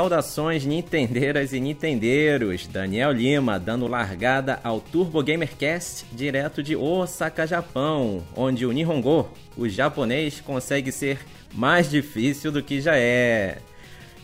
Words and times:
Saudações 0.00 0.64
nintendeiras 0.64 1.52
e 1.52 1.60
nintendeiros, 1.60 2.66
Daniel 2.66 3.12
Lima 3.12 3.60
dando 3.60 3.86
largada 3.86 4.58
ao 4.64 4.80
Turbo 4.80 5.22
Gamercast 5.22 6.06
direto 6.10 6.62
de 6.62 6.74
Osaka, 6.74 7.46
Japão, 7.46 8.22
onde 8.34 8.64
o 8.64 8.72
Nihongo, 8.72 9.28
o 9.58 9.68
japonês, 9.68 10.40
consegue 10.40 10.90
ser 10.90 11.18
mais 11.52 11.90
difícil 11.90 12.50
do 12.50 12.62
que 12.62 12.80
já 12.80 12.96
é. 12.96 13.58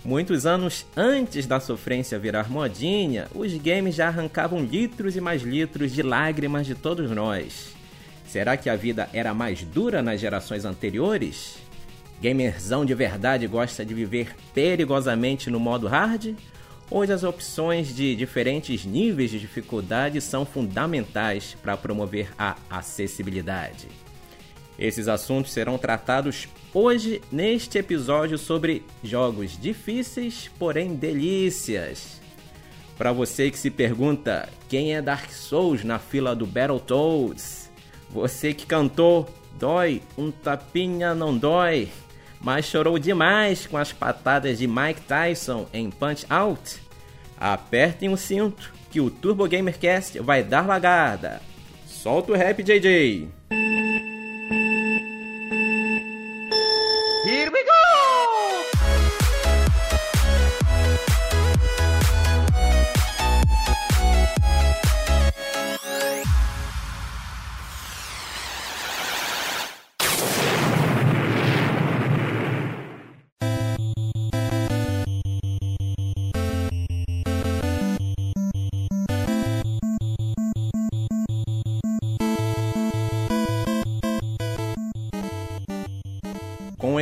Muitos 0.03 0.47
anos 0.47 0.87
antes 0.97 1.47
da 1.47 1.61
sofrência 1.61 2.19
virar 2.19 2.49
modinha, 2.51 3.29
os 3.35 3.53
games 3.53 3.95
já 3.95 4.09
arrancavam 4.09 4.65
litros 4.65 5.15
e 5.15 5.21
mais 5.21 5.43
litros 5.43 5.93
de 5.93 6.03
lágrimas 6.03 6.67
de 6.67 6.75
todos 6.75 7.11
nós. 7.11 7.77
Será 8.27 8.57
que 8.57 8.71
a 8.71 8.77
vida 8.77 9.11
era 9.13 9.35
mais 9.35 9.63
dura 9.63 10.01
nas 10.01 10.23
gerações 10.23 10.65
anteriores? 10.65 11.66
Gamerzão 12.21 12.85
de 12.85 12.95
verdade 12.95 13.47
gosta 13.47 13.85
de 13.85 13.93
viver 13.93 14.35
perigosamente 14.55 15.51
no 15.51 15.61
modo 15.61 15.87
hard? 15.87 16.35
Hoje 16.91 17.13
as 17.13 17.25
opções 17.25 17.95
de 17.95 18.15
diferentes 18.15 18.85
níveis 18.85 19.31
de 19.31 19.41
dificuldade 19.41 20.21
são 20.21 20.47
fundamentais 20.47 21.57
para 21.63 21.77
promover 21.77 22.31
a 22.39 22.57
acessibilidade. 22.71 23.89
Esses 24.79 25.09
assuntos 25.09 25.53
serão 25.53 25.77
tratados 25.77 26.49
hoje 26.73 27.21
neste 27.31 27.79
episódio 27.79 28.39
sobre 28.39 28.85
jogos 29.03 29.59
difíceis, 29.59 30.51
porém 30.59 30.95
delícias. 30.95 32.21
Para 32.97 33.13
você 33.13 33.51
que 33.51 33.59
se 33.59 33.71
pergunta 33.71 34.49
quem 34.69 34.95
é 34.95 35.03
Dark 35.03 35.31
Souls 35.31 35.85
na 35.85 35.99
fila 35.99 36.35
do 36.37 36.47
Battletoads, 36.47 37.71
você 38.11 38.55
que 38.55 38.65
cantou 38.65 39.29
Dói, 39.59 40.03
um 40.19 40.31
tapinha 40.31 41.15
não 41.15 41.37
dói, 41.37 41.89
mas 42.41 42.67
chorou 42.67 42.99
demais 42.99 43.67
com 43.67 43.77
as 43.77 43.93
patadas 43.93 44.59
de 44.59 44.67
Mike 44.67 45.03
Tyson 45.03 45.67
em 45.73 45.91
Punch 45.91 46.27
Out, 46.29 46.81
apertem 47.39 48.09
o 48.09 48.17
cinto 48.17 48.73
que 48.91 49.01
o 49.01 49.11
Turbo 49.11 49.49
Gamercast 49.49 50.19
vai 50.21 50.43
dar 50.43 50.67
lagada. 50.67 51.41
Solta 51.87 52.33
o 52.33 52.37
rap, 52.37 52.63
JJ! 52.63 53.29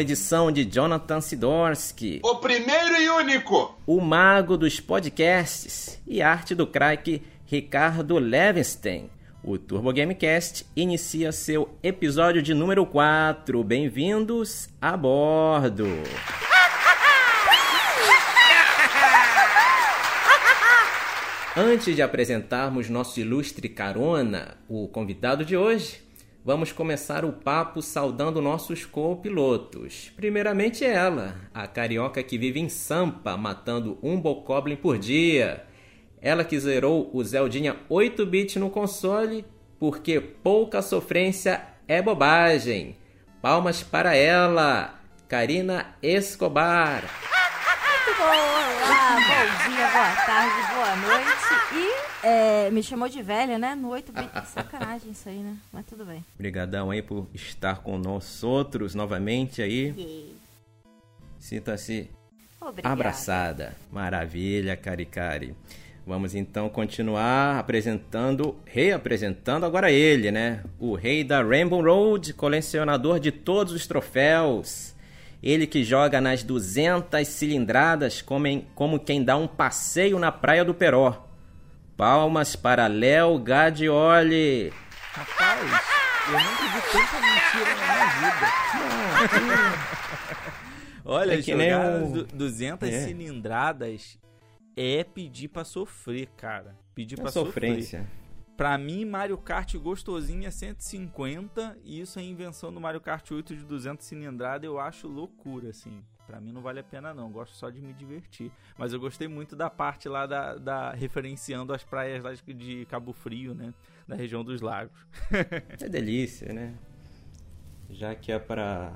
Edição 0.05 0.53
de 0.53 0.67
Jonathan 0.67 1.21
Sidorsky. 1.21 2.21
O 2.23 2.37
primeiro 2.37 2.95
e 2.97 3.09
único! 3.09 3.75
O 3.87 4.03
mago 4.03 4.57
dos 4.57 4.79
podcasts 4.79 5.99
e 6.07 6.21
arte 6.21 6.55
do 6.55 6.67
craque 6.67 7.23
Ricardo 7.47 8.19
Levenstein. 8.19 9.09
O 9.43 9.57
Turbo 9.57 9.93
Gamecast 9.93 10.67
inicia 10.77 11.33
seu 11.33 11.77
episódio 11.83 12.43
de 12.43 12.53
número 12.53 12.85
4. 12.85 13.65
Bem-vindos 13.65 14.69
a 14.81 14.95
bordo! 14.95 15.89
Antes 21.57 21.97
de 21.97 22.03
apresentarmos 22.03 22.91
nosso 22.91 23.21
ilustre 23.21 23.69
carona, 23.69 24.57
o 24.69 24.87
convidado 24.89 25.45
de 25.45 25.57
hoje, 25.57 26.04
vamos 26.45 26.71
começar 26.71 27.25
o 27.25 27.33
papo 27.33 27.81
saudando 27.81 28.43
nossos 28.43 28.85
copilotos. 28.85 30.13
Primeiramente 30.15 30.85
ela, 30.85 31.37
a 31.55 31.67
carioca 31.67 32.23
que 32.23 32.37
vive 32.37 32.61
em 32.61 32.69
Sampa, 32.69 33.35
matando 33.37 33.99
um 34.03 34.21
Bokoblin 34.21 34.77
por 34.77 34.99
dia. 34.99 35.65
Ela 36.21 36.45
que 36.45 36.61
zerou 36.61 37.11
o 37.15 37.25
Zeldinha 37.25 37.77
8-bit 37.91 38.59
no 38.59 38.69
console, 38.69 39.45
porque 39.79 40.21
pouca 40.21 40.83
sofrência 40.83 41.63
é 41.89 42.03
bobagem. 42.03 42.97
Palmas 43.41 43.83
para 43.83 44.15
ela, 44.15 45.01
Karina 45.27 45.97
Escobar. 46.03 47.03
Muito 47.03 48.19
bom, 48.19 48.25
olá, 48.25 49.17
bom 49.17 49.71
dia, 49.71 49.89
boa 49.89 50.27
tarde, 50.27 50.75
boa 50.75 50.97
noite 50.97 52.11
e 52.11 52.14
é, 52.25 52.71
me 52.71 52.83
chamou 52.83 53.09
de 53.09 53.23
velha, 53.23 53.59
né? 53.59 53.75
No 53.75 53.89
8 53.89 54.13
bit. 54.13 54.31
Sacanagem 54.49 55.11
isso 55.11 55.29
aí, 55.29 55.39
né? 55.39 55.57
Mas 55.73 55.85
tudo 55.87 56.05
bem. 56.05 56.25
Obrigadão 56.35 56.91
aí 56.91 57.03
por 57.03 57.29
estar 57.35 57.83
com 57.83 57.99
nós 57.99 58.43
outros 58.43 58.95
novamente 58.95 59.61
aí. 59.61 59.95
Yeah. 59.97 60.33
Sinta-se 61.39 62.11
abraçada. 62.83 63.77
Maravilha, 63.93 64.77
Cari 64.77 65.05
Cari. 65.05 65.55
Vamos 66.07 66.35
então 66.35 66.69
continuar 66.69 67.59
apresentando, 67.59 68.57
reapresentando 68.67 69.65
agora 69.65 69.91
ele, 69.91 70.31
né? 70.31 70.63
O 70.79 70.95
rei 70.95 71.25
da 71.25 71.43
Rainbow 71.43 71.83
Road, 71.83 72.33
colecionador 72.35 73.19
de 73.19 73.31
todos 73.31 73.73
os 73.73 73.87
troféus. 73.87 74.95
Ele 75.43 75.67
que 75.67 75.85
joga 75.85 76.21
nas 76.21 76.43
200 76.43 77.27
cilindradas 77.29 78.23
como, 78.23 78.47
em, 78.47 78.67
como 78.75 78.99
quem 78.99 79.23
dá 79.23 79.37
um 79.37 79.47
passeio 79.47 80.19
na 80.19 80.33
praia 80.33 80.65
do 80.65 80.75
Peró. 80.75 81.25
Palmas 81.97 82.57
para 82.57 82.87
Léo 82.87 83.39
Gadioli. 83.39 84.73
Rapaz, 85.13 85.61
eu 86.27 86.33
nunca 86.33 86.65
vi 86.65 86.83
tanta 86.93 87.21
mentira 87.21 87.75
na 87.77 87.87
minha 87.87 88.07
vida. 88.33 88.47
Olha, 91.05 91.35
É 91.35 91.37
que 91.43 91.53
jogar 91.53 92.01
nem 92.01 92.13
du- 92.13 92.25
200 92.25 92.89
É. 92.89 93.05
cilindradas 93.05 94.19
é 94.77 95.05
pedir 95.05 95.49
pra 95.49 95.65
sofrer, 95.65 96.29
cara. 96.37 96.75
Pedir 96.95 97.19
É 97.19 97.23
pra 97.23 97.31
sofrer. 97.31 97.71
sofrência. 97.71 98.07
Pra 98.57 98.79
mim, 98.79 99.05
Mario 99.05 99.37
Kart 99.37 99.75
gostosinho 99.77 100.47
é 100.47 100.51
150 100.51 101.77
e 101.85 102.01
isso 102.01 102.19
é 102.19 102.23
invenção 102.23 102.73
do 102.73 102.81
Mario 102.81 103.01
Kart 103.01 103.29
8 103.31 103.55
de 103.55 103.65
200 103.65 104.07
cilindrada, 104.07 104.65
eu 104.65 104.79
acho 104.81 105.07
loucura, 105.09 105.71
assim. 105.71 106.03
Pra 106.27 106.41
mim 106.41 106.53
não 106.53 106.63
vale 106.63 106.81
a 106.81 106.85
pena 106.85 107.13
não, 107.13 107.31
gosto 107.31 107.55
só 107.55 107.69
de 107.69 107.81
me 107.81 107.93
divertir. 107.93 108.51
Mas 108.79 108.93
eu 108.93 109.01
gostei 109.01 109.29
muito 109.29 109.55
da 109.55 109.69
parte 109.69 110.09
lá 110.09 110.27
da, 110.27 110.55
da 110.57 110.93
referenciando 110.93 111.73
as 111.73 111.85
praias 111.85 112.23
lá 112.23 112.33
de- 112.33 112.87
Cabo 112.87 113.13
Frio, 113.13 113.55
né? 113.55 113.75
Da 114.09 114.17
região 114.17 114.43
dos 114.43 114.61
lagos. 114.61 114.93
É 115.81 115.89
delícia, 115.89 116.53
né? 116.53 116.75
Já 117.91 118.15
que 118.15 118.33
é 118.33 118.39
para 118.39 118.93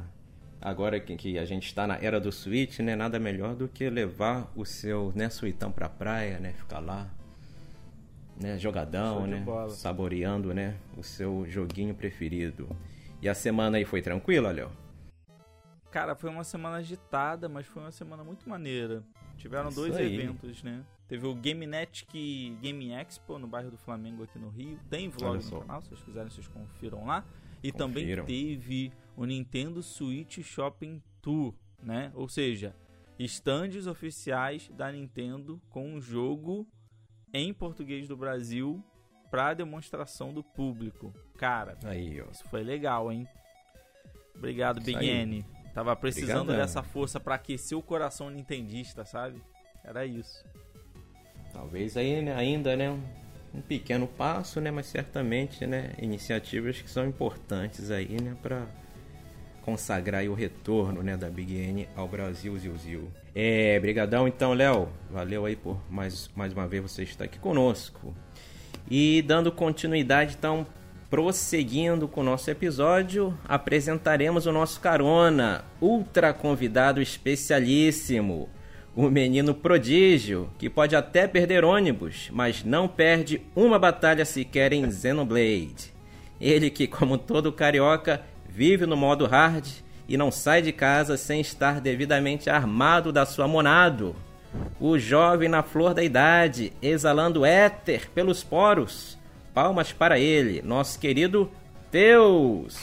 agora 0.61 0.99
que, 0.99 1.39
a 1.39 1.45
gente 1.45 1.67
está 1.67 1.87
na 1.87 1.97
era 1.97 2.19
do 2.19 2.33
Switch, 2.33 2.79
né? 2.81 2.97
Nada 2.97 3.19
melhor 3.19 3.55
do 3.55 3.69
que 3.69 3.89
levar 3.91 4.51
o 4.57 4.65
seu 4.65 5.13
né, 5.15 5.29
suitão 5.29 5.71
pra 5.71 5.89
praia, 5.89 6.39
né? 6.39 6.53
Ficar 6.55 6.79
lá, 6.81 7.09
né? 8.41 8.59
Jogadão, 8.59 9.27
né? 9.27 9.41
bola. 9.41 9.69
Saboreando, 9.71 10.55
né? 10.55 10.77
O 10.97 11.03
seu 11.03 11.45
joguinho 11.49 11.95
preferido. 11.95 12.69
E 13.21 13.29
a 13.29 13.35
semana 13.35 13.77
aí 13.77 13.85
foi 13.85 14.01
tranquila, 14.01 14.51
Léo? 14.51 14.71
Cara, 15.91 16.15
foi 16.15 16.29
uma 16.31 16.45
semana 16.45 16.77
agitada, 16.77 17.49
mas 17.49 17.67
foi 17.67 17.83
uma 17.83 17.91
semana 17.93 18.23
muito 18.23 18.49
maneira. 18.49 19.03
Tiveram 19.37 19.69
Isso 19.69 19.81
dois 19.81 19.97
aí. 19.97 20.15
eventos, 20.15 20.63
né? 20.63 20.85
Teve 21.07 21.27
o 21.27 21.35
GameNet 21.35 22.05
que 22.07 22.57
Game 22.61 22.91
Expo 22.93 23.39
no 23.39 23.47
bairro 23.47 23.71
do 23.71 23.79
Flamengo 23.79 24.25
aqui 24.25 24.39
no 24.39 24.51
Rio. 24.51 24.79
Tem 24.91 25.09
vlog 25.09 25.43
no 25.51 25.61
canal, 25.61 25.81
se 25.81 25.89
vocês 25.89 26.03
quiserem, 26.03 26.29
vocês 26.31 26.47
confiram 26.49 27.07
lá. 27.07 27.25
E 27.63 27.73
também 27.73 28.05
Confiram. 28.05 28.25
teve 28.27 28.93
o 29.17 29.25
Nintendo 29.25 29.83
Switch 29.83 30.41
Shopping 30.43 31.03
Tour, 31.23 31.55
né? 31.83 32.13
Ou 32.15 32.29
seja, 32.29 32.77
estandes 33.19 33.87
oficiais 33.87 34.69
da 34.75 34.93
Nintendo 34.93 35.61
com 35.71 35.95
o 35.95 36.01
jogo 36.01 36.69
em 37.33 37.53
português 37.55 38.07
do 38.07 38.17
Brasil 38.17 38.85
para 39.31 39.55
demonstração 39.55 40.33
do 40.33 40.43
público. 40.45 41.13
Cara, 41.37 41.79
Aí, 41.85 42.21
ó. 42.21 42.31
isso 42.31 42.45
foi 42.49 42.63
legal, 42.63 43.11
hein? 43.11 43.27
Obrigado, 44.37 44.81
Big. 44.81 45.05
N. 45.05 45.45
Tava 45.79 45.95
precisando 45.95 46.41
Obrigadão. 46.41 46.67
dessa 46.67 46.83
força 46.83 47.21
pra 47.21 47.37
aquecer 47.37 47.79
o 47.79 47.83
coração 47.83 48.29
nintendista, 48.29 49.05
sabe? 49.05 49.41
Era 49.85 50.05
isso. 50.05 50.45
Talvez 51.53 51.97
aí, 51.97 52.21
né, 52.21 52.35
ainda, 52.35 52.77
né? 52.77 52.91
um- 52.91 53.61
pequeno 53.61 54.09
passo, 54.09 54.61
né? 54.61 54.73
Mas 54.73 54.87
certamente, 54.87 55.65
né? 55.69 55.93
Iniciativas 56.03 56.83
que 56.83 56.91
são 56.91 57.07
importantes 57.07 57.93
aí, 57.93 58.21
né? 58.21 58.37
Para 58.43 58.67
consagrar 59.63 60.25
o 60.25 60.35
retorno, 60.35 61.01
né? 61.01 61.17
Da 61.17 61.31
Big 61.31 61.55
N 61.57 61.89
ao 61.95 62.09
Brasil, 62.09 62.59
Zil 62.59 62.77
Zil. 62.77 63.09
É, 63.33 63.79
brigadão 63.79 64.27
então, 64.27 64.55
Léo. 64.55 64.89
Valeu 65.09 65.47
aí 65.47 65.55
por 65.55 65.81
mais, 65.89 66.29
mais 66.35 66.53
uma 66.53 66.67
vez 66.67 66.83
você 66.83 67.05
estar 67.05 67.25
aqui 67.25 67.39
conosco. 67.39 68.13
E 68.91 69.23
dando 69.23 69.53
continuidade, 69.53 70.35
então, 70.37 70.67
prosseguindo 71.11 72.07
com 72.07 72.21
o 72.21 72.25
nosso 72.25 72.51
episódio, 72.51 73.37
apresentaremos 73.47 74.47
o 74.47 74.53
nosso 74.53 74.81
carona, 74.81 75.65
ultra 75.81 76.33
convidado 76.33 77.01
especialíssimo, 77.01 78.49
O 78.95 79.09
menino 79.09 79.55
prodígio, 79.55 80.51
que 80.59 80.69
pode 80.69 80.97
até 80.97 81.29
perder 81.29 81.65
ônibus, 81.65 82.29
mas 82.33 82.65
não 82.65 82.89
perde 82.89 83.41
uma 83.55 83.79
batalha 83.79 84.25
sequer 84.25 84.73
em 84.73 84.91
Xenoblade. 84.91 85.95
Ele 86.41 86.69
que, 86.69 86.87
como 86.89 87.17
todo 87.17 87.53
carioca, 87.53 88.23
vive 88.49 88.87
no 88.87 88.97
modo 88.97 89.25
hard 89.25 89.65
e 90.09 90.17
não 90.17 90.33
sai 90.33 90.63
de 90.63 90.73
casa 90.73 91.17
sem 91.17 91.41
estar 91.41 91.81
devidamente 91.81 92.51
armado 92.51 93.13
da 93.13 93.25
sua 93.25 93.47
monado. 93.47 94.17
O 94.81 94.99
jovem 94.99 95.49
na 95.49 95.63
flor 95.63 95.95
da 95.95 96.03
idade, 96.03 96.73
exalando 96.83 97.45
éter 97.45 98.11
pelos 98.11 98.43
poros. 98.43 99.18
Palmas 99.61 99.93
para 99.93 100.21
ele, 100.21 100.63
nosso 100.63 101.01
querido 101.01 101.51
Deus. 101.91 102.79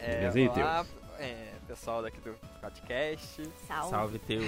É, 0.00 0.28
olá, 0.58 0.84
é, 1.20 1.52
pessoal 1.68 2.02
daqui 2.02 2.18
do 2.18 2.34
podcast. 2.60 3.48
Salve. 3.68 3.90
Salve 3.90 4.18
teu. 4.18 4.40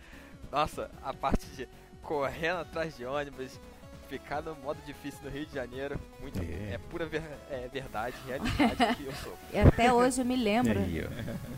Nossa, 0.50 0.90
a 1.02 1.12
parte 1.12 1.44
de 1.48 1.68
correndo 2.00 2.60
atrás 2.60 2.96
de 2.96 3.04
ônibus, 3.04 3.60
ficar 4.08 4.40
no 4.42 4.54
modo 4.56 4.78
difícil 4.86 5.20
no 5.24 5.30
Rio 5.30 5.46
de 5.46 5.54
Janeiro, 5.54 5.98
muito, 6.20 6.38
É. 6.40 6.74
é, 6.74 6.80
pura 6.90 7.06
ver- 7.06 7.22
é 7.50 7.68
verdade, 7.72 8.16
realidade 8.26 8.96
que 8.96 9.04
eu 9.06 9.12
sou. 9.14 9.36
E 9.52 9.58
até 9.58 9.92
hoje 9.92 10.20
eu 10.20 10.24
me 10.24 10.36
lembro. 10.36 10.78
Aí. 10.78 11.06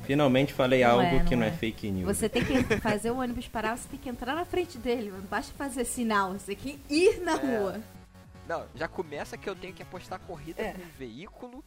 Finalmente 0.05 0.53
falei 0.53 0.83
Não 0.85 0.91
algo 0.93 1.03
é, 1.17 1.25
que 1.25 1.35
não 1.37 1.41
não 1.43 1.47
é 1.47 1.51
é. 1.51 1.53
fake 1.53 1.91
news. 1.91 2.17
Você 2.17 2.29
tem 2.29 2.45
que 2.45 2.63
fazer 2.81 3.11
o 3.11 3.19
ônibus 3.19 3.47
parar, 3.49 3.77
você 3.77 3.89
tem 3.89 3.99
que 3.99 4.09
entrar 4.09 4.35
na 4.35 4.45
frente 4.45 4.79
dele. 4.79 5.11
Não 5.11 5.21
basta 5.21 5.53
fazer 5.57 5.85
sinal, 5.85 6.33
você 6.33 6.55
tem 6.55 6.57
que 6.57 6.95
ir 6.95 7.21
na 7.21 7.35
rua. 7.35 7.81
Não, 8.49 8.65
já 8.75 8.89
começa 8.89 9.37
que 9.37 9.49
eu 9.49 9.55
tenho 9.55 9.75
que 9.75 9.83
apostar 9.83 10.19
corrida 10.21 10.63
É. 10.63 10.73
com 10.73 10.81
o 10.83 10.87
veículo 10.99 11.65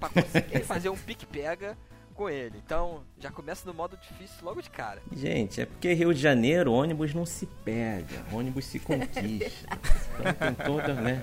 pra 0.00 0.08
conseguir 0.08 0.60
fazer 0.64 0.88
um 0.88 0.96
pique-pega 0.96 1.76
com 2.14 2.30
ele. 2.30 2.54
Então, 2.64 3.02
já 3.18 3.30
começa 3.30 3.66
no 3.66 3.74
modo 3.74 3.96
difícil 3.96 4.36
logo 4.42 4.62
de 4.62 4.70
cara. 4.70 5.02
Gente, 5.12 5.60
é 5.60 5.66
porque 5.66 5.92
Rio 5.92 6.14
de 6.14 6.20
Janeiro, 6.20 6.72
ônibus 6.72 7.12
não 7.12 7.26
se 7.26 7.46
pega, 7.64 8.24
ônibus 8.32 8.64
se 8.66 8.78
conquista. 8.78 9.68
então 10.18 10.32
tem 10.54 10.54
toda, 10.66 10.94
né? 10.94 11.22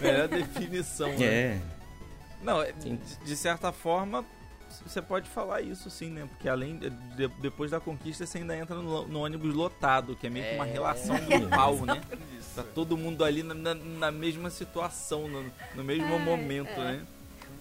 Melhor 0.00 0.28
definição, 0.28 1.08
né? 1.18 1.24
É. 1.26 1.60
Não, 2.42 2.62
é, 2.62 2.72
Sim. 2.78 2.96
de, 2.96 3.24
de 3.26 3.36
certa 3.36 3.72
forma, 3.72 4.24
você 4.86 5.00
pode 5.00 5.28
falar 5.30 5.62
isso 5.62 5.88
sim, 5.88 6.10
né? 6.10 6.26
Porque 6.28 6.48
além 6.48 6.76
de, 6.76 6.90
de- 6.90 7.28
depois 7.40 7.70
da 7.70 7.80
conquista, 7.80 8.26
você 8.26 8.38
ainda 8.38 8.54
entra 8.56 8.76
no, 8.76 9.06
no 9.08 9.20
ônibus 9.24 9.54
lotado, 9.54 10.14
que 10.14 10.26
é 10.26 10.30
meio 10.30 10.44
que 10.46 10.54
uma 10.56 10.66
É. 10.66 10.72
relação 10.72 11.16
grupal, 11.24 11.76
né? 11.86 12.02
Isso. 12.38 12.50
Tá 12.56 12.62
todo 12.62 12.96
mundo 12.96 13.24
ali 13.24 13.42
na, 13.42 13.54
na- 13.54 13.74
na 13.74 14.10
mesma 14.12 14.50
situação, 14.50 15.26
no, 15.28 15.50
no 15.74 15.82
mesmo 15.84 16.18
momento, 16.18 16.78
né? 16.78 17.02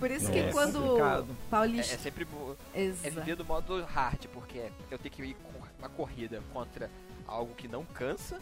Por 0.03 0.11
isso 0.11 0.29
que 0.29 0.37
é 0.39 0.51
quando 0.51 0.79
complicado. 0.81 1.27
É, 1.31 1.49
Paulista. 1.49 1.93
é 1.95 1.97
sempre 1.97 2.25
bo- 2.25 2.57
é 2.73 2.89
viver 3.09 3.37
do 3.37 3.45
modo 3.45 3.81
hard, 3.85 4.25
porque 4.33 4.69
eu 4.91 4.99
tenho 4.99 5.15
que 5.15 5.23
ir 5.23 5.33
com 5.35 5.59
uma 5.79 5.87
corrida 5.87 6.43
contra 6.51 6.91
algo 7.25 7.55
que 7.55 7.69
não 7.69 7.85
cansa. 7.85 8.37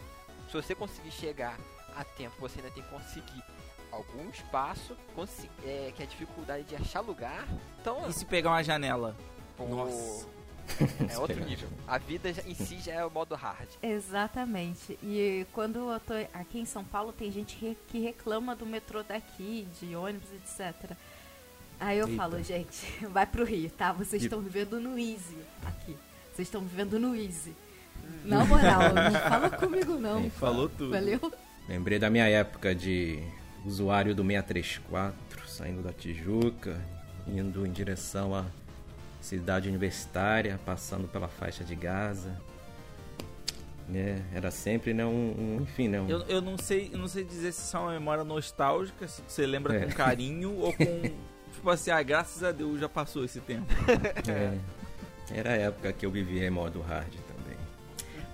Se 0.48 0.54
você 0.54 0.74
conseguir 0.74 1.12
chegar 1.12 1.56
a 1.96 2.02
tempo, 2.02 2.34
você 2.40 2.58
ainda 2.58 2.72
tem 2.72 2.82
que 2.82 2.88
conseguir 2.90 3.42
algum 3.92 4.28
espaço, 4.28 4.96
é, 5.64 5.92
que 5.94 6.02
é 6.02 6.04
a 6.04 6.08
dificuldade 6.08 6.64
de 6.64 6.74
achar 6.74 6.98
lugar. 7.00 7.46
Então, 7.80 8.08
E 8.08 8.12
se 8.12 8.24
pegar 8.24 8.50
uma 8.50 8.64
janela? 8.64 9.14
o- 9.56 9.64
Nossa. 9.68 10.26
é 11.08 11.16
outro 11.18 11.44
nível. 11.44 11.68
A 11.86 11.98
vida 11.98 12.30
em 12.44 12.54
si 12.54 12.80
já 12.80 12.92
é 12.94 13.04
o 13.04 13.10
modo 13.10 13.36
hard. 13.36 13.68
Exatamente. 13.82 14.98
E 15.02 15.46
quando 15.52 15.90
eu 15.92 16.00
tô 16.00 16.14
aqui 16.34 16.58
em 16.58 16.64
São 16.64 16.82
Paulo, 16.82 17.12
tem 17.12 17.30
gente 17.30 17.76
que 17.88 18.00
reclama 18.00 18.56
do 18.56 18.66
metrô 18.66 19.02
daqui, 19.04 19.68
de 19.80 19.94
ônibus, 19.94 20.28
etc. 20.32 20.96
Aí 21.84 21.98
eu 21.98 22.06
Eita. 22.06 22.16
falo, 22.16 22.42
gente, 22.42 22.86
vai 23.10 23.26
pro 23.26 23.44
Rio, 23.44 23.68
tá? 23.70 23.92
Vocês 23.92 24.22
E- 24.22 24.26
estão 24.26 24.40
vivendo 24.40 24.78
no 24.80 24.96
Easy 24.98 25.36
aqui. 25.66 25.96
Vocês 26.32 26.46
estão 26.46 26.60
vivendo 26.60 26.98
no 26.98 27.14
Easy. 27.16 27.52
Na 28.24 28.44
moral, 28.44 28.82
não 28.94 29.20
fala 29.20 29.50
comigo 29.50 29.94
não. 29.98 30.30
Falou 30.30 30.68
tudo. 30.68 30.90
Valeu? 30.92 31.32
Lembrei 31.68 31.98
da 31.98 32.08
minha 32.08 32.28
época 32.28 32.72
de 32.74 33.18
usuário 33.64 34.14
do 34.14 34.22
634, 34.22 35.48
saindo 35.48 35.82
da 35.82 35.92
Tijuca, 35.92 36.80
indo 37.26 37.66
em 37.66 37.70
direção 37.72 38.32
à 38.34 38.44
cidade 39.20 39.68
universitária, 39.68 40.60
passando 40.64 41.08
pela 41.08 41.26
faixa 41.28 41.64
de 41.64 41.74
Gaza. 41.74 42.40
Né? 43.88 44.22
Era 44.32 44.50
sempre, 44.52 44.94
né, 44.94 45.04
um, 45.04 45.10
um- 45.58 45.58
enfim, 45.62 45.88
né, 45.88 46.00
um- 46.00 46.08
Eu, 46.08 46.20
eu 46.22 46.40
não 46.40 46.56
sei, 46.56 46.90
eu 46.92 46.98
não 46.98 47.08
sei 47.08 47.24
dizer 47.24 47.52
se 47.52 47.62
isso 47.62 47.76
é 47.76 47.80
uma 47.80 47.92
memória 47.92 48.22
nostálgica, 48.24 49.06
se 49.08 49.20
você 49.26 49.44
lembra 49.44 49.74
É. 49.76 49.86
com 49.86 49.92
carinho 49.92 50.56
ou 50.56 50.72
com 50.72 50.84
tipo 51.52 51.68
assim, 51.70 51.90
ah, 51.90 52.02
graças 52.02 52.42
a 52.42 52.50
Deus 52.52 52.80
já 52.80 52.88
passou 52.88 53.24
esse 53.24 53.40
tempo. 53.40 53.66
É, 54.28 54.58
era 55.38 55.50
a 55.50 55.56
época 55.56 55.92
que 55.92 56.04
eu 56.04 56.10
vivia 56.10 56.46
em 56.46 56.50
modo 56.50 56.80
hard 56.80 57.12
também. 57.12 57.56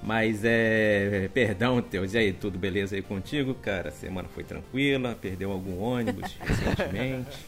Mas 0.03 0.41
é. 0.44 1.29
Perdão, 1.35 1.81
Teus. 1.82 2.15
E 2.15 2.19
aí, 2.19 2.32
tudo 2.32 2.59
beleza 2.59 2.97
aí 2.97 3.03
contigo, 3.03 3.55
cara? 3.55 3.88
A 3.88 3.93
semana 3.93 4.29
foi 4.29 4.43
tranquila? 4.44 5.15
Perdeu 5.20 5.50
algum 5.53 5.79
ônibus 5.81 6.32
recentemente? 6.41 7.47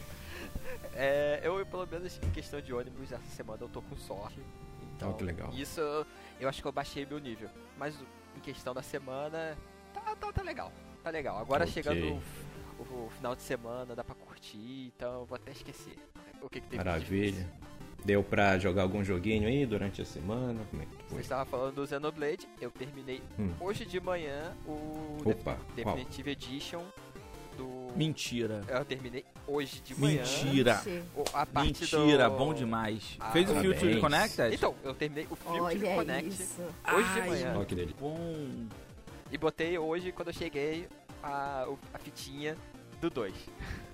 É, 0.94 1.40
eu, 1.42 1.64
pelo 1.66 1.86
menos, 1.86 2.20
em 2.22 2.30
questão 2.30 2.60
de 2.60 2.72
ônibus, 2.72 3.10
essa 3.12 3.24
semana 3.34 3.58
eu 3.62 3.68
tô 3.68 3.80
com 3.80 3.96
sorte. 3.96 4.40
Então, 4.96 5.10
Oh, 5.10 5.14
que 5.14 5.24
legal. 5.24 5.50
Isso 5.54 5.80
eu 6.38 6.48
acho 6.48 6.60
que 6.60 6.68
eu 6.68 6.72
baixei 6.72 7.06
meu 7.06 7.18
nível. 7.18 7.48
Mas 7.78 7.94
em 8.36 8.40
questão 8.40 8.74
da 8.74 8.82
semana, 8.82 9.56
tá, 9.94 10.14
tá, 10.16 10.32
tá 10.32 10.42
legal. 10.42 10.70
Tá 11.02 11.10
legal. 11.10 11.38
Agora 11.38 11.64
Ok. 11.64 11.72
chegando 11.72 12.20
o, 12.80 13.10
final 13.16 13.34
de 13.36 13.42
semana, 13.42 13.94
dá 13.94 14.02
pra 14.04 14.14
curtir, 14.14 14.92
então 14.96 15.20
eu 15.20 15.24
vou 15.26 15.36
até 15.36 15.50
esquecer 15.52 15.96
o 16.42 16.48
que, 16.48 16.60
que 16.60 16.66
teve 16.68 16.82
de 16.82 16.88
Maravilha. 16.88 17.46
Deu 18.04 18.22
pra 18.24 18.58
jogar 18.58 18.82
algum 18.82 19.04
joguinho 19.04 19.46
aí 19.46 19.66
durante 19.66 20.00
a 20.00 20.04
semana? 20.06 20.58
Como 20.70 20.82
é 20.82 20.86
que 20.86 20.92
Você 20.96 21.08
foi? 21.10 21.20
estava 21.20 21.44
falando 21.44 21.74
do 21.74 21.86
Xenoblade, 21.86 22.48
eu 22.60 22.70
terminei 22.70 23.22
Hum. 23.38 23.50
hoje 23.60 23.84
de 23.84 24.00
manhã 24.00 24.56
o 24.66 25.18
Opa, 25.24 25.58
qual? 25.82 25.96
Definitive 25.96 26.30
Edition 26.30 26.82
do. 27.58 27.88
Mentira. 27.94 28.62
Eu 28.68 28.84
terminei 28.86 29.22
hoje 29.46 29.82
de 29.82 29.94
manhã. 30.00 30.22
Mentira. 30.22 30.80
A 31.34 31.44
parte 31.44 31.66
Mentira, 31.82 32.30
do... 32.30 32.36
bom 32.38 32.54
demais. 32.54 33.16
Ah, 33.20 33.32
Fez 33.32 33.50
o 33.50 33.54
parabéns. 33.54 33.74
Future 33.80 34.00
Connected? 34.00 34.54
Então, 34.54 34.74
eu 34.82 34.94
terminei 34.94 35.26
o 35.30 35.36
Future 35.36 35.60
Olha 35.60 35.94
Connect 35.96 36.28
isso. 36.42 36.62
hoje 36.94 37.12
de 37.12 37.20
Ai, 37.20 37.28
manhã. 37.28 37.54
Ó, 37.58 37.64
que 37.66 37.74
delícia. 37.74 37.96
Bom. 38.00 38.66
E 39.32 39.36
botei 39.38 39.78
hoje, 39.78 40.10
quando 40.10 40.28
eu 40.28 40.34
cheguei, 40.34 40.88
a, 41.22 41.66
a 41.94 41.98
fitinha 41.98 42.56
do 43.00 43.08
2. 43.10 43.34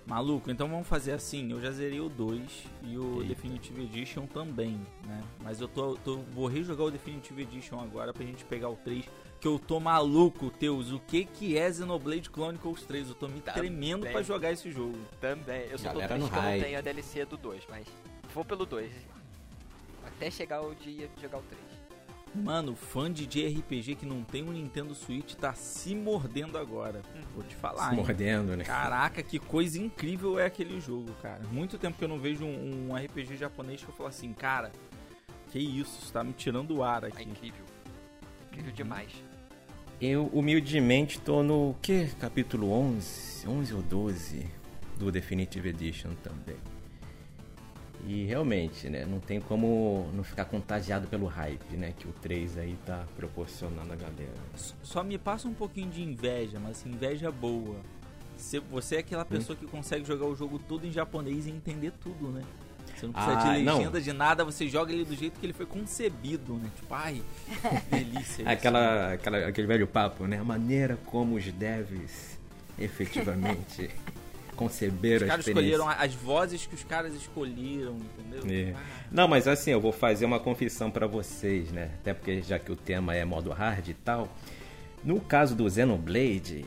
Maluco, 0.07 0.51
então 0.51 0.69
vamos 0.69 0.87
fazer 0.87 1.13
assim, 1.13 1.51
eu 1.51 1.61
já 1.61 1.71
zerei 1.73 2.01
o 2.01 2.09
2 2.09 2.41
e 2.85 2.97
o 2.97 3.17
Eita. 3.23 3.29
Definitive 3.35 3.83
Edition 3.83 4.25
também, 4.27 4.81
né? 5.05 5.23
Mas 5.43 5.61
eu 5.61 5.67
tô, 5.67 5.97
tô- 5.97 6.19
vou 6.33 6.47
rejogar 6.47 6.87
o 6.87 6.91
Definitive 6.91 7.43
Edition 7.43 7.81
agora 7.81 8.13
pra 8.13 8.25
gente 8.25 8.45
pegar 8.45 8.69
o 8.69 8.77
3, 8.77 9.05
que 9.41 9.49
eu 9.49 9.59
tô 9.59 9.81
maluco, 9.81 10.49
Teus, 10.51 10.93
o 10.93 11.01
que 11.01 11.25
que 11.25 11.59
é 11.59 11.73
Xenoblade 11.73 12.29
Chronicles 12.33 12.83
3? 12.85 13.09
Eu 13.09 13.15
tô 13.17 13.27
me 13.27 13.41
Tá 13.41 13.53
tremendo 13.53 14.07
pra 14.07 14.23
jogar 14.23 14.53
esse 14.53 14.71
jogo. 14.71 14.97
Também. 15.21 15.67
Eu 15.71 15.79
só 15.79 15.89
tô 15.93 15.99
Galera 15.99 16.15
triste 16.15 16.25
no 16.25 16.31
que 16.31 16.47
eu 16.47 16.51
não 16.53 16.61
tenho 16.61 16.79
a 16.79 16.81
DLC 16.81 17.25
do 17.25 17.37
2, 17.37 17.65
mas 17.69 17.87
vou 18.33 18.45
pelo 18.45 18.65
2. 18.65 18.93
Até 20.05 20.31
chegar 20.31 20.63
o 20.63 20.75
dia 20.75 21.09
de 21.15 21.23
jogar 21.23 21.39
o 21.39 21.43
3. 21.43 21.66
Mano, 22.45 22.77
fã 22.77 23.11
de 23.13 23.27
JRPG 23.27 23.95
que 23.97 24.07
não 24.07 24.23
tem 24.23 24.43
um 24.43 24.53
Nintendo 24.53 24.95
Switch 24.95 25.35
tá 25.35 25.55
se 25.55 25.95
mordendo 25.95 26.57
agora. 26.59 27.03
Vou 27.35 27.43
te 27.45 27.55
falar, 27.57 27.85
Se 27.89 27.91
hein? 27.91 27.97
mordendo, 27.97 28.57
né? 28.57 28.65
Caraca, 28.65 29.23
que 29.23 29.39
coisa 29.39 29.79
incrível 29.81 30.39
é 30.39 30.47
aquele 30.47 30.81
jogo, 30.81 31.13
cara. 31.23 31.43
Muito 31.51 31.79
tempo 31.79 31.97
que 31.99 32.05
eu 32.05 32.09
não 32.09 32.19
vejo 32.19 32.45
um, 32.45 32.91
um 32.91 32.95
RPG 32.97 33.37
japonês 33.37 33.83
que 33.83 33.89
eu 33.89 33.95
falo 33.95 34.09
assim, 34.09 34.33
cara, 34.33 34.71
que 35.51 35.59
isso, 35.59 35.99
isso 36.03 36.13
tá 36.13 36.23
me 36.23 36.33
tirando 36.33 36.77
o 36.77 36.83
ar 36.85 37.05
É 37.05 37.09
aqui. 37.09 37.23
incrível. 37.29 37.65
Incrível 38.51 38.73
demais. 38.73 39.11
Eu, 40.01 40.27
humildemente, 40.27 41.19
tô 41.21 41.43
no 41.43 41.75
que? 41.81 42.09
Capítulo 42.21 42.71
11? 42.71 43.49
11 43.49 43.75
ou 43.75 43.83
12 43.83 44.47
do 44.99 45.11
Definitive 45.11 45.71
Edition 45.71 46.11
também. 46.23 46.57
E 48.07 48.25
realmente, 48.25 48.89
né? 48.89 49.05
Não 49.05 49.19
tem 49.19 49.41
como 49.41 50.09
não 50.15 50.23
ficar 50.23 50.45
contagiado 50.45 51.09
pelo 51.09 51.27
hype, 51.27 51.77
né? 51.77 51.93
Que 51.99 52.07
o 52.07 52.13
3 52.23 52.57
aí 52.59 52.79
tá 52.87 53.05
proporcionando 53.17 53.93
a 53.93 53.97
galera. 53.97 54.33
Só 54.83 55.03
me 55.03 55.19
passa 55.19 55.49
um 55.49 55.55
pouquinho 55.55 55.91
de 55.91 56.03
inveja, 56.03 56.61
mas 56.61 56.79
assim, 56.79 56.91
inveja 56.91 57.33
boa. 57.33 57.77
Você 58.71 58.97
é 58.97 58.99
aquela 59.01 59.23
Hum. 59.23 59.27
pessoa 59.27 59.57
que 59.57 59.67
consegue 59.67 60.05
jogar 60.05 60.27
o 60.27 60.37
jogo 60.37 60.59
todo 60.59 60.87
em 60.87 60.93
japonês 60.93 61.47
e 61.47 61.51
entender 61.51 61.93
tudo, 62.01 62.29
né? 62.29 62.43
Você 62.95 63.07
não 63.07 63.13
precisa 63.13 63.39
Ah, 63.39 63.55
de 63.57 63.63
não. 63.63 63.79
legenda 63.79 64.01
de 64.01 64.13
nada, 64.13 64.45
você 64.45 64.69
joga 64.69 64.93
ele 64.93 65.05
do 65.05 65.15
jeito 65.17 65.39
que 65.41 65.45
ele 65.45 65.53
foi 65.53 65.67
concebido, 65.67 66.55
né? 66.55 66.71
Tipo, 66.77 66.95
ai, 66.95 67.23
que 67.45 67.91
delícia. 67.91 68.43
isso. 68.43 68.49
Aquela, 68.49 69.13
aquela, 69.15 69.39
aquele 69.49 69.67
velho 69.67 69.87
papo, 69.87 70.27
né? 70.27 70.39
A 70.39 70.45
maneira 70.45 70.97
como 71.07 71.35
os 71.35 71.45
devs 71.53 72.39
efetivamente 72.79 73.91
conceberam 74.57 75.19
Os 75.19 75.23
a 75.23 75.27
caras 75.27 75.47
experiência. 75.47 75.77
escolheram 75.77 76.01
as 76.05 76.15
vozes 76.15 76.67
que 76.67 76.75
os 76.75 76.83
caras 76.85 77.15
escolheram, 77.15 77.97
entendeu? 78.19 78.43
É. 78.51 78.73
Ah, 78.75 78.81
Não, 79.13 79.29
mas 79.29 79.47
assim, 79.47 79.71
eu 79.71 79.81
vou 79.81 79.93
fazer 79.93 80.25
uma 80.25 80.41
confissão 80.41 80.91
pra 80.91 81.07
vocês, 81.07 81.71
né? 81.71 81.91
Até 82.01 82.13
porque 82.15 82.43
já 82.43 82.59
que 82.59 82.73
o 82.73 82.77
tema 82.77 83.15
é 83.15 83.25
modo 83.25 83.51
hard 83.53 83.87
e 83.89 83.95
tal. 83.95 84.29
No 85.05 85.21
caso 85.21 85.55
do 85.55 85.71
Xenoblade, 85.71 86.65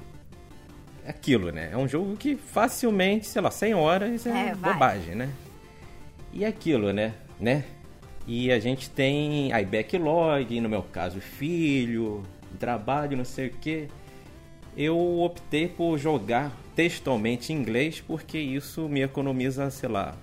é 1.04 1.10
aquilo, 1.10 1.52
né? 1.52 1.70
É 1.74 1.78
um 1.78 1.88
jogo 1.88 2.16
que 2.16 2.36
facilmente, 2.38 3.26
sei 3.28 3.42
lá, 3.42 3.52
100 3.52 3.74
horas 3.74 4.26
é, 4.26 4.30
É, 4.50 4.54
vai. 4.56 4.74
bobagem, 4.74 5.16
né? 5.16 5.30
E 6.32 6.46
aquilo, 6.46 6.94
né? 6.94 7.14
né? 7.40 7.64
E 8.28 8.52
a 8.52 8.60
gente 8.60 8.90
tem 8.90 9.52
aí 9.52 9.66
backlog, 9.66 10.62
no 10.62 10.70
meu 10.70 10.84
caso, 10.84 11.20
filho, 11.20 12.22
trabalho, 12.60 13.18
não 13.18 13.26
sei 13.26 13.48
o 13.48 13.52
que. 13.52 13.88
Eu 14.78 15.20
optei 15.22 15.68
por 15.68 15.98
jogar 15.98 16.56
textualmente 16.84 17.52
em 17.52 17.58
inglês 17.58 18.00
porque 18.00 18.38
isso 18.40 18.88
me 18.88 19.02
economiza, 19.02 19.70
sei 19.70 19.90
lá, 19.90 20.16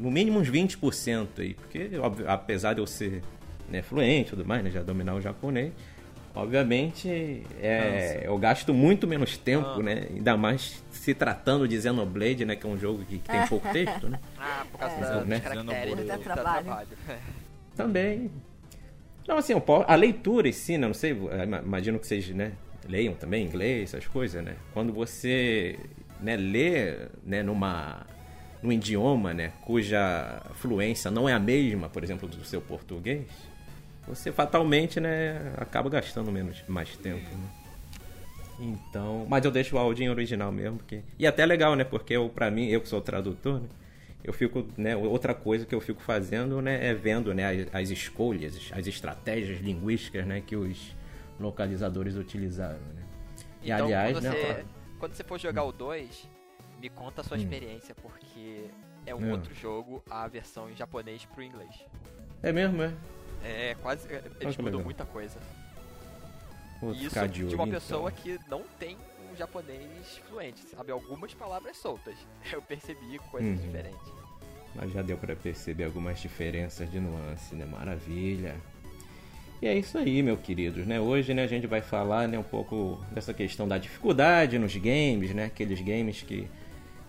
no 0.00 0.10
mínimo 0.10 0.40
uns 0.40 0.50
20% 0.50 1.28
aí. 1.38 1.54
Porque, 1.54 1.96
óbvio, 1.98 2.28
apesar 2.28 2.72
de 2.74 2.80
eu 2.80 2.86
ser 2.88 3.22
né, 3.70 3.82
fluente 3.82 4.26
e 4.26 4.30
tudo 4.30 4.44
mais, 4.44 4.64
né, 4.64 4.70
já 4.72 4.82
dominar 4.82 5.14
o 5.14 5.20
japonês, 5.20 5.72
obviamente 6.34 7.08
é, 7.62 8.22
eu 8.24 8.36
gasto 8.36 8.74
muito 8.74 9.06
menos 9.06 9.38
tempo, 9.38 9.64
Ah. 9.78 9.82
né? 9.84 10.06
Ainda 10.10 10.36
mais 10.36 10.82
se 10.90 11.14
tratando 11.14 11.68
de 11.68 11.80
Xenoblade, 11.80 12.44
né? 12.44 12.56
Que 12.56 12.66
é 12.66 12.68
um 12.68 12.76
jogo 12.76 13.04
que, 13.04 13.18
que 13.18 13.28
tem 13.28 13.46
pouco 13.46 13.68
texto, 13.72 14.08
né? 14.08 14.18
Ah, 14.40 14.66
por 14.68 14.78
causa 14.80 14.96
É. 14.96 15.00
da, 15.00 15.24
Né? 15.24 15.38
caracteres. 15.38 16.04
Dá 16.04 16.16
do- 16.16 16.22
trabalho. 16.24 16.66
Também. 17.76 18.28
Não, 19.28 19.36
assim, 19.38 19.52
eu 19.52 19.62
a 19.86 19.94
leitura 19.94 20.48
em 20.48 20.52
si, 20.52 20.76
né? 20.76 20.88
Não 20.88 20.94
sei, 20.94 21.12
ima- 21.12 21.62
imagino 21.64 21.96
que 22.00 22.08
vocês, 22.08 22.28
né? 22.30 22.52
Leiam 22.88 23.14
também 23.14 23.44
inglês, 23.44 23.94
essas 23.94 24.06
coisas, 24.06 24.42
né? 24.44 24.56
Quando 24.72 24.92
você 24.92 25.78
né, 26.20 26.36
lê 26.36 27.08
né, 27.24 27.42
numa, 27.42 28.06
num 28.62 28.72
idioma, 28.72 29.34
né? 29.34 29.52
Cuja 29.62 30.42
fluência 30.54 31.10
não 31.10 31.28
é 31.28 31.32
a 31.32 31.38
mesma, 31.38 31.88
por 31.88 32.02
exemplo, 32.02 32.28
do 32.28 32.44
seu 32.44 32.60
português, 32.60 33.26
você 34.06 34.30
fatalmente, 34.32 35.00
né? 35.00 35.52
Acaba 35.56 35.90
gastando 35.90 36.30
menos, 36.30 36.62
mais 36.68 36.96
tempo, 36.96 37.28
né? 37.30 37.48
Então, 38.58 39.26
mas 39.28 39.44
eu 39.44 39.50
deixo 39.50 39.76
o 39.76 39.78
áudio 39.78 40.10
original 40.10 40.50
mesmo, 40.50 40.78
porque 40.78 41.00
e 41.18 41.26
até 41.26 41.44
legal, 41.44 41.74
né? 41.74 41.84
Porque 41.84 42.14
eu, 42.14 42.28
para 42.28 42.50
mim, 42.50 42.68
eu 42.68 42.80
que 42.80 42.88
sou 42.88 43.00
tradutor, 43.00 43.60
né? 43.60 43.68
Eu 44.24 44.32
fico, 44.32 44.66
né? 44.76 44.96
Outra 44.96 45.34
coisa 45.34 45.64
que 45.64 45.74
eu 45.74 45.80
fico 45.80 46.02
fazendo, 46.02 46.60
né? 46.62 46.86
É 46.86 46.94
vendo, 46.94 47.34
né? 47.34 47.68
As, 47.72 47.82
as 47.82 47.90
escolhas, 47.90 48.58
as 48.72 48.86
estratégias 48.86 49.60
linguísticas, 49.60 50.26
né? 50.26 50.42
Que 50.44 50.56
os 50.56 50.96
localizadores 51.38 52.16
utilizaram, 52.16 52.78
né? 52.78 53.02
E 53.62 53.70
Então, 53.70 53.86
aliás, 53.86 54.12
quando, 54.12 54.22
né? 54.24 54.30
você, 54.30 54.66
quando 54.98 55.12
você 55.14 55.24
for 55.24 55.38
jogar 55.38 55.64
o 55.64 55.72
2, 55.72 56.28
me 56.80 56.88
conta 56.88 57.20
a 57.20 57.24
sua 57.24 57.36
Hum. 57.36 57.40
experiência, 57.40 57.94
porque 57.94 58.68
é 59.04 59.14
um 59.14 59.28
É. 59.28 59.30
outro 59.32 59.54
jogo, 59.54 60.02
a 60.10 60.26
versão 60.28 60.70
em 60.70 60.76
japonês 60.76 61.24
pro 61.24 61.42
inglês. 61.42 61.74
É 62.42 62.52
mesmo, 62.52 62.82
é. 62.82 62.92
É 63.42 63.74
quase. 63.76 64.08
é, 64.12 64.22
Eles 64.40 64.56
que 64.56 64.62
mudam 64.62 64.78
legal. 64.78 64.84
muita 64.84 65.04
coisa. 65.04 65.38
Vou 66.80 66.92
E 66.92 67.06
isso 67.06 67.28
de 67.28 67.44
de 67.46 67.54
uma 67.54 67.64
então. 67.64 67.70
pessoa 67.70 68.10
que 68.12 68.38
não 68.48 68.62
tem 68.78 68.98
um 69.32 69.36
japonês 69.36 70.18
fluente, 70.28 70.60
sabe? 70.66 70.92
Algumas 70.92 71.32
palavras 71.34 71.76
soltas. 71.76 72.16
Eu 72.52 72.60
percebi 72.62 73.18
coisas 73.30 73.50
Uhum. 73.50 73.66
diferentes. 73.66 74.12
Mas 74.74 74.92
já 74.92 75.00
deu 75.00 75.16
pra 75.16 75.34
perceber 75.34 75.84
algumas 75.84 76.20
diferenças 76.20 76.90
de 76.90 77.00
nuance, 77.00 77.54
né? 77.54 77.64
Maravilha. 77.64 78.56
E 79.60 79.66
é 79.66 79.74
isso 79.74 79.96
aí, 79.96 80.22
meu 80.22 80.36
queridos, 80.36 80.86
né? 80.86 81.00
Hoje, 81.00 81.32
né, 81.32 81.42
a 81.42 81.46
gente 81.46 81.66
vai 81.66 81.80
falar, 81.80 82.28
né, 82.28 82.38
um 82.38 82.42
pouco 82.42 83.02
dessa 83.10 83.32
questão 83.32 83.66
da 83.66 83.78
dificuldade 83.78 84.58
nos 84.58 84.76
games, 84.76 85.34
né? 85.34 85.44
Aqueles 85.46 85.80
games 85.80 86.22
que, 86.22 86.46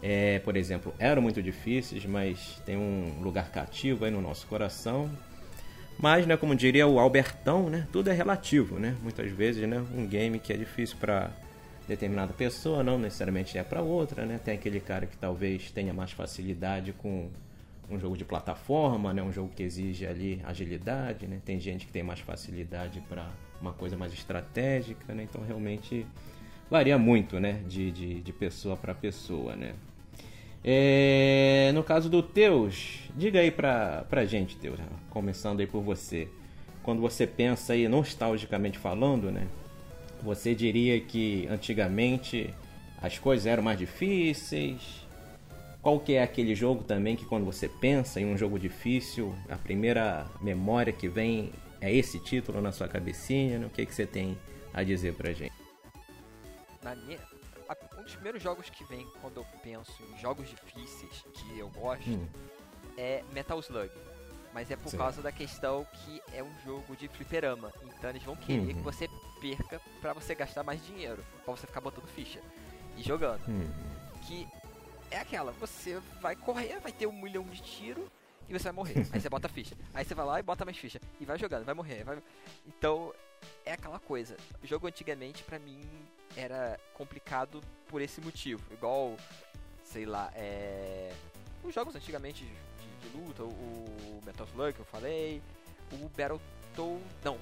é, 0.01 0.39
por 0.39 0.55
exemplo, 0.55 0.93
eram 0.97 1.21
muito 1.21 1.43
difíceis, 1.43 2.05
mas 2.05 2.61
tem 2.65 2.77
um 2.77 3.19
lugar 3.21 3.51
cativo 3.51 4.05
aí 4.05 4.11
no 4.11 4.21
nosso 4.21 4.47
coração. 4.47 5.11
Mas, 5.99 6.25
né, 6.25 6.37
como 6.37 6.55
diria 6.55 6.87
o 6.87 6.99
Albertão, 6.99 7.69
né, 7.69 7.85
tudo 7.91 8.09
é 8.09 8.13
relativo, 8.13 8.79
né? 8.79 8.95
Muitas 9.03 9.29
vezes, 9.31 9.67
né, 9.67 9.83
um 9.95 10.07
game 10.07 10.39
que 10.39 10.53
é 10.53 10.57
difícil 10.57 10.95
para 10.99 11.31
determinada 11.87 12.33
pessoa 12.33 12.83
não 12.83 12.99
necessariamente 12.99 13.57
é 13.57 13.63
para 13.63 13.81
outra, 13.81 14.25
né? 14.25 14.39
Tem 14.43 14.53
aquele 14.53 14.79
cara 14.79 15.05
que 15.05 15.17
talvez 15.17 15.71
tenha 15.71 15.93
mais 15.93 16.11
facilidade 16.11 16.93
com 16.93 17.29
um 17.89 17.99
jogo 17.99 18.17
de 18.17 18.25
plataforma, 18.25 19.13
né? 19.13 19.21
Um 19.23 19.31
jogo 19.31 19.51
que 19.55 19.63
exige 19.63 20.05
ali 20.05 20.41
agilidade, 20.43 21.27
né? 21.27 21.39
Tem 21.43 21.59
gente 21.59 21.85
que 21.85 21.91
tem 21.91 22.03
mais 22.03 22.19
facilidade 22.19 23.01
para 23.07 23.29
uma 23.61 23.73
coisa 23.73 23.97
mais 23.97 24.13
estratégica, 24.13 25.13
né? 25.13 25.23
Então 25.23 25.41
realmente 25.43 26.05
varia 26.69 26.97
muito, 26.97 27.39
né? 27.39 27.61
De, 27.67 27.91
de, 27.91 28.21
de 28.21 28.33
pessoa 28.33 28.75
para 28.75 28.93
pessoa, 28.93 29.55
né? 29.55 29.73
É, 30.63 31.71
no 31.73 31.83
caso 31.83 32.09
do 32.09 32.21
Teus, 32.21 33.09
diga 33.15 33.39
aí 33.39 33.51
pra, 33.51 34.05
pra 34.09 34.25
gente, 34.25 34.57
Teus, 34.57 34.79
começando 35.09 35.61
aí 35.61 35.67
por 35.67 35.81
você. 35.81 36.27
Quando 36.83 37.01
você 37.01 37.25
pensa 37.25 37.73
aí 37.73 37.87
nostalgicamente 37.87 38.77
falando, 38.77 39.31
né? 39.31 39.47
Você 40.23 40.53
diria 40.53 40.99
que 40.99 41.47
antigamente 41.49 42.53
as 43.01 43.17
coisas 43.17 43.45
eram 43.45 43.63
mais 43.63 43.77
difíceis? 43.77 45.06
Qual 45.81 45.99
que 45.99 46.13
é 46.13 46.23
aquele 46.23 46.53
jogo 46.55 46.83
também 46.83 47.15
que 47.15 47.25
quando 47.25 47.45
você 47.45 47.69
pensa 47.69 48.19
em 48.19 48.25
um 48.25 48.37
jogo 48.37 48.59
difícil, 48.59 49.33
a 49.49 49.55
primeira 49.55 50.27
memória 50.41 50.91
que 50.91 51.07
vem 51.07 51.53
é 51.79 51.93
esse 51.93 52.19
título 52.19 52.61
na 52.61 52.71
sua 52.71 52.87
cabecinha? 52.87 53.59
Né? 53.59 53.65
O 53.67 53.69
que, 53.69 53.85
que 53.85 53.93
você 53.93 54.05
tem 54.05 54.37
a 54.73 54.83
dizer 54.83 55.13
pra 55.15 55.31
gente? 55.31 55.53
Minha, 57.05 57.19
um 57.97 58.03
dos 58.03 58.13
primeiros 58.15 58.41
jogos 58.41 58.69
que 58.69 58.83
vem 58.85 59.05
quando 59.21 59.37
eu 59.37 59.45
penso 59.61 59.91
em 60.03 60.17
jogos 60.19 60.49
difíceis 60.49 61.23
que 61.33 61.59
eu 61.59 61.69
gosto 61.69 62.09
Hum. 62.09 62.27
é 62.97 63.23
Metal 63.33 63.59
Slug. 63.59 63.91
Mas 64.53 64.71
é 64.71 64.75
por 64.75 64.89
Certo. 64.89 65.01
causa 65.03 65.21
da 65.21 65.31
questão 65.31 65.85
que 65.93 66.21
é 66.33 66.41
um 66.41 66.51
jogo 66.65 66.95
de 66.95 67.07
fliperama. 67.09 67.71
Então 67.97 68.09
eles 68.09 68.23
vão 68.23 68.35
querer 68.35 68.59
Uhum. 68.61 68.67
que 68.67 68.81
você 68.81 69.07
perca 69.41 69.79
pra 70.01 70.13
você 70.13 70.33
gastar 70.33 70.63
mais 70.63 70.83
dinheiro. 70.85 71.23
Pra 71.45 71.53
você 71.53 71.67
ficar 71.67 71.81
botando 71.81 72.07
ficha 72.07 72.39
e 72.97 73.03
jogando. 73.03 73.41
Hum. 73.47 73.69
Que 74.25 74.47
é 75.11 75.17
aquela, 75.19 75.51
você 75.53 75.99
vai 76.21 76.35
correr, 76.35 76.79
vai 76.79 76.91
ter 76.91 77.07
um 77.07 77.21
milhão 77.21 77.43
de 77.43 77.61
tiro 77.61 78.11
e 78.49 78.53
você 78.53 78.65
vai 78.65 78.73
morrer. 78.73 79.07
Aí 79.11 79.19
você 79.19 79.29
bota 79.29 79.49
ficha. 79.49 79.75
Aí 79.93 80.05
você 80.05 80.15
vai 80.15 80.25
lá 80.25 80.39
e 80.39 80.43
bota 80.43 80.63
mais 80.65 80.77
ficha. 80.77 81.01
E 81.19 81.25
vai 81.25 81.37
jogando, 81.37 81.65
vai 81.65 81.73
morrer. 81.75 82.03
Vai... 82.03 82.21
Então, 82.65 83.13
é 83.65 83.73
aquela 83.73 83.99
coisa. 83.99 84.37
O 84.63 84.67
jogo 84.67 84.87
antigamente, 84.87 85.43
pra 85.43 85.59
mim, 85.59 85.81
era 86.35 86.79
complicado 86.93 87.61
por 87.87 88.01
esse 88.01 88.21
motivo. 88.21 88.61
Igual, 88.71 89.17
sei 89.83 90.05
lá, 90.05 90.31
é... 90.35 91.11
Os 91.63 91.73
jogos 91.73 91.95
antigamente 91.95 92.45
de, 92.45 93.09
de 93.09 93.17
luta, 93.17 93.43
o, 93.43 93.47
o 93.47 94.21
Metal 94.25 94.47
Slug 94.47 94.73
que 94.73 94.79
eu 94.79 94.85
falei, 94.85 95.41
o 95.91 96.07
Battletoad... 96.09 97.03
Não. 97.23 97.37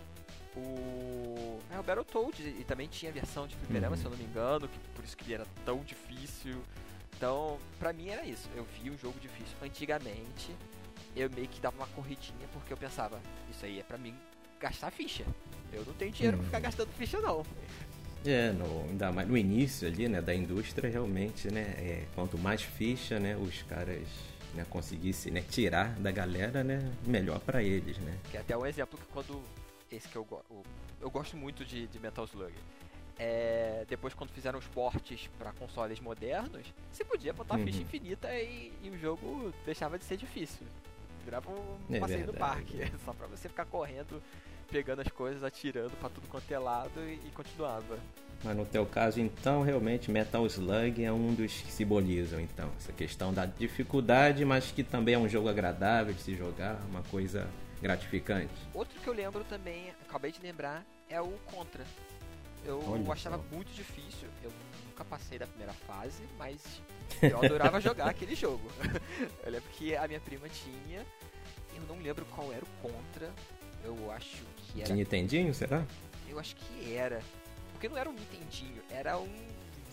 O... 0.55 1.60
É, 1.69 1.79
o 1.79 1.84
Battletoad, 1.84 2.41
e 2.41 2.63
também 2.63 2.88
tinha 2.88 3.12
versão 3.12 3.45
de 3.45 3.55
fliperama, 3.57 3.95
Uhum. 3.95 4.01
se 4.01 4.05
eu 4.07 4.12
não 4.12 4.17
me 4.17 4.24
engano, 4.24 4.67
que 4.67 4.79
por 4.95 5.03
isso 5.03 5.15
que 5.17 5.25
ele 5.25 5.34
era 5.36 5.45
tão 5.65 5.84
difícil. 5.84 6.63
Então, 7.17 7.57
pra 7.79 7.93
mim 7.93 8.10
era 8.10 8.25
isso. 8.25 8.50
Eu 8.55 8.65
vi 8.65 8.89
um 8.89 8.98
jogo 8.98 9.19
difícil. 9.19 9.55
Antigamente, 9.62 10.55
eu 11.15 11.29
meio 11.29 11.48
que 11.48 11.62
dava 11.62 11.77
uma 11.77 11.88
corridinha 11.88 12.48
porque 12.51 12.74
eu 12.74 12.77
pensava, 12.77 13.19
isso 13.50 13.65
aí 13.65 13.79
é 13.79 13.84
pra 13.84 13.98
mim 13.98 14.13
gastar 14.60 14.91
ficha. 14.91 15.25
Eu 15.72 15.86
não 15.86 15.93
tenho 15.93 16.12
dinheiro 16.12 16.38
pra 16.38 16.45
ficar 16.45 16.60
gastando 16.60 16.89
ficha 16.93 17.19
não. 17.22 17.45
É, 18.25 18.51
no, 18.51 18.89
ainda 18.89 19.12
mais 19.12 19.27
no 19.27 19.38
início 19.38 19.88
ali, 19.88 20.10
né, 20.10 20.19
da 20.19 20.34
indústria, 20.34 20.89
realmente, 20.89 21.48
né, 21.51 21.62
é, 21.77 22.05
quanto 22.15 22.38
mais 22.39 22.63
ficha, 22.63 23.19
né, 23.19 23.36
os 23.38 23.62
caras 23.63 24.07
né, 24.55 24.65
conseguissem 24.67 25.31
né, 25.31 25.41
tirar 25.41 25.93
da 26.00 26.12
galera, 26.12 26.63
né, 26.63 26.91
melhor 27.05 27.39
pra 27.39 27.62
eles, 27.62 28.00
né. 28.00 28.17
Que 28.31 28.38
é 28.38 28.39
até 28.39 28.57
um 28.57 28.65
exemplo 28.65 28.98
que 28.98 29.05
quando. 29.07 29.41
Esse 29.91 30.10
que 30.10 30.15
eu 30.15 30.25
gosto. 30.25 30.63
Eu 31.00 31.12
gosto 31.12 31.38
muito 31.38 31.63
de, 31.63 31.86
de 31.86 32.00
Metal 32.00 32.25
Slug. 32.25 32.53
É, 33.17 33.86
depois 33.88 34.13
quando 34.13 34.29
fizeram 34.31 34.60
os 34.60 34.67
portes 34.67 35.29
pra 35.38 35.51
consoles 35.53 36.00
modernos, 36.00 36.65
você 36.91 37.03
podia 37.05 37.31
botar 37.34 37.55
Uhum. 37.57 37.65
ficha 37.65 37.81
infinita 37.81 38.34
e, 38.34 38.74
e 38.84 38.89
o 38.89 38.98
jogo 38.98 39.53
deixava 39.65 39.98
de 39.98 40.03
ser 40.03 40.17
difícil. 40.17 40.65
Virava 41.24 41.50
um 41.50 41.95
É 41.95 42.00
passeio 42.00 42.27
no 42.27 42.34
parque. 42.34 42.77
Só 43.05 43.13
pra 43.13 43.25
você 43.27 43.48
ficar 43.48 43.65
correndo, 43.65 44.22
pegando 44.69 45.01
as 45.01 45.07
coisas, 45.07 45.43
atirando 45.43 45.91
pra 45.91 46.10
tudo 46.10 46.27
quanto 46.27 46.51
é 46.51 46.60
lado 46.60 47.00
e, 47.00 47.13
e 47.25 47.31
continuava. 47.34 47.98
Mas 48.43 48.55
no 48.57 48.65
teu 48.65 48.86
caso, 48.86 49.19
então, 49.22 49.63
realmente 49.63 50.12
Metal 50.12 50.45
Slug 50.45 51.03
é 51.03 51.12
um 51.12 51.34
dos 51.34 51.53
que 51.62 51.72
simbolizam, 51.72 52.39
então, 52.39 52.69
essa 52.77 52.91
questão 52.91 53.34
da 53.34 53.45
dificuldade, 53.45 54.43
mas 54.43 54.72
que 54.72 54.84
também 54.84 55.15
é 55.15 55.17
um 55.17 55.27
jogo 55.27 55.48
agradável 55.48 56.13
de 56.13 56.22
se 56.22 56.36
jogar, 56.36 56.75
uma 56.89 57.01
coisa 57.03 57.48
gratificante. 57.81 58.51
Outro 58.74 59.00
que 59.00 59.07
eu 59.07 59.13
lembro 59.13 59.43
também, 59.45 59.89
acabei 60.07 60.31
de 60.31 60.41
lembrar, 60.41 60.86
é 61.10 61.19
o 61.22 61.31
Contra. 61.45 61.86
Eu 62.65 62.84
Olha 62.89 63.12
achava 63.13 63.38
só. 63.38 63.43
muito 63.55 63.72
difícil, 63.74 64.27
eu 64.43 64.51
nunca 64.88 65.05
passei 65.05 65.38
da 65.38 65.45
primeira 65.45 65.74
fase, 65.74 66.24
mas 66.38 66.81
eu 67.22 67.38
adorava 67.38 67.79
jogar 67.79 68.07
aquele 68.10 68.36
jogo. 68.36 68.69
eu 69.45 69.51
lembro 69.51 69.69
que 69.74 69.95
a 69.95 70.07
minha 70.07 70.19
prima 70.19 70.50
tinha, 70.50 71.05
eu 71.75 71.81
não 71.88 72.01
lembro 72.01 72.25
qual 72.25 72.51
era 72.51 72.63
o 72.63 72.67
Contra, 72.81 73.31
eu 73.84 74.12
acho 74.12 74.43
que 74.57 74.79
era. 74.81 74.88
De 74.88 74.93
Nintendinho, 74.93 75.53
será? 75.53 75.86
Eu 76.27 76.39
acho 76.39 76.55
que 76.55 76.93
era. 76.95 77.22
Porque 77.72 77.88
não 77.88 77.98
era 77.98 78.10
um 78.10 78.13
Nintendinho, 78.13 78.81
era 78.89 79.17
um 79.17 79.29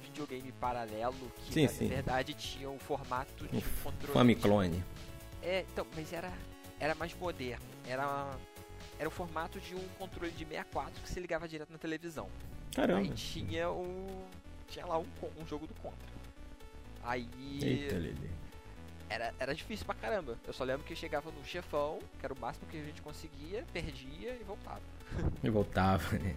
videogame 0.02 0.50
paralelo 0.52 1.30
que 1.44 1.52
Sim, 1.52 1.62
na 1.64 1.68
sim. 1.68 1.88
verdade 1.88 2.34
tinha 2.34 2.70
um 2.70 2.78
formato 2.78 3.46
de 3.48 3.56
Um 3.56 3.58
um 3.58 3.82
controle. 3.82 4.12
Famiclone. 4.14 4.84
É, 5.42 5.64
então, 5.72 5.86
mas 5.94 6.12
era, 6.12 6.32
era 6.80 6.94
mais 6.94 7.12
moderno. 7.14 7.64
Era, 7.86 8.30
era 8.98 9.08
o 9.08 9.12
formato 9.12 9.58
de 9.60 9.74
um 9.74 9.88
controle 9.98 10.30
de 10.32 10.44
64 10.44 11.02
que 11.02 11.08
se 11.08 11.18
ligava 11.20 11.48
direto 11.48 11.70
na 11.70 11.78
televisão. 11.78 12.30
Aí 12.76 12.86
Caramba. 12.86 13.14
tinha 13.14 13.70
um. 13.70 14.22
Tinha 14.68 14.86
lá 14.86 14.98
um, 14.98 15.06
um 15.40 15.46
jogo 15.46 15.66
do 15.66 15.74
Contra. 15.74 15.98
Aí. 17.04 17.28
Eita, 17.60 17.96
Lili. 17.96 18.30
era, 19.10 19.34
era 19.38 19.54
difícil 19.54 19.84
pra 19.84 19.94
caramba. 19.94 20.38
Eu 20.46 20.52
só 20.52 20.64
lembro 20.64 20.84
que 20.84 20.96
chegava 20.96 21.30
no 21.30 21.44
chefão, 21.44 21.98
que 22.18 22.24
era 22.24 22.32
o 22.32 22.38
máximo 22.38 22.66
que 22.70 22.78
a 22.78 22.82
gente 22.82 23.02
conseguia, 23.02 23.64
perdia 23.72 24.36
e 24.40 24.44
voltava. 24.44 24.80
E 25.44 25.50
voltava, 25.50 26.16
né? 26.18 26.34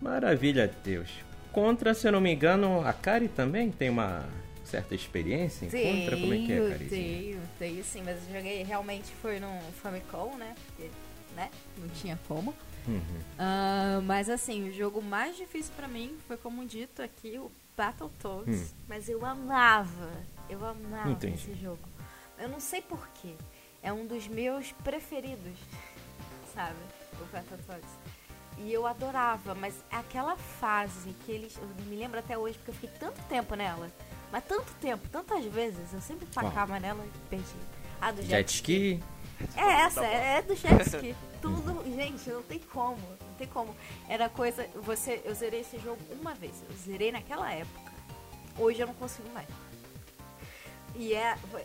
Maravilha, 0.00 0.72
Deus. 0.82 1.10
Contra, 1.52 1.92
se 1.92 2.06
eu 2.08 2.12
não 2.12 2.20
me 2.20 2.32
engano, 2.32 2.86
a 2.86 2.92
Kari 2.92 3.28
também 3.28 3.70
tem 3.70 3.90
uma 3.90 4.24
certa 4.64 4.94
experiência 4.94 5.66
em 5.66 5.70
Contra? 5.70 6.16
Como 6.16 6.32
é 6.32 6.36
que 6.38 6.52
é, 6.52 6.70
Kari? 6.70 6.84
Tenho, 6.86 7.40
tenho 7.58 7.84
sim, 7.84 8.02
mas 8.02 8.16
eu 8.28 8.36
joguei 8.36 8.62
realmente 8.62 9.08
foi 9.20 9.40
no 9.40 9.60
Famicom, 9.82 10.36
né? 10.36 10.54
Porque, 10.66 10.90
né? 11.34 11.50
Não 11.76 11.88
tinha 11.88 12.18
como. 12.28 12.54
Uhum. 12.88 13.20
Ah, 13.38 14.00
mas 14.04 14.30
assim, 14.30 14.68
o 14.68 14.72
jogo 14.72 15.02
mais 15.02 15.36
difícil 15.36 15.72
pra 15.76 15.86
mim 15.86 16.16
foi, 16.26 16.36
como 16.36 16.64
dito 16.64 17.02
aqui, 17.02 17.38
o 17.38 17.50
Battletoads. 17.76 18.72
Hum. 18.72 18.74
Mas 18.88 19.08
eu 19.08 19.24
amava, 19.24 20.10
eu 20.48 20.64
amava 20.64 21.10
Entendi. 21.10 21.34
esse 21.34 21.54
jogo. 21.54 21.86
Eu 22.38 22.48
não 22.48 22.60
sei 22.60 22.80
porquê. 22.80 23.34
É 23.82 23.92
um 23.92 24.06
dos 24.06 24.26
meus 24.26 24.72
preferidos, 24.72 25.58
sabe? 26.54 26.78
O 27.20 27.24
Battletoads. 27.26 27.90
E 28.58 28.72
eu 28.72 28.86
adorava, 28.86 29.54
mas 29.54 29.74
aquela 29.90 30.36
fase 30.36 31.14
que 31.24 31.30
eles. 31.30 31.56
Eu 31.56 31.68
me 31.84 31.96
lembro 31.96 32.18
até 32.18 32.36
hoje, 32.36 32.58
porque 32.58 32.70
eu 32.70 32.74
fiquei 32.74 32.90
tanto 32.98 33.20
tempo 33.28 33.54
nela. 33.54 33.88
Mas 34.32 34.44
tanto 34.44 34.72
tempo, 34.80 35.08
tantas 35.10 35.44
vezes, 35.44 35.92
eu 35.92 36.00
sempre 36.00 36.26
tacava 36.26 36.78
nela 36.80 37.04
e 37.04 37.28
perdi. 37.28 37.44
A 38.00 38.10
do 38.10 38.22
Jet 38.22 38.52
ski? 38.52 39.00
é 39.56 39.82
essa, 39.82 40.04
é 40.04 40.42
do 40.42 40.54
jet 40.54 40.82
ski. 40.82 41.14
Tudo, 41.40 41.67
gente, 42.06 42.30
não 42.30 42.42
tem 42.42 42.58
como, 42.58 42.96
não 42.96 43.34
tem 43.36 43.46
como. 43.46 43.74
Era 44.08 44.28
coisa, 44.28 44.66
você, 44.76 45.20
eu 45.24 45.34
zerei 45.34 45.60
esse 45.60 45.78
jogo 45.78 46.00
uma 46.20 46.34
vez, 46.34 46.62
eu 46.68 46.76
zerei 46.76 47.10
naquela 47.12 47.52
época. 47.52 47.92
Hoje 48.58 48.80
eu 48.80 48.86
não 48.86 48.94
consigo 48.94 49.28
mais. 49.32 49.48
E 50.94 51.14
é, 51.14 51.36
foi- 51.50 51.62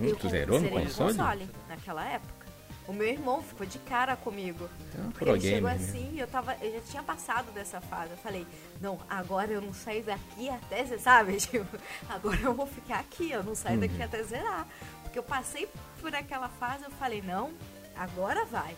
Hum, 0.00 0.06
eu 0.06 0.16
tu 0.16 0.28
zerou 0.28 0.58
no 0.60 0.68
zerei 0.68 0.84
console? 0.86 1.48
naquela 1.68 2.04
época. 2.06 2.40
O 2.88 2.92
meu 2.92 3.06
irmão 3.06 3.42
ficou 3.42 3.66
de 3.66 3.78
cara 3.80 4.16
comigo. 4.16 4.68
É 4.96 5.00
um 5.00 5.10
Porque 5.10 5.24
pro 5.24 5.34
ele 5.36 5.40
chegou 5.40 5.70
né? 5.70 5.76
assim, 5.76 6.18
eu 6.18 6.26
tava, 6.26 6.56
eu 6.60 6.72
já 6.72 6.80
tinha 6.80 7.02
passado 7.02 7.52
dessa 7.52 7.80
fase. 7.80 8.10
Eu 8.12 8.16
falei, 8.16 8.46
não, 8.80 8.98
agora 9.08 9.52
eu 9.52 9.60
não 9.60 9.72
saio 9.72 10.02
daqui 10.02 10.48
até, 10.48 10.84
você 10.84 10.98
sabe? 10.98 11.36
Tipo, 11.38 11.66
agora 12.08 12.38
eu 12.40 12.52
vou 12.54 12.66
ficar 12.66 12.98
aqui, 12.98 13.30
eu 13.30 13.44
não 13.44 13.54
saio 13.54 13.74
Uhum. 13.74 13.80
daqui 13.86 14.02
até 14.02 14.22
zerar. 14.22 14.66
Porque 15.02 15.18
eu 15.18 15.22
passei 15.22 15.68
por 16.00 16.12
aquela 16.14 16.48
fase, 16.48 16.84
eu 16.84 16.90
falei, 16.92 17.22
não, 17.22 17.52
agora 17.94 18.44
vai. 18.46 18.74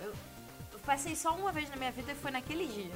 Eu, 0.00 0.12
eu 0.72 0.78
passei 0.80 1.14
só 1.16 1.34
uma 1.34 1.52
vez 1.52 1.68
na 1.70 1.76
minha 1.76 1.90
vida 1.92 2.12
e 2.12 2.14
foi 2.14 2.30
naquele 2.30 2.66
dia. 2.66 2.92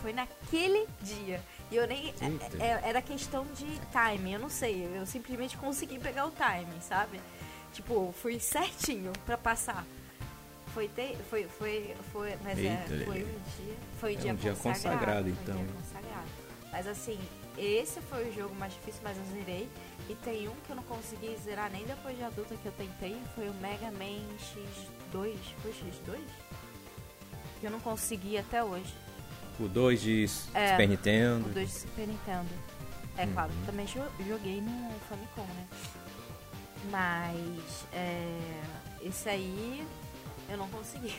Foi 0.00 0.12
naquele 0.12 0.86
dia. 1.00 1.40
E 1.70 1.76
eu 1.76 1.86
nem. 1.86 2.12
É- 2.60 2.64
é- 2.64 2.80
era 2.88 3.00
questão 3.00 3.44
de 3.54 3.66
timing, 3.92 4.32
eu 4.34 4.40
não 4.40 4.50
sei. 4.50 4.84
Eu 4.96 5.06
simplesmente 5.06 5.56
consegui 5.56 5.98
pegar 5.98 6.26
o 6.26 6.30
timing, 6.30 6.80
sabe? 6.80 7.20
Tipo, 7.72 8.12
fui 8.20 8.38
certinho 8.40 9.12
pra 9.24 9.38
passar. 9.38 9.84
Foi, 10.74 10.88
te, 10.88 11.16
foi, 11.28 11.44
foi, 11.44 11.94
foi, 12.12 12.36
mas 12.42 12.58
é, 12.58 12.62
Eita, 12.62 13.04
foi 13.04 13.18
Lelê. 13.18 13.24
um 13.24 13.64
dia, 13.64 13.76
foi 14.00 14.12
É 14.14 14.16
dia 14.16 14.32
um 14.32 14.36
dia 14.36 14.54
consagrado, 14.54 14.72
consagrado, 14.98 15.22
foi 15.22 15.30
um 15.30 15.42
então. 15.42 15.56
dia 15.56 15.74
consagrado. 15.74 16.28
Mas 16.72 16.86
assim, 16.88 17.18
esse 17.58 18.00
foi 18.00 18.28
o 18.28 18.32
jogo 18.32 18.54
mais 18.54 18.72
difícil, 18.72 19.00
mas 19.04 19.16
eu 19.18 19.24
zerei. 19.26 19.68
E 20.08 20.14
tem 20.16 20.48
um 20.48 20.54
que 20.66 20.70
eu 20.70 20.76
não 20.76 20.82
consegui 20.82 21.36
zerar 21.42 21.70
nem 21.70 21.84
depois 21.84 22.16
de 22.16 22.24
adulta 22.24 22.56
que 22.56 22.66
eu 22.66 22.72
tentei, 22.72 23.16
foi 23.34 23.48
o 23.48 23.54
Mega 23.54 23.90
Man 23.92 24.20
X2, 24.38 25.36
foi 25.62 25.70
X2? 25.72 26.20
Que 27.60 27.66
eu 27.66 27.70
não 27.70 27.80
consegui 27.80 28.36
até 28.36 28.62
hoje. 28.62 28.92
O 29.60 29.68
2 29.68 30.00
de 30.02 30.24
É, 30.54 30.70
Super 30.72 30.88
Nintendo. 30.88 31.48
O 31.48 31.52
2 31.52 31.68
de 31.68 31.74
Super 31.74 32.06
Nintendo. 32.08 32.48
É 33.16 33.24
Uhum. 33.26 33.32
claro, 33.34 33.52
também 33.66 33.86
jo- 33.86 34.10
joguei 34.26 34.60
no 34.60 34.90
Famicom, 35.08 35.42
né? 35.54 35.66
Mas 36.90 37.86
é, 37.92 38.38
esse 39.02 39.28
aí 39.28 39.86
eu 40.48 40.56
não 40.56 40.68
consegui. 40.68 41.14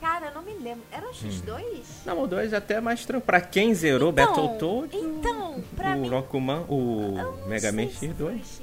Cara, 0.00 0.26
eu 0.28 0.34
não 0.34 0.42
me 0.42 0.54
lembro. 0.54 0.82
Era 0.90 1.06
o 1.06 1.12
X2? 1.12 1.84
Não, 2.06 2.22
o 2.22 2.26
2 2.26 2.52
é 2.52 2.56
até 2.56 2.80
mais 2.80 3.04
tranquilo. 3.04 3.26
Pra 3.26 3.40
quem 3.40 3.74
zerou 3.74 4.10
Então, 4.10 4.26
Battletoads, 4.26 4.94
Então, 5.02 5.62
pra 5.76 5.94
o 5.94 6.00
mim. 6.00 6.08
Rockman, 6.08 6.64
o 6.68 7.46
Mega 7.46 7.70
Man 7.70 7.88
sei 7.88 7.90
se 7.90 8.14
Foi, 8.14 8.34
X2. 8.34 8.38
X- 8.38 8.62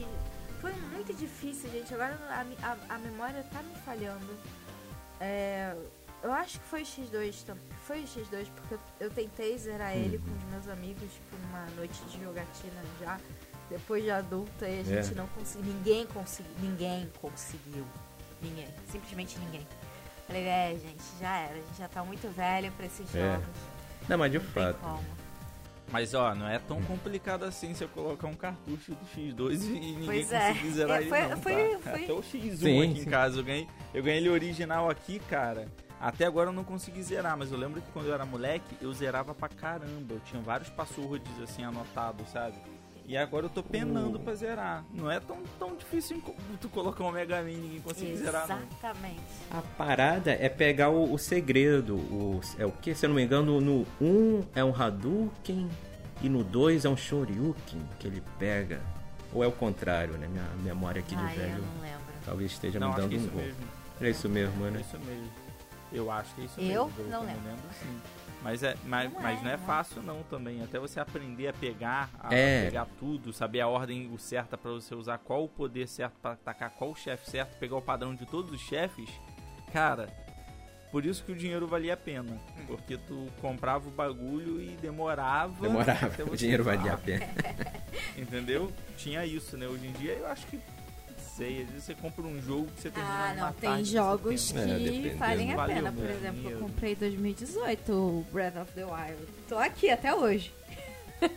foi 0.61 0.71
muito 0.91 1.13
difícil, 1.13 1.69
gente. 1.69 1.93
Agora 1.93 2.17
a, 2.29 2.67
a- 2.67 2.95
a 2.95 2.97
memória 2.97 3.45
tá 3.53 3.61
me 3.61 3.75
falhando. 3.85 4.25
É, 5.19 5.75
eu 6.23 6.31
acho 6.31 6.59
que 6.59 6.65
foi 6.65 6.81
o 6.81 6.85
X2 6.85 7.43
também. 7.45 7.63
Foi 7.85 8.01
o 8.01 8.03
X2 8.07 8.47
porque 8.55 8.73
eu, 8.73 8.79
eu 8.99 9.09
tentei 9.11 9.57
zerar 9.57 9.95
ele 9.95 10.17
com 10.17 10.31
os 10.31 10.43
meus 10.51 10.67
amigos, 10.67 11.03
tipo, 11.03 11.35
numa 11.45 11.65
noite 11.75 11.99
de 12.05 12.23
jogatina 12.23 12.81
já. 12.99 13.19
Depois 13.69 14.01
de 14.03 14.09
adulta 14.09 14.67
e 14.67 14.79
a 14.79 14.83
gente 14.83 15.11
É. 15.11 15.15
não 15.15 15.27
conseguiu. 15.27 15.71
Ninguém 15.73 16.05
conseguiu. 16.07 16.51
Ninguém 16.61 17.11
conseguiu. 17.21 17.85
Ninguém. 18.41 18.67
Simplesmente 18.91 19.37
ninguém. 19.39 19.67
Falei, 20.27 20.43
é, 20.45 20.71
gente, 20.81 21.01
já 21.19 21.37
era. 21.37 21.53
A 21.53 21.55
gente 21.55 21.77
já 21.77 21.87
tá 21.87 22.03
muito 22.03 22.27
velho 22.29 22.71
pra 22.73 22.85
esses 22.85 23.15
É. 23.15 23.31
jogos. 23.33 23.47
Não, 24.09 24.17
mas 24.17 24.31
de 24.31 24.37
Não 24.39 24.45
tem 24.45 24.53
fato. 24.53 24.79
como. 24.79 25.03
Mas 25.89 26.13
ó, 26.13 26.35
não 26.35 26.49
é 26.49 26.59
tão 26.59 26.81
complicado 26.83 27.43
assim 27.45 27.73
você 27.73 27.87
colocar 27.87 28.27
um 28.27 28.33
cartucho 28.33 28.91
do 28.93 29.05
X2 29.05 29.63
e 29.63 29.67
ninguém 29.79 30.05
Pois 30.05 30.31
é. 30.33 30.49
conseguir 30.49 30.71
zerar 30.71 30.97
É, 30.97 30.99
ele 31.01 31.09
foi- 31.09 31.21
não, 31.21 31.37
foi- 31.37 31.53
tá? 31.77 31.79
foi- 31.91 32.03
Até 32.03 32.13
o 32.13 32.21
X1 32.21 32.57
Sim, 32.57 32.81
aqui 32.83 32.95
sim. 32.95 33.01
em 33.01 33.05
casa, 33.05 33.39
eu 33.39 33.43
ganhei, 33.45 33.67
eu 33.93 34.03
ganhei 34.03 34.19
ele 34.19 34.29
original 34.29 34.89
aqui, 34.89 35.17
cara. 35.19 35.69
Até 35.99 36.25
agora 36.25 36.49
eu 36.49 36.53
não 36.53 36.65
consegui 36.65 37.01
zerar, 37.01 37.37
mas 37.37 37.51
eu 37.53 37.57
lembro 37.57 37.81
que 37.81 37.89
quando 37.91 38.07
eu 38.07 38.13
era 38.13 38.25
moleque, 38.25 38.77
eu 38.81 38.91
zerava 38.93 39.33
pra 39.33 39.47
caramba. 39.47 40.13
Eu 40.15 40.19
tinha 40.19 40.41
vários 40.41 40.69
passwords 40.69 41.31
assim 41.41 41.63
anotados, 41.63 42.27
sabe? 42.29 42.57
E 43.07 43.15
agora 43.15 43.45
eu 43.45 43.49
tô 43.49 43.63
penando 43.63 44.17
O- 44.17 44.19
pra 44.19 44.35
zerar. 44.35 44.83
Não 44.93 45.09
é 45.09 45.17
tão, 45.19 45.37
tão 45.57 45.73
difícil 45.77 46.21
tu 46.59 46.67
colocar 46.67 47.05
um 47.05 47.11
Mega 47.11 47.41
Man 47.41 47.51
e 47.51 47.55
ninguém 47.55 47.79
conseguir 47.79 48.17
zerar, 48.17 48.45
não. 48.49 48.57
Exatamente. 48.57 49.21
A 49.49 49.61
parada 49.77 50.31
é 50.31 50.49
pegar 50.49 50.89
o, 50.89 51.13
o 51.13 51.17
segredo. 51.17 51.95
O, 51.95 52.41
é 52.57 52.65
o 52.65 52.71
que? 52.71 52.93
Se 52.93 53.05
eu 53.05 53.09
não 53.09 53.15
me 53.15 53.23
engano, 53.23 53.61
no 53.61 53.87
1 54.01 54.05
um 54.05 54.45
é 54.53 54.61
um 54.63 54.75
Hadouken 54.75 55.69
e 56.21 56.27
no 56.27 56.43
2 56.43 56.83
é 56.83 56.89
um 56.89 56.97
Shoryuken 56.97 57.81
que 57.97 58.07
ele 58.07 58.21
pega. 58.37 58.81
Ou 59.33 59.41
é 59.41 59.47
o 59.47 59.51
contrário, 59.53 60.17
né? 60.17 60.27
Minha 60.27 60.49
memória 60.73 60.99
aqui 60.99 61.15
de 61.15 61.21
Ai, 61.23 61.33
eu 61.33 61.39
velho 61.39 61.63
não 61.63 61.81
lembro. 61.81 62.01
talvez 62.25 62.51
esteja 62.51 62.77
Não, 62.79 62.87
me 62.89 62.93
acho 62.93 63.01
dando 63.03 63.09
que 63.11 63.15
é 63.15 63.19
um 63.19 63.27
gol. 63.31 63.41
mesmo. 63.41 63.59
É 64.01 64.09
isso 64.09 64.29
mesmo, 64.29 64.65
É 64.67 64.71
né? 64.71 64.81
isso 64.81 64.99
mesmo. 64.99 65.29
Eu 65.93 66.11
acho 66.11 66.35
que 66.35 66.41
é 66.41 66.43
isso 66.45 66.59
Eu 66.59 66.85
mesmo. 66.85 66.91
pelo 66.91 67.09
não 67.09 67.19
eu 67.21 67.25
lembro. 67.27 67.41
me 67.43 67.47
lembro 67.49 67.63
sim. 67.79 67.99
Mas, 68.43 68.61
é, 68.63 68.75
mas, 68.85 69.11
Não 69.11 69.19
mas 69.21 69.39
é, 69.39 69.43
não 69.43 69.51
é 69.51 69.57
não. 69.57 69.65
fácil 69.65 70.01
não 70.03 70.23
também. 70.23 70.61
Até 70.63 70.79
você 70.79 70.99
aprender 70.99 71.47
a 71.47 71.53
pegar, 71.53 72.09
a 72.19 72.33
É. 72.33 72.65
pegar 72.65 72.85
tudo, 72.99 73.33
saber 73.33 73.61
a 73.61 73.67
ordem 73.67 74.09
o 74.13 74.17
certa 74.19 74.57
pra 74.57 74.71
você 74.71 74.93
usar 74.95 75.17
qual 75.17 75.43
o 75.43 75.49
poder 75.49 75.87
certo 75.87 76.13
pra 76.21 76.31
atacar 76.33 76.69
qual 76.71 76.95
chefe 76.95 77.29
certo, 77.29 77.57
pegar 77.57 77.75
o 77.75 77.81
padrão 77.81 78.13
de 78.15 78.25
todos 78.25 78.51
os 78.51 78.61
chefes. 78.61 79.09
Cara, 79.73 80.07
por 80.91 81.03
isso 81.05 81.23
que 81.25 81.31
o 81.31 81.35
dinheiro 81.35 81.67
valia 81.67 81.95
a 81.95 81.97
pena. 81.97 82.37
Porque 82.67 82.95
tu 82.97 83.27
comprava 83.41 83.87
o 83.89 83.91
bagulho 83.91 84.61
e 84.61 84.77
demorava. 84.77 85.53
até 85.53 85.61
Demorava, 85.67 86.09
você 86.09 86.23
o 86.23 86.35
dinheiro 86.37 86.63
valia 86.63 86.93
a 86.93 86.97
pena. 86.97 87.25
Entendeu? 88.15 88.71
Tinha 88.97 89.25
isso, 89.25 89.57
né? 89.57 89.67
Hoje 89.67 89.87
em 89.87 89.91
dia 89.93 90.13
eu 90.13 90.27
acho 90.27 90.45
que. 90.47 90.59
Sei, 91.37 91.61
às 91.61 91.69
vezes 91.69 91.83
você 91.83 91.93
compra 91.93 92.23
um 92.23 92.41
jogo 92.41 92.65
que 92.75 92.81
você 92.81 92.89
termina 92.89 93.15
Ah, 93.15 93.33
não, 93.35 93.53
tem 93.53 93.85
jogos 93.85 94.51
tem- 94.51 94.59
É, 94.61 94.65
que 94.77 94.83
dependendo. 94.85 95.17
valem 95.19 95.53
a 95.53 95.55
Valeu 95.55 95.75
pena. 95.75 95.91
Por 95.91 96.01
meu 96.03 96.09
exemplo, 96.11 96.27
eu 96.37 96.41
dinheiro. 96.41 96.59
comprei 96.59 96.91
em 96.93 96.95
2018 96.95 97.91
o 97.93 98.25
Breath 98.31 98.55
of 98.57 98.71
the 98.73 98.83
Wild. 98.83 99.27
Tô 99.47 99.55
aqui 99.57 99.89
até 99.91 100.13
hoje. 100.15 100.51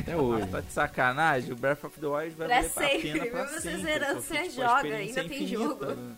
Até 0.00 0.16
hoje. 0.16 0.46
tá 0.48 0.60
de 0.60 0.72
sacanagem, 0.72 1.52
o 1.52 1.56
Breath 1.56 1.84
of 1.84 1.98
the 2.00 2.06
Wild 2.06 2.34
vai 2.36 2.46
Pra 2.48 2.56
valer 2.62 2.66
a 2.66 2.70
sempre, 2.70 3.12
pena 3.12 3.26
pra 3.26 3.42
mesmo 3.44 3.54
você 3.60 3.60
sempre. 3.70 3.82
zerando, 3.82 4.22
porque, 4.22 4.34
você 4.34 4.48
tipo, 4.48 4.62
a 4.62 4.66
joga, 4.66 4.94
ainda 4.96 5.20
é 5.20 5.24
tem 5.28 5.42
infinita, 5.42 5.56
jogo. 5.64 5.84
né? 5.86 6.16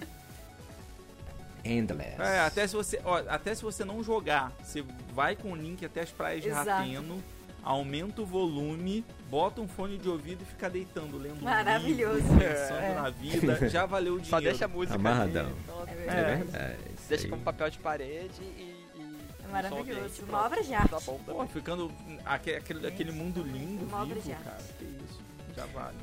Endless. 1.64 2.20
É, 2.20 2.40
até 2.40 2.66
se 2.66 2.74
você, 2.76 3.00
ó, 3.04 3.22
até 3.28 3.54
se 3.54 3.62
você 3.62 3.84
não 3.84 4.02
jogar, 4.02 4.52
você 4.62 4.82
vai 5.12 5.36
com 5.36 5.52
o 5.52 5.56
link 5.56 5.84
até 5.84 6.00
as 6.02 6.10
praias 6.10 6.42
de. 6.42 6.48
Rateno, 6.50 7.22
aumenta 7.62 8.22
o 8.22 8.26
volume, 8.26 9.04
bota 9.30 9.60
um 9.60 9.68
fone 9.68 9.98
de 9.98 10.08
ouvido 10.08 10.42
e 10.42 10.44
fica 10.46 10.68
deitando, 10.70 11.18
lendo 11.18 11.40
um 11.40 11.44
Maravilhoso. 11.44 12.16
livro, 12.20 12.38
pensando 12.38 12.80
É. 12.80 12.94
na 12.94 13.10
vida, 13.10 13.68
já 13.68 13.86
valeu 13.86 14.14
o 14.14 14.20
dinheiro. 14.20 14.30
Só 14.30 14.40
deixa 14.40 14.64
a 14.64 14.68
música 14.68 14.94
Amarradão. 14.94 15.52
É 15.86 15.92
É 16.10 16.36
verdade. 16.36 16.78
Deixa 17.08 17.24
aí. 17.24 17.30
como 17.30 17.42
papel 17.42 17.70
de 17.70 17.78
parede 17.78 18.42
e. 18.42 18.74
e 18.96 19.16
É 19.44 19.52
maravilhoso. 19.52 20.24
Uma 20.28 20.46
obra 20.46 20.62
de 20.62 20.70
Tá 20.70 21.00
bom 21.04 21.20
Pô, 21.24 21.46
ficando 21.46 21.90
aquele, 22.24 22.86
aquele, 22.86 23.12
mundo 23.12 23.42
lindo, 23.42 23.84
Uma 23.84 24.02
obra 24.02 24.14
de 24.16 24.20
vivo, 24.20 24.34
arte. 24.34 24.44
cara, 24.44 24.62
que 24.78 24.84
isso, 24.84 25.20
já 25.56 25.66
vale. 25.66 25.96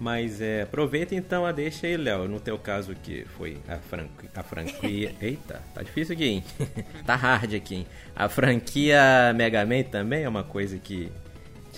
Mas 0.00 0.40
é, 0.40 0.62
aproveita 0.62 1.14
então 1.14 1.46
a 1.46 1.52
deixa 1.52 1.86
aí, 1.86 1.96
Léo. 1.96 2.26
No 2.28 2.40
teu 2.40 2.58
caso 2.58 2.94
que 2.96 3.24
foi 3.26 3.58
a, 3.68 3.76
franqui, 3.78 4.28
a 4.34 4.42
franquia. 4.42 5.14
Eita, 5.22 5.62
tá 5.72 5.82
difícil 5.82 6.14
aqui, 6.14 6.24
hein? 6.24 6.44
tá 7.06 7.14
hard 7.14 7.54
aqui, 7.54 7.74
hein? 7.76 7.86
A 8.14 8.28
franquia 8.28 9.32
Mega 9.36 9.64
Man 9.64 9.84
também 9.84 10.24
é 10.24 10.28
uma 10.28 10.42
coisa 10.42 10.78
que 10.78 11.12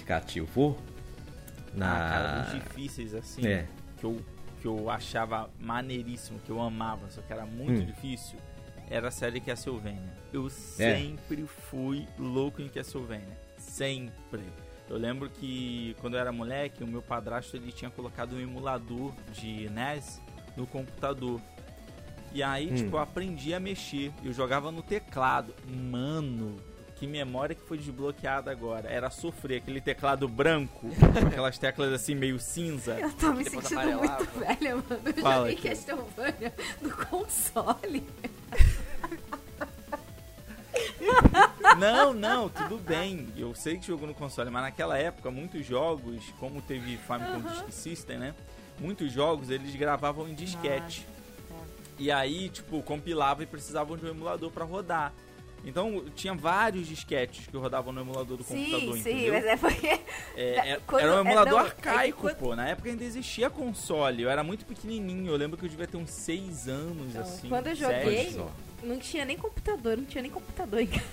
cativou? 0.07 0.79
Na. 1.75 1.93
Ah, 1.93 2.11
cara, 2.49 2.59
difíceis 2.59 3.13
assim, 3.15 3.47
É. 3.47 3.67
que, 3.99 4.05
eu, 4.05 4.21
que 4.61 4.67
eu 4.67 4.89
achava 4.89 5.51
maneiríssimo, 5.61 6.39
que 6.41 6.51
eu 6.51 6.61
amava, 6.61 7.11
só 7.11 7.21
que 7.21 7.33
era 7.33 7.45
muito 7.45 7.83
Hum. 7.83 7.85
difícil, 7.87 8.39
era 8.89 9.09
a 9.09 9.11
série 9.11 9.41
Castlevania. 9.41 10.15
Eu 10.33 10.47
É. 10.47 10.51
sempre 10.51 11.45
fui 11.47 12.07
louco 12.19 12.63
em 12.63 12.69
Castlevania. 12.69 13.37
Sempre. 13.59 14.45
Eu 14.89 14.97
lembro 14.97 15.29
que 15.29 15.97
quando 16.01 16.15
eu 16.15 16.21
era 16.21 16.31
moleque, 16.33 16.85
o 16.85 16.87
meu 16.87 17.03
padrasto 17.03 17.57
ele 17.57 17.73
tinha 17.73 17.91
colocado 17.91 18.37
um 18.37 18.41
emulador 18.41 19.13
de 19.33 19.69
NES 19.69 20.23
no 20.57 20.67
computador. 20.67 21.41
E 22.33 22.43
aí, 22.43 22.71
Hum. 22.71 22.75
tipo, 22.75 22.97
eu 22.97 23.01
aprendi 23.01 23.53
a 23.53 23.59
mexer. 23.61 24.13
Eu 24.23 24.33
jogava 24.33 24.71
no 24.71 24.83
teclado. 24.83 25.53
Mano, 25.69 26.57
que 26.97 27.07
memória 27.07 27.55
que 27.55 27.63
foi 27.63 27.77
desbloqueada 27.79 28.51
agora. 28.51 28.89
Era 28.89 29.11
sofrer 29.11 29.59
aquele 29.59 29.81
teclado 29.81 30.27
branco, 30.27 30.89
com 31.21 31.27
aquelas 31.29 31.59
teclas 31.59 31.93
assim 31.93 32.15
meio 32.15 32.39
cinza. 32.39 32.99
Eu 32.99 33.13
tô 33.13 33.33
me 33.33 33.45
sentindo 33.45 33.81
muito 33.81 34.25
velha, 34.39 34.77
mano. 34.77 35.01
Eu 35.05 35.15
Fala 35.23 35.37
joguei 35.37 35.55
aqui. 35.55 35.69
Castlevania 35.69 36.55
no 36.81 36.91
console. 36.91 38.07
Não, 41.79 42.15
não, 42.15 42.49
tudo 42.49 42.79
bem. 42.79 43.29
Eu 43.37 43.55
sei 43.55 43.77
que 43.79 43.87
jogou 43.87 44.09
no 44.09 44.15
console, 44.15 44.51
mas 44.51 44.63
naquela 44.63 44.97
época, 44.97 45.31
muitos 45.31 45.65
jogos, 45.67 46.25
como 46.41 46.63
teve 46.63 46.97
Famicom 46.97 47.43
Disk 47.43 47.71
System, 47.71 48.19
né? 48.19 48.35
Muitos 48.79 49.13
jogos 49.13 49.51
eles 49.51 49.75
gravavam 49.75 50.29
em 50.29 50.35
disquete. 50.35 51.07
E 51.99 52.11
aí, 52.11 52.49
tipo, 52.49 52.83
compilava 52.83 53.43
e 53.43 53.47
precisavam 53.47 53.97
de 53.97 54.07
um 54.07 54.09
emulador 54.09 54.51
pra 54.51 54.65
rodar. 54.65 55.13
Então, 55.67 56.05
tinha 56.15 56.33
vários 56.33 56.87
disquetes 56.87 57.47
que 57.49 57.57
rodavam 57.57 57.93
no 57.93 58.01
emulador 58.01 58.37
do 58.37 58.45
computador, 58.45 58.81
Sim, 58.97 59.03
sim, 59.03 59.11
entendeu? 59.11 59.33
mas 59.35 59.45
é 59.45 59.57
porque. 59.57 59.87
É, 60.37 60.71
é- 60.71 60.81
Quando- 60.87 61.03
era 61.03 61.13
um 61.15 61.19
é, 61.19 61.21
emulador 61.23 61.53
não, 61.55 61.61
é 61.61 61.71
que 61.71 61.89
arcaico, 61.89 62.21
quando- 62.21 62.37
pô. 62.37 62.55
Na 62.57 62.69
época 62.69 62.89
ainda 62.89 63.03
existia 63.05 63.51
console. 63.51 64.23
Eu 64.23 64.31
era 64.31 64.45
muito 64.45 64.65
pequenininho. 64.65 65.27
Eu 65.33 65.37
lembro 65.37 65.59
que 65.59 65.65
eu 65.65 65.69
devia 65.69 65.87
ter 65.89 65.97
uns 65.97 66.11
6 66.11 66.69
anos, 66.69 67.09
Então, 67.11 67.23
assim. 67.23 67.49
quando 67.49 67.67
eu 67.67 67.75
sete. 67.77 68.05
joguei, 68.05 68.31
Só. 68.31 68.51
não 68.85 68.99
tinha 68.99 69.25
nem 69.25 69.37
computador, 69.37 69.97
não 69.97 70.05
tinha 70.05 70.23
nem 70.23 70.31
computador 70.31 70.81
em 70.81 70.87
casa. 70.87 71.05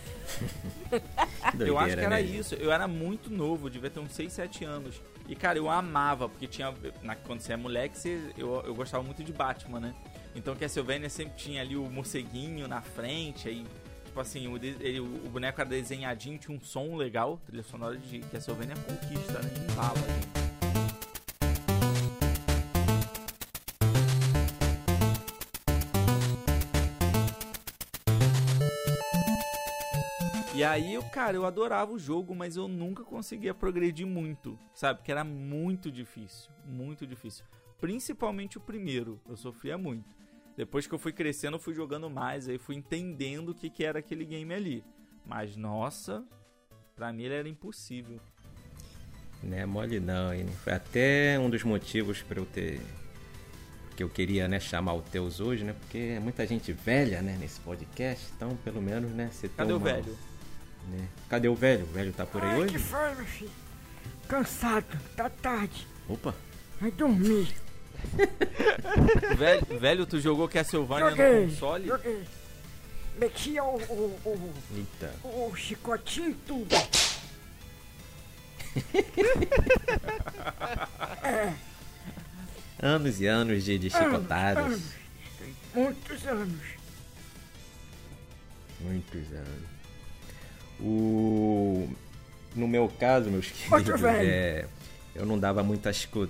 Eu 1.59 1.77
acho 1.79 1.95
que 1.95 2.01
era 2.01 2.09
né? 2.09 2.21
isso. 2.21 2.55
Eu 2.55 2.71
era 2.71 2.87
muito 2.87 3.31
novo, 3.31 3.65
eu 3.65 3.69
devia 3.71 3.89
ter 3.89 3.99
uns 3.99 4.13
6, 4.13 4.31
7 4.33 4.63
anos. 4.63 5.01
E, 5.27 5.35
cara, 5.35 5.57
eu 5.57 5.69
amava, 5.69 6.29
porque 6.29 6.45
tinha. 6.47 6.73
Na, 7.01 7.15
quando 7.15 7.39
você 7.41 7.53
é 7.53 7.57
moleque, 7.57 7.97
você, 7.97 8.21
eu, 8.37 8.61
eu 8.65 8.75
gostava 8.75 9.01
muito 9.03 9.23
de 9.23 9.31
Batman, 9.33 9.79
né? 9.79 9.95
Então 10.35 10.55
Castlevania 10.55 11.09
sempre 11.09 11.33
tinha 11.37 11.61
ali 11.61 11.75
o 11.75 11.83
morceguinho 11.89 12.67
na 12.67 12.81
frente, 12.81 13.47
aí. 13.47 13.65
Tipo 14.13 14.21
assim, 14.21 14.47
o, 14.47 14.57
ele- 14.57 14.99
o 14.99 15.27
boneco 15.27 15.59
era 15.59 15.67
desenhadinho, 15.67 16.37
tinha 16.37 16.55
um 16.55 16.61
som 16.61 16.95
legal. 16.95 17.41
Trilha 17.47 17.63
sonora 17.63 17.97
de 17.97 18.19
Castlevania 18.19 18.75
conquista, 18.75 19.41
né? 19.41 19.49
Embala, 19.71 19.95
gente. 19.97 20.43
E 30.55 30.63
aí, 30.63 30.97
cara, 31.11 31.35
eu 31.35 31.45
adorava 31.45 31.91
o 31.91 31.97
jogo, 31.97 32.35
mas 32.35 32.55
eu 32.55 32.67
nunca 32.67 33.03
conseguia 33.03 33.53
progredir 33.53 34.05
muito, 34.05 34.57
sabe? 34.73 34.99
Porque 34.99 35.11
era 35.11 35.23
muito 35.23 35.91
difícil, 35.91 36.51
muito 36.65 37.07
difícil. 37.07 37.43
Principalmente 37.81 38.57
o 38.57 38.61
primeiro, 38.61 39.19
eu 39.27 39.35
sofria 39.35 39.77
muito. 39.77 40.15
Depois 40.55 40.85
que 40.85 40.93
eu 40.93 40.99
fui 40.99 41.11
crescendo, 41.11 41.55
eu 41.57 41.59
fui 41.59 41.73
jogando 41.73 42.09
mais, 42.09 42.47
aí 42.47 42.57
fui 42.57 42.75
entendendo 42.75 43.49
o 43.49 43.55
que, 43.55 43.69
que 43.69 43.83
era 43.83 43.99
aquele 43.99 44.23
game 44.25 44.53
ali. 44.53 44.83
Mas, 45.25 45.55
nossa, 45.55 46.23
pra 46.95 47.11
mim 47.11 47.23
ele 47.23 47.33
era 47.33 47.49
impossível. 47.49 48.19
Não 49.41 49.57
é 49.57 49.65
mole 49.65 49.99
não, 49.99 50.33
hein? 50.33 50.47
Foi 50.63 50.73
até 50.73 51.37
um 51.39 51.49
dos 51.49 51.63
motivos 51.63 52.21
pra 52.21 52.39
eu 52.39 52.45
ter. 52.45 52.79
Que 53.95 54.01
eu 54.03 54.09
queria, 54.09 54.47
né, 54.47 54.59
chamar 54.59 54.93
o 54.93 55.01
Teus 55.01 55.39
hoje, 55.39 55.63
né? 55.63 55.73
Porque 55.73 55.97
é 55.97 56.19
muita 56.19 56.47
gente 56.47 56.71
velha, 56.73 57.21
né, 57.21 57.37
nesse 57.39 57.59
podcast. 57.59 58.25
Então, 58.35 58.55
pelo 58.63 58.81
menos, 58.81 59.11
né, 59.11 59.29
você 59.31 59.47
Cadê 59.49 59.73
o 59.73 59.77
uma- 59.77 59.85
velho? 59.85 60.17
né? 60.89 61.07
Cadê 61.29 61.47
o 61.47 61.55
velho? 61.55 61.83
O 61.83 61.87
velho 61.93 62.11
tá 62.13 62.25
por 62.25 62.41
aí 62.43 62.51
Ai, 62.51 62.59
hoje? 62.61 62.73
que 62.73 62.79
foi, 62.79 63.15
meu 63.15 63.25
filho? 63.25 63.51
Cansado, 64.27 64.85
tá 65.15 65.29
tarde. 65.29 65.87
Opa! 66.09 66.33
Vai 66.81 66.89
dormir. 66.91 67.53
velho? 69.37 69.79
Velho, 69.79 70.05
tu 70.05 70.19
jogou 70.19 70.47
Castlevania 70.47 71.09
Joguei, 71.11 71.45
no 71.45 71.51
console? 71.51 71.87
joguei. 71.87 72.23
Metia 73.19 73.63
o, 73.63 73.75
o, 73.77 74.19
o, 74.25 74.53
Eita. 74.75 75.13
o 75.23 75.55
chicotinho 75.55 76.35
tudo. 76.47 76.75
Anos 82.81 83.21
e 83.21 83.27
anos 83.27 83.63
de, 83.63 83.77
de 83.79 83.89
chicotadas. 83.89 84.65
anos. 84.65 84.81
Muitos 85.73 86.27
anos. 86.27 86.61
Muitos 88.81 89.31
anos. 89.31 89.63
O... 90.81 91.87
No 92.53 92.67
meu 92.67 92.89
caso, 92.99 93.29
meus 93.31 93.47
queridos, 93.47 94.03
é, 94.03 94.67
eu 95.15 95.25
não 95.25 95.39
dava 95.39 95.63
muitas 95.63 96.03
co... 96.05 96.27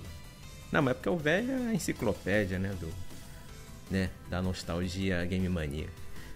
Não, 0.74 0.82
mas 0.82 0.90
é 0.90 0.94
porque 0.94 1.08
o 1.08 1.16
velho 1.16 1.52
é 1.52 1.68
a 1.68 1.72
enciclopédia, 1.72 2.58
né? 2.58 2.74
Do, 2.80 2.92
né? 3.88 4.10
Da 4.28 4.42
nostalgia 4.42 5.24
Game 5.24 5.48
Mania. 5.48 5.86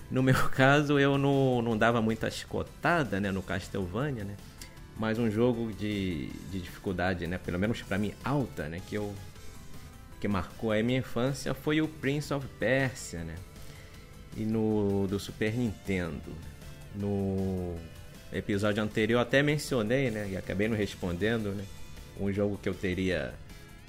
No 0.09 0.23
meu 0.23 0.37
caso, 0.49 0.97
eu 0.97 1.19
não, 1.19 1.61
não 1.61 1.77
dava 1.77 2.01
muita 2.01 2.31
chicotada, 2.31 3.21
né? 3.21 3.33
No 3.33 3.43
Castlevania, 3.43 4.23
né? 4.23 4.37
Mas 4.97 5.19
um 5.19 5.29
jogo 5.29 5.73
de, 5.73 6.29
de 6.53 6.61
dificuldade, 6.61 7.27
né? 7.27 7.37
Pelo 7.37 7.59
menos 7.59 7.83
pra 7.83 7.99
mim, 7.99 8.15
alta, 8.25 8.69
né? 8.69 8.81
Que 8.87 8.95
eu... 8.95 9.13
Que 10.21 10.29
marcou 10.29 10.71
a 10.71 10.81
minha 10.85 11.01
infância 11.01 11.53
foi 11.53 11.81
o 11.81 11.89
Prince 11.89 12.33
of 12.33 12.47
Persia, 12.61 13.25
né? 13.25 13.35
e 14.37 14.45
no 14.45 15.09
do 15.09 15.19
Super 15.19 15.53
Nintendo. 15.53 16.33
No 16.95 17.75
episódio 18.33 18.83
anterior 18.83 19.19
até 19.19 19.43
mencionei, 19.43 20.11
né, 20.11 20.29
e 20.31 20.37
acabei 20.37 20.69
não 20.69 20.77
respondendo, 20.77 21.55
né, 21.55 21.65
um 22.21 22.33
jogo 22.33 22.59
que 22.63 22.69
eu 22.69 22.75
teria 22.75 23.35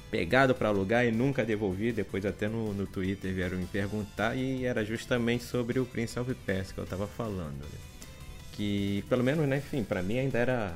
pegado 0.10 0.56
para 0.56 0.69
alugar 0.69 1.06
e 1.06 1.12
nunca 1.12 1.45
devolvi, 1.45 1.91
depois 1.91 2.26
até 2.26 2.48
no, 2.48 2.74
no 2.74 2.88
Twitter 2.88 3.34
vieram 3.34 3.58
me 3.58 3.65
perguntar 3.65 4.36
e 4.36 4.65
era 4.65 4.84
justamente 4.84 5.43
sobre 5.43 5.80
o 5.80 5.86
Prince 5.86 6.19
of 6.19 6.34
Persia 6.45 6.74
que 6.74 6.80
eu 6.80 6.86
tava 6.86 7.08
falando, 7.08 7.60
né? 7.60 7.80
Que 8.54 9.04
pelo 9.08 9.24
menos, 9.24 9.48
né, 9.48 9.58
enfim, 9.58 9.84
para 9.84 10.02
mim 10.02 10.19
ainda 10.19 10.38
era 10.38 10.76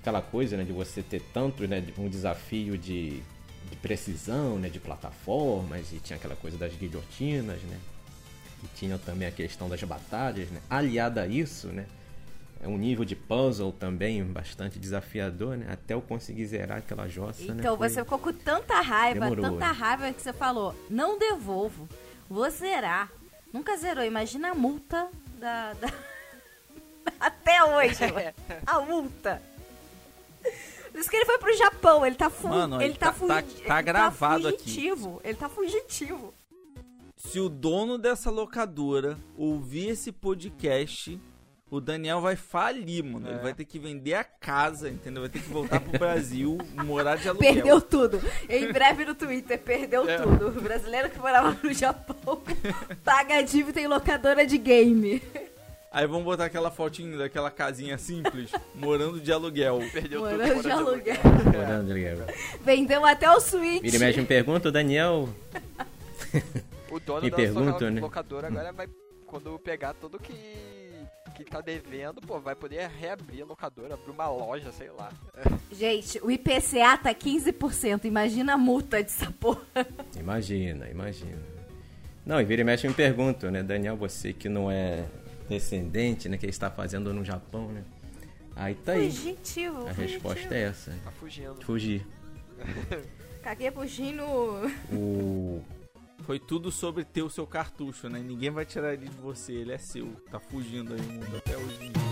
aquela 0.00 0.22
coisa, 0.22 0.56
né, 0.56 0.64
de 0.64 0.72
você 0.72 1.02
ter 1.02 1.20
tanto, 1.32 1.66
né, 1.66 1.84
um 1.98 2.08
desafio 2.08 2.78
de, 2.78 3.20
de 3.68 3.76
precisão, 3.82 4.58
né, 4.58 4.68
de 4.68 4.80
plataformas 4.80 5.92
e 5.92 5.96
tinha 5.96 6.16
aquela 6.16 6.36
coisa 6.36 6.56
das 6.56 6.72
guilhotinas, 6.74 7.60
né? 7.62 7.78
E 8.62 8.66
tinha 8.76 8.98
também 8.98 9.26
a 9.26 9.30
questão 9.30 9.68
das 9.68 9.82
batalhas, 9.82 10.48
né? 10.50 10.60
Aliada 10.68 11.22
a 11.22 11.26
isso, 11.26 11.68
né? 11.68 11.86
É 12.62 12.68
um 12.68 12.76
nível 12.76 13.04
de 13.06 13.16
puzzle 13.16 13.72
também 13.72 14.22
bastante 14.22 14.78
desafiador, 14.78 15.56
né? 15.56 15.66
Até 15.72 15.94
eu 15.94 16.02
conseguir 16.02 16.44
zerar 16.46 16.78
aquela 16.78 17.08
jossa, 17.08 17.54
né? 17.54 17.60
Então 17.60 17.76
Foi- 17.76 17.88
você 17.88 18.02
ficou 18.04 18.18
com 18.18 18.32
tanta 18.32 18.80
raiva, 18.80 19.20
Demorou, 19.20 19.44
tanta 19.44 19.66
né? 19.68 19.72
raiva 19.72 20.12
que 20.12 20.20
você 20.20 20.32
falou, 20.32 20.74
não 20.90 21.18
devolvo, 21.18 21.88
vou 22.28 22.48
zerar. 22.50 23.10
Nunca 23.52 23.76
zerou, 23.78 24.04
imagina 24.04 24.50
a 24.50 24.54
multa 24.54 25.08
da... 25.38 25.72
da- 25.74 25.88
Até 27.18 27.64
hoje, 27.64 28.04
a 28.66 28.80
multa. 28.80 29.42
Por 30.92 31.00
isso 31.00 31.08
que 31.08 31.16
ele 31.16 31.24
foi 31.24 31.38
pro 31.38 31.56
Japão, 31.56 32.04
ele 32.04 32.14
tá, 32.16 32.28
fu... 32.28 32.48
Mano, 32.48 32.76
ele 32.76 32.84
ele 32.92 32.94
tá, 32.94 33.06
tá- 33.06 33.12
fugi- 33.12 33.28
tá- 33.28 33.40
ele 33.40 33.64
tá 33.66 33.82
gravado 33.82 34.48
aqui. 34.48 34.58
fugitivo. 34.58 35.20
Ele 35.24 35.34
tá 35.36 35.48
fugitivo. 35.48 36.34
Se 37.16 37.38
o 37.40 37.48
dono 37.48 37.96
dessa 37.98 38.30
locadora 38.30 39.16
ouvir 39.36 39.88
esse 39.90 40.10
podcast, 40.12 41.18
o 41.70 41.80
Daniel 41.80 42.20
vai 42.20 42.34
falir, 42.36 43.04
mano. 43.04 43.28
Ele 43.28 43.38
É. 43.38 43.42
vai 43.42 43.54
ter 43.54 43.64
que 43.64 43.78
vender 43.78 44.14
a 44.14 44.24
casa, 44.24 44.88
entendeu? 44.88 45.22
Vai 45.22 45.30
ter 45.30 45.40
que 45.40 45.48
voltar 45.48 45.78
pro 45.80 45.98
Brasil, 45.98 46.58
morar 46.84 47.16
de 47.16 47.28
aluguel. 47.28 47.54
Perdeu 47.54 47.80
tudo. 47.80 48.20
Em 48.48 48.72
breve 48.72 49.04
no 49.04 49.14
Twitter, 49.14 49.58
perdeu 49.58 50.08
É. 50.08 50.18
tudo. 50.18 50.48
O 50.48 50.60
brasileiro 50.60 51.08
que 51.10 51.18
morava 51.18 51.56
no 51.62 51.72
Japão 51.72 52.42
paga 53.04 53.36
a 53.36 53.42
dívida 53.42 53.80
em 53.80 53.86
locadora 53.86 54.44
de 54.46 54.58
game. 54.58 55.22
Aí 55.92 56.06
vamos 56.06 56.22
botar 56.24 56.44
aquela 56.44 56.70
fotinha 56.70 57.18
daquela 57.18 57.50
casinha 57.50 57.98
simples, 57.98 58.52
morando 58.76 59.20
de 59.20 59.32
aluguel. 59.32 59.80
Perdeu 59.92 60.20
tudo. 60.20 60.30
Morando 60.30 60.48
de 60.62 60.68
morando 60.68 60.88
aluguel. 60.88 61.16
Morando, 61.52 61.94
Miguel. 61.94 62.18
Vendeu 62.64 63.04
até 63.04 63.28
o 63.28 63.40
Switch. 63.40 63.82
Vira 63.82 63.96
e 63.96 63.98
mexe 63.98 64.20
me 64.20 64.26
pergunta, 64.26 64.68
o 64.68 64.72
Daniel. 64.72 65.28
O 66.90 67.00
dono 67.00 67.22
Me 67.22 67.30
da 67.30 67.36
perguntam, 67.36 67.72
loca- 67.72 67.90
né? 67.90 68.00
locadora 68.00 68.46
agora 68.48 68.72
vai, 68.72 68.88
quando 69.26 69.58
pegar 69.58 69.94
tudo 69.94 70.18
que, 70.18 70.32
que 71.44 71.50
tá 71.50 71.60
devendo, 71.60 72.20
pô, 72.20 72.40
vai 72.40 72.54
poder 72.54 72.88
reabrir 72.88 73.42
a 73.42 73.46
locadora, 73.46 73.94
abrir 73.94 74.10
uma 74.10 74.28
loja, 74.28 74.70
sei 74.72 74.90
lá. 74.90 75.12
Gente, 75.72 76.20
o 76.22 76.30
IPCA 76.30 76.96
tá 76.98 77.14
15%. 77.14 78.04
Imagina 78.04 78.54
a 78.54 78.58
multa 78.58 79.02
dessa 79.02 79.30
porra. 79.32 79.62
Imagina, 80.18 80.88
imagina. 80.88 81.38
Não, 82.24 82.40
e 82.40 82.44
vira 82.44 82.62
e 82.62 82.64
mexe 82.64 82.86
me 82.86 82.94
pergunta, 82.94 83.50
né? 83.50 83.62
Daniel, 83.62 83.96
você 83.96 84.32
que 84.32 84.48
não 84.48 84.70
é 84.70 85.06
descendente, 85.48 86.28
né? 86.28 86.36
Que 86.36 86.46
está 86.46 86.70
fazendo 86.70 87.12
no 87.12 87.24
Japão, 87.24 87.68
né? 87.68 87.82
Aí 88.54 88.74
tá 88.74 88.92
aí. 88.92 89.10
Fugitivo. 89.10 89.88
A 89.88 89.94
fugitivo. 89.94 90.28
resposta 90.28 90.54
é 90.54 90.62
essa. 90.62 90.98
Tá 91.04 91.10
fugindo. 91.10 91.56
Fugir. 91.64 92.06
Caguei 93.42 93.70
fugindo. 93.70 94.22
O 94.92 95.62
foi 96.20 96.38
tudo 96.38 96.70
sobre 96.70 97.04
ter 97.04 97.22
o 97.22 97.30
seu 97.30 97.46
cartucho, 97.46 98.08
né? 98.08 98.20
Ninguém 98.20 98.50
vai 98.50 98.64
tirar 98.64 98.94
ele 98.94 99.08
de 99.08 99.16
você, 99.16 99.52
ele 99.52 99.72
é 99.72 99.78
seu. 99.78 100.08
Tá 100.30 100.38
fugindo 100.38 100.94
aí 100.94 101.00
o 101.00 101.12
mundo 101.12 101.36
até 101.36 101.56
hoje 101.56 101.86
em 101.86 101.92
dia. 101.92 102.10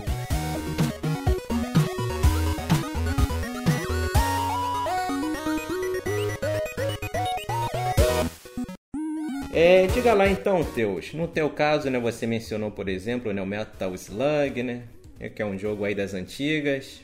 É, 9.51 9.87
diga 9.87 10.13
lá 10.13 10.27
então, 10.29 10.63
Teus. 10.63 11.13
No 11.13 11.27
teu 11.27 11.49
caso, 11.49 11.89
né, 11.89 11.99
você 11.99 12.25
mencionou, 12.25 12.71
por 12.71 12.87
exemplo, 12.87 13.33
né, 13.33 13.41
o 13.41 13.45
Metal 13.45 13.93
Slug, 13.95 14.63
né? 14.63 14.83
É 15.19 15.27
que 15.27 15.41
é 15.41 15.45
um 15.45 15.57
jogo 15.57 15.83
aí 15.83 15.93
das 15.93 16.13
antigas. 16.13 17.01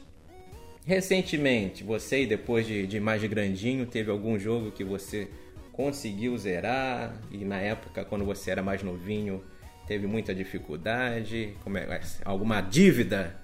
Recentemente, 0.86 1.84
você, 1.84 2.26
depois 2.26 2.66
de, 2.66 2.86
de 2.88 3.00
mais 3.00 3.24
grandinho, 3.24 3.86
teve 3.86 4.12
algum 4.12 4.38
jogo 4.38 4.72
que 4.72 4.84
você 4.84 5.28
conseguiu 5.76 6.38
zerar 6.38 7.14
e 7.30 7.44
na 7.44 7.58
época, 7.58 8.06
quando 8.06 8.24
você 8.24 8.50
era 8.50 8.64
mais 8.64 8.82
novinho, 8.82 9.44
teve 9.86 10.08
muita 10.08 10.34
dificuldade? 10.34 11.56
Como 11.64 11.78
é, 11.78 12.02
alguma 12.24 12.62
dívida 12.62 13.36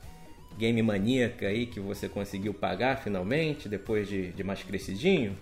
game 0.58 0.82
maníaca 0.82 1.48
aí 1.48 1.66
que 1.66 1.80
você 1.80 2.08
conseguiu 2.08 2.54
pagar 2.54 2.98
finalmente, 2.98 3.68
depois 3.68 4.08
de, 4.08 4.32
de 4.32 4.44
mais 4.44 4.64
crescidinho? 4.64 5.38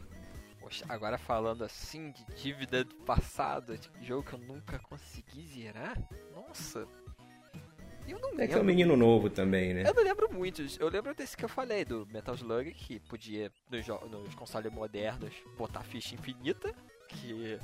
Poxa, 0.60 0.84
agora 0.90 1.18
falando 1.20 1.64
assim 1.64 2.12
de 2.12 2.26
dívida 2.42 2.84
do 2.84 2.96
passado, 2.96 3.78
de 3.78 3.90
jogo 4.06 4.24
que 4.24 4.34
eu 4.34 4.40
nunca 4.40 4.80
consegui 4.80 5.46
zerar, 5.46 5.96
nossa. 6.34 6.88
Eu 8.12 8.20
não 8.20 8.30
É 8.30 8.32
lembro. 8.32 8.48
que 8.48 8.54
é 8.54 8.62
um 8.62 8.64
menino 8.64 8.96
novo 8.98 9.30
também, 9.30 9.74
né? 9.74 9.84
Eu 9.88 9.94
não 9.94 10.04
lembro 10.04 10.32
muitos. 10.34 10.78
Eu 10.80 10.90
lembro 10.90 11.14
desse 11.14 11.36
que 11.38 11.46
eu 11.46 11.50
falei, 11.50 11.84
do 11.86 12.08
Metal 12.12 12.36
Slug, 12.36 12.72
que 12.74 13.00
podia, 13.00 13.52
nos, 13.70 13.88
nos 13.88 14.36
consoles 14.36 14.72
modernos, 14.72 15.34
botar 15.58 15.84
ficha 15.84 16.16
infinita, 16.16 16.74
que 17.08 17.58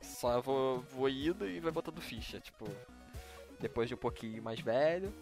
só 0.00 0.40
vou, 0.40 0.80
vou 0.92 1.08
indo 1.08 1.48
e 1.48 1.60
vai 1.60 1.70
botando 1.72 2.00
ficha, 2.00 2.40
tipo, 2.40 2.66
depois 3.60 3.88
de 3.88 3.94
um 3.94 3.98
pouquinho 3.98 4.42
mais 4.42 4.60
velho. 4.60 5.12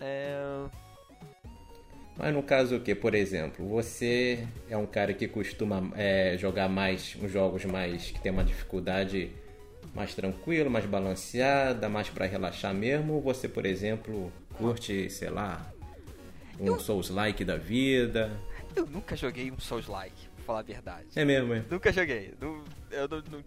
É... 0.00 0.66
Mas 2.16 2.32
no 2.32 2.42
caso 2.44 2.76
o 2.76 2.80
que, 2.80 2.94
por 2.94 3.12
exemplo, 3.14 3.66
você 3.68 4.46
é 4.70 4.76
um 4.76 4.86
cara 4.86 5.12
que 5.12 5.26
costuma 5.26 5.90
é, 5.96 6.36
jogar 6.38 6.68
mais 6.68 7.16
uns 7.20 7.30
jogos 7.32 7.64
mais 7.64 8.10
que 8.12 8.20
tem 8.20 8.30
uma 8.30 8.44
dificuldade 8.44 9.32
mais 9.94 10.14
tranquila, 10.14 10.68
mais 10.68 10.84
balanceada, 10.86 11.88
mais 11.88 12.08
pra 12.10 12.26
relaxar 12.26 12.74
mesmo, 12.74 13.14
ou 13.14 13.22
você, 13.22 13.48
por 13.48 13.64
exemplo, 13.64 14.32
curte, 14.56 15.08
sei 15.10 15.30
lá, 15.30 15.70
um 16.58 16.78
Souls-like 16.78 17.44
da 17.44 17.56
vida? 17.56 18.30
Eu 18.74 18.86
nunca 18.86 19.14
joguei 19.16 19.50
um 19.50 19.58
Souls-like, 19.58 20.28
pra 20.34 20.44
falar 20.44 20.58
a 20.60 20.62
verdade. 20.62 21.06
É 21.14 21.24
mesmo, 21.24 21.54
é? 21.54 21.64
Nunca 21.70 21.92
joguei. 21.92 22.34
Não- 22.40 22.64
eu 22.90 23.08
não, 23.08 23.18
não- 23.30 23.44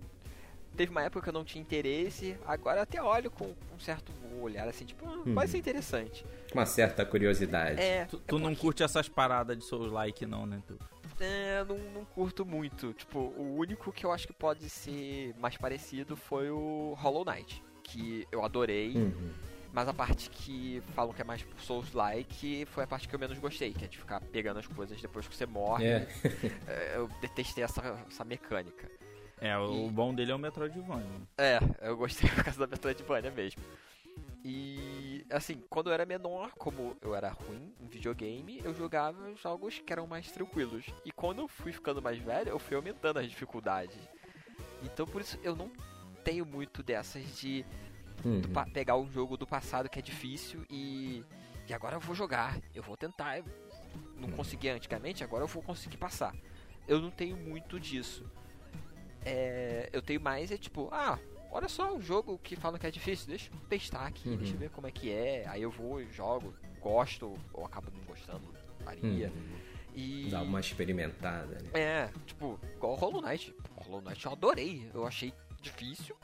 Teve 0.78 0.92
uma 0.92 1.02
época 1.02 1.24
que 1.24 1.30
eu 1.30 1.34
não 1.34 1.44
tinha 1.44 1.62
interesse, 1.62 2.38
agora 2.46 2.84
até 2.84 3.02
olho 3.02 3.32
com 3.32 3.46
um 3.46 3.80
certo 3.80 4.12
olhar 4.40 4.68
assim, 4.68 4.86
tipo, 4.86 5.04
ah, 5.08 5.24
pode 5.34 5.50
ser 5.50 5.58
interessante. 5.58 6.24
Uma 6.54 6.66
certa 6.68 7.04
curiosidade. 7.04 7.82
É, 7.82 8.06
Tu, 8.06 8.20
tu 8.20 8.38
não 8.40 8.54
curte 8.56 8.84
essas 8.84 9.10
paradas 9.10 9.58
de 9.58 9.64
Souls-like, 9.66 10.26
não, 10.28 10.46
né, 10.46 10.62
tu? 10.68 10.78
É, 11.20 11.64
não, 11.68 11.78
não 11.96 12.06
curto 12.06 12.46
muito. 12.46 12.94
Tipo, 12.94 13.18
o 13.20 13.56
único 13.58 13.92
que 13.92 14.06
eu 14.06 14.12
acho 14.12 14.28
que 14.28 14.34
pode 14.34 14.70
ser 14.70 15.34
mais 15.40 15.58
parecido 15.58 16.16
foi 16.16 16.52
o 16.52 16.94
Hollow 17.00 17.26
Knight, 17.26 17.64
que 17.82 18.28
eu 18.32 18.46
adorei, 18.46 18.94
Uhum. 18.96 19.32
mas 19.74 19.88
a 19.88 19.94
parte 19.96 20.30
que 20.30 20.80
falam 20.94 21.12
que 21.12 21.22
é 21.22 21.26
mais 21.26 21.44
Souls-like 21.58 22.66
foi 22.68 22.84
a 22.84 22.88
parte 22.88 23.08
que 23.08 23.16
eu 23.16 23.20
menos 23.20 23.40
gostei, 23.40 23.74
que 23.74 23.84
é 23.86 23.88
de 23.88 23.98
ficar 23.98 24.22
pegando 24.22 24.60
as 24.60 24.68
coisas 24.68 25.02
depois 25.02 25.28
que 25.28 25.36
você 25.36 25.48
morre. 25.48 25.86
É. 25.88 26.08
É, 26.68 26.98
eu 26.98 27.10
detestei 27.20 27.64
essa, 27.64 27.82
essa 28.08 28.24
mecânica. 28.24 28.88
É, 29.40 29.58
o 29.58 29.88
E- 29.88 29.92
bom 29.92 30.14
dele 30.14 30.32
é 30.32 30.36
o 30.36 30.40
Metroidvania. 30.40 31.22
É, 31.38 31.60
eu 31.82 31.96
gostei 31.96 32.30
por 32.34 32.44
causa 32.44 32.60
da 32.60 32.68
Metroidvania 32.68 33.32
mesmo. 33.32 33.62
E 34.44 35.26
assim, 35.30 35.62
quando 35.70 35.88
eu 35.88 35.94
era 35.94 36.06
menor, 36.06 36.52
como 36.58 36.96
eu 37.02 37.14
era 37.14 37.30
ruim 37.30 37.74
em 37.82 37.88
videogame, 37.88 38.62
eu 38.64 38.74
jogava 38.74 39.36
jogos 39.36 39.80
que 39.80 39.92
eram 39.92 40.08
mais 40.08 40.32
tranquilos. 40.32 40.86
E 41.04 41.12
quando 41.12 41.40
eu 41.42 41.48
fui 41.48 41.72
ficando 41.72 42.02
mais 42.02 42.18
velho, 42.18 42.50
eu 42.50 42.60
fui 42.60 42.76
aumentando 42.76 43.20
as 43.20 43.28
dificuldades. 43.30 43.98
Então 44.84 45.06
por 45.06 45.22
isso 45.22 45.38
eu 45.44 45.56
não 45.56 45.70
tenho 46.24 46.46
muito 46.46 46.82
dessas 46.84 47.24
de 47.38 47.66
Uhum. 48.26 48.42
pegar 48.74 48.98
um 48.98 49.10
jogo 49.12 49.38
do 49.38 49.46
passado 49.46 49.88
que 49.88 50.00
é 50.00 50.02
difícil 50.02 50.66
e, 50.72 51.24
e 51.68 51.74
agora 51.74 51.96
eu 51.96 52.00
vou 52.00 52.16
jogar, 52.16 52.58
eu 52.74 52.82
vou 52.82 52.98
tentar. 52.98 53.38
Eu 53.38 53.46
não 54.16 54.30
consegui 54.30 54.70
antigamente, 54.70 55.24
agora 55.24 55.44
eu 55.44 55.48
vou 55.48 55.62
conseguir 55.62 55.98
passar. 55.98 56.34
Eu 56.88 57.00
não 57.00 57.12
tenho 57.12 57.38
muito 57.38 57.80
disso. 57.80 58.26
É, 59.28 59.90
eu 59.94 60.02
tenho 60.02 60.22
mais 60.22 60.52
é 60.52 60.58
tipo, 60.58 60.90
ah, 60.92 61.20
olha 61.52 61.68
só 61.68 61.96
o 61.96 62.02
jogo 62.02 62.40
que 62.44 62.56
falam 62.56 62.80
que 62.80 62.88
é 62.88 62.92
difícil, 62.92 63.28
deixa 63.28 63.50
eu 63.52 63.60
testar 63.68 64.06
aqui, 64.08 64.30
Uhum. 64.30 64.38
deixa 64.38 64.54
eu 64.54 64.58
ver 64.60 64.70
como 64.70 64.88
é 64.88 64.92
que 64.92 65.12
é. 65.12 65.46
Aí 65.48 65.62
eu 65.62 65.72
vou, 65.72 66.04
jogo, 66.12 66.54
gosto, 66.82 67.34
ou 67.54 67.66
acabo 67.66 67.92
não 67.92 68.04
gostando, 68.06 68.44
varia. 68.84 69.28
Uhum. 69.30 69.58
E. 69.96 70.30
Dá 70.30 70.42
uma 70.42 70.60
experimentada, 70.60 71.58
né? 71.60 71.70
É, 71.74 72.10
tipo, 72.26 72.60
igual 72.76 72.94
o 72.94 72.96
Hollow 72.96 73.22
Knight. 73.22 73.54
Hollow 73.78 74.02
Knight 74.02 74.26
eu 74.26 74.32
adorei. 74.32 74.90
Eu 74.94 75.08
achei 75.08 75.34
difícil, 75.60 76.16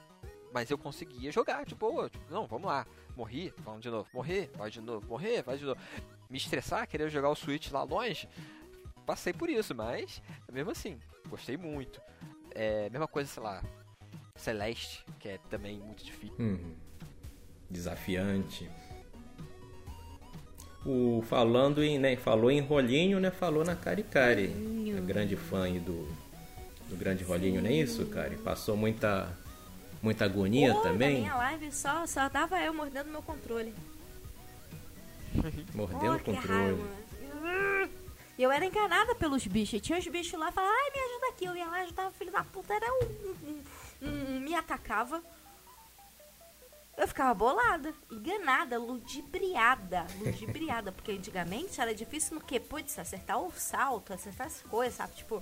mas 0.53 0.69
eu 0.69 0.77
conseguia 0.77 1.31
jogar 1.31 1.65
de 1.65 1.73
boa. 1.73 2.07
Tipo, 2.09 2.31
não, 2.31 2.45
vamos 2.45 2.67
lá. 2.67 2.85
Morri, 3.15 3.51
vamos 3.59 3.81
de 3.81 3.89
novo. 3.89 4.07
Morrer, 4.13 4.51
vai 4.55 4.69
de 4.69 4.79
novo. 4.79 5.07
Morrer, 5.07 5.41
vai 5.41 5.57
de 5.57 5.65
novo. 5.65 5.79
Me 6.29 6.37
estressar, 6.37 6.87
querer 6.87 7.09
jogar 7.09 7.29
o 7.29 7.35
Switch 7.35 7.71
lá 7.71 7.81
longe. 7.83 8.29
Passei 9.07 9.33
por 9.33 9.49
isso, 9.49 9.73
mas 9.75 10.21
mesmo 10.51 10.69
assim, 10.71 10.99
gostei 11.27 11.57
muito. 11.57 11.99
É, 12.55 12.89
mesma 12.89 13.07
coisa, 13.07 13.29
sei 13.29 13.43
lá, 13.43 13.63
Celeste, 14.35 15.05
que 15.19 15.29
é 15.29 15.39
também 15.49 15.77
muito 15.79 16.03
difícil. 16.03 16.35
Uhum. 16.39 16.73
Desafiante. 17.69 18.69
O 20.85 21.23
falando 21.27 21.81
em, 21.81 21.97
né, 21.97 22.15
falou 22.17 22.51
em 22.51 22.59
rolinho, 22.59 23.19
né? 23.19 23.31
Falou 23.31 23.63
na 23.63 23.75
Cari 23.75 24.03
Cari. 24.03 24.53
É 24.95 25.01
grande 25.01 25.35
fã 25.35 25.63
aí 25.63 25.79
do 25.79 26.07
do 26.89 26.97
grande 26.97 27.23
rolinho, 27.23 27.61
não 27.61 27.69
é 27.69 27.73
isso, 27.73 28.05
Cari? 28.05 28.35
Passou 28.37 28.77
muita 28.77 29.35
muita 30.01 30.25
agonia 30.25 30.73
Pô, 30.73 30.81
também, 30.81 31.13
Na 31.13 31.19
minha 31.19 31.35
live 31.35 31.71
só, 31.71 32.05
só 32.05 32.27
dava 32.27 32.59
eu 32.61 32.73
mordendo 32.73 33.09
meu 33.09 33.21
controle. 33.21 33.73
mordendo 35.73 36.15
o 36.15 36.19
controle. 36.19 36.47
raiva. 36.47 37.02
E 38.37 38.41
eu 38.43 38.51
era 38.51 38.65
enganada 38.65 39.13
pelos 39.15 39.45
bichos. 39.45 39.73
E 39.75 39.79
tinha 39.79 39.97
os 39.99 40.07
bichos 40.07 40.39
lá 40.39 40.49
e 40.49 40.53
ai, 40.59 40.91
me 40.91 40.99
ajuda 40.99 41.27
aqui. 41.29 41.45
Eu 41.45 41.55
ia 41.55 41.65
lá, 41.67 41.81
ajudava 41.81 42.09
o 42.09 42.13
filho 42.13 42.31
da 42.31 42.43
puta. 42.43 42.73
Era 42.73 42.87
um, 42.91 43.05
um- 43.47 43.63
um- 44.01 44.39
me 44.39 44.55
atacava. 44.55 45.21
Eu 46.97 47.07
ficava 47.07 47.33
bolada, 47.33 47.93
enganada, 48.11 48.77
ludibriada. 48.79 50.05
Ludibriada. 50.19 50.91
Porque 50.91 51.11
antigamente 51.11 51.79
era 51.81 51.93
difícil 51.93 52.35
no 52.35 52.41
que? 52.41 52.59
Putz, 52.59 52.97
acertar 52.99 53.39
o 53.39 53.51
salto, 53.51 54.13
acertar 54.13 54.47
as 54.47 54.61
coisas, 54.61 54.95
sabe? 54.95 55.13
Tipo, 55.15 55.41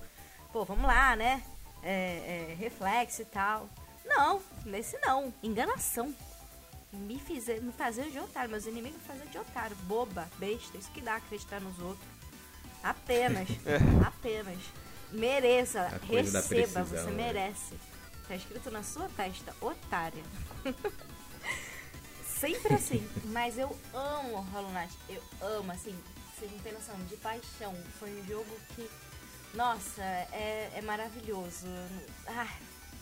pô, 0.52 0.64
vamos 0.66 0.86
lá, 0.86 1.16
né? 1.16 1.44
É, 1.84 2.52
é, 2.52 2.56
reflexo 2.58 3.22
e 3.22 3.26
tal. 3.26 3.70
Não, 4.06 4.42
nesse 4.66 4.98
não. 5.00 5.34
Enganação 5.42 6.14
me, 6.92 7.18
fizer, 7.20 7.62
me 7.62 7.72
fazer 7.72 8.10
de 8.12 8.20
otário, 8.20 8.50
meus 8.50 8.66
inimigos 8.66 9.02
fazer 9.04 9.26
de 9.28 9.38
otário, 9.38 9.76
boba, 9.84 10.30
besta, 10.38 10.78
isso 10.78 10.92
que 10.92 11.00
dá 11.02 11.16
acreditar 11.16 11.62
nos 11.62 11.78
outros. 11.80 12.11
Apenas, 12.84 13.48
apenas. 14.06 14.58
Mereça, 15.12 16.00
receba, 16.10 16.84
você 16.84 17.10
né? 17.12 17.12
merece. 17.12 17.76
Tá 18.28 18.36
escrito 18.36 18.72
na 18.72 18.82
sua 18.82 19.10
testa, 19.10 19.54
otária. 19.62 20.24
Sempre 22.26 22.74
assim, 22.74 23.08
mas 23.26 23.58
eu 23.58 23.76
amo 23.94 24.38
Hollow 24.52 24.72
Knight, 24.72 24.98
eu 25.10 25.22
amo, 25.42 25.72
assim, 25.72 25.96
vocês 26.36 26.52
não 26.52 26.60
têm 26.60 26.74
noção, 26.74 26.96
de 27.06 27.16
paixão. 27.18 27.76
Foi 28.00 28.10
um 28.20 28.26
jogo 28.26 28.50
que, 28.76 28.90
nossa, 29.54 30.02
é, 30.02 30.72
é 30.76 30.82
maravilhoso. 30.82 31.68
Ah, 32.28 32.48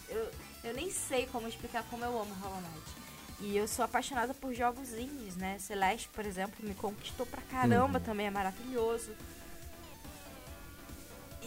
eu, 0.09 0.29
eu 0.63 0.73
nem 0.73 0.91
sei 0.91 1.25
como 1.27 1.47
explicar 1.47 1.83
como 1.89 2.03
eu 2.03 2.19
amo 2.21 2.33
Hollow 2.33 2.59
Knight. 2.61 2.99
E 3.41 3.55
eu 3.55 3.65
sou 3.69 3.85
apaixonada 3.85 4.33
por 4.33 4.53
jogos 4.53 4.91
indies, 4.91 5.37
né? 5.37 5.57
Celeste, 5.59 6.09
por 6.09 6.25
exemplo, 6.25 6.55
me 6.67 6.75
conquistou 6.75 7.25
pra 7.25 7.41
caramba, 7.43 7.97
Uhum. 7.99 8.03
também 8.03 8.27
é 8.27 8.31
maravilhoso. 8.31 9.13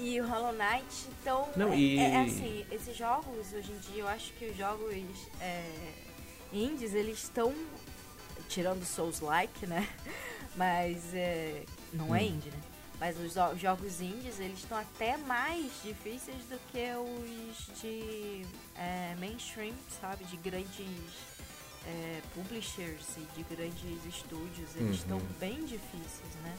E 0.04 0.20
o 0.20 0.26
Hollow 0.26 0.52
Knight, 0.52 1.08
então, 1.20 1.48
Não, 1.56 1.72
é, 1.72 1.76
e- 1.76 1.98
é 1.98 2.20
assim, 2.22 2.66
esses 2.72 2.96
jogos 2.96 3.52
hoje 3.52 3.70
em 3.70 3.78
dia, 3.78 4.00
eu 4.02 4.08
acho 4.08 4.32
que 4.32 4.46
os 4.46 4.56
jogos 4.56 4.92
é, 5.40 5.64
indies, 6.52 6.92
eles 6.92 7.18
estão, 7.22 7.54
tirando 8.48 8.84
Souls-like, 8.84 9.64
né? 9.66 9.88
Mas 10.56 11.14
é, 11.14 11.64
não 11.92 12.12
é 12.14 12.24
indie, 12.24 12.50
né? 12.50 12.60
Mas 12.98 13.16
os 13.18 13.32
jo- 13.34 13.56
jogos 13.56 14.00
indies, 14.00 14.40
eles 14.40 14.58
estão 14.58 14.76
até 14.78 15.16
mais 15.18 15.70
difíceis 15.84 16.44
do 16.46 16.58
que 16.70 16.84
os 16.96 17.80
de 17.80 18.44
é, 18.76 19.14
mainstream, 19.20 19.74
sabe? 20.00 20.24
De 20.24 20.36
grandes 20.36 21.12
é, 21.86 22.20
publishers 22.34 23.06
e 23.16 23.20
de 23.36 23.42
grandes 23.54 24.04
estúdios. 24.06 24.74
Eles 24.76 24.88
Uhum. 24.88 24.92
estão 24.92 25.18
bem 25.38 25.64
difíceis, 25.64 26.34
né? 26.42 26.56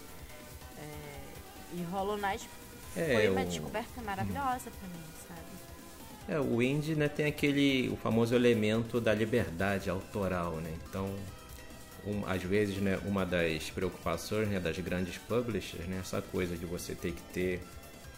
É, 0.77 1.75
e 1.75 1.83
Hollow 1.91 2.17
Knight 2.17 2.49
É, 2.95 3.13
foi 3.13 3.29
uma 3.29 3.41
o- 3.41 3.45
descoberta 3.45 4.01
maravilhosa 4.01 4.69
pra 4.71 4.87
mim, 4.87 5.03
sabe? 5.27 5.41
É, 6.29 6.39
o 6.39 6.61
indie 6.61 6.95
né, 6.95 7.07
tem 7.09 7.25
aquele 7.25 7.89
o 7.89 7.97
famoso 7.97 8.33
elemento 8.35 9.01
da 9.01 9.13
liberdade 9.13 9.89
autoral, 9.89 10.53
né? 10.57 10.71
Então, 10.89 11.13
um- 12.05 12.25
às 12.25 12.41
vezes, 12.43 12.77
né, 12.77 12.99
uma 13.05 13.25
das 13.25 13.69
preocupações 13.71 14.47
né, 14.47 14.59
das 14.59 14.77
grandes 14.79 15.17
publishers, 15.17 15.85
né, 15.87 15.97
essa 16.01 16.21
coisa 16.21 16.55
de 16.55 16.65
você 16.65 16.93
ter 16.95 17.11
que 17.13 17.21
ter 17.33 17.61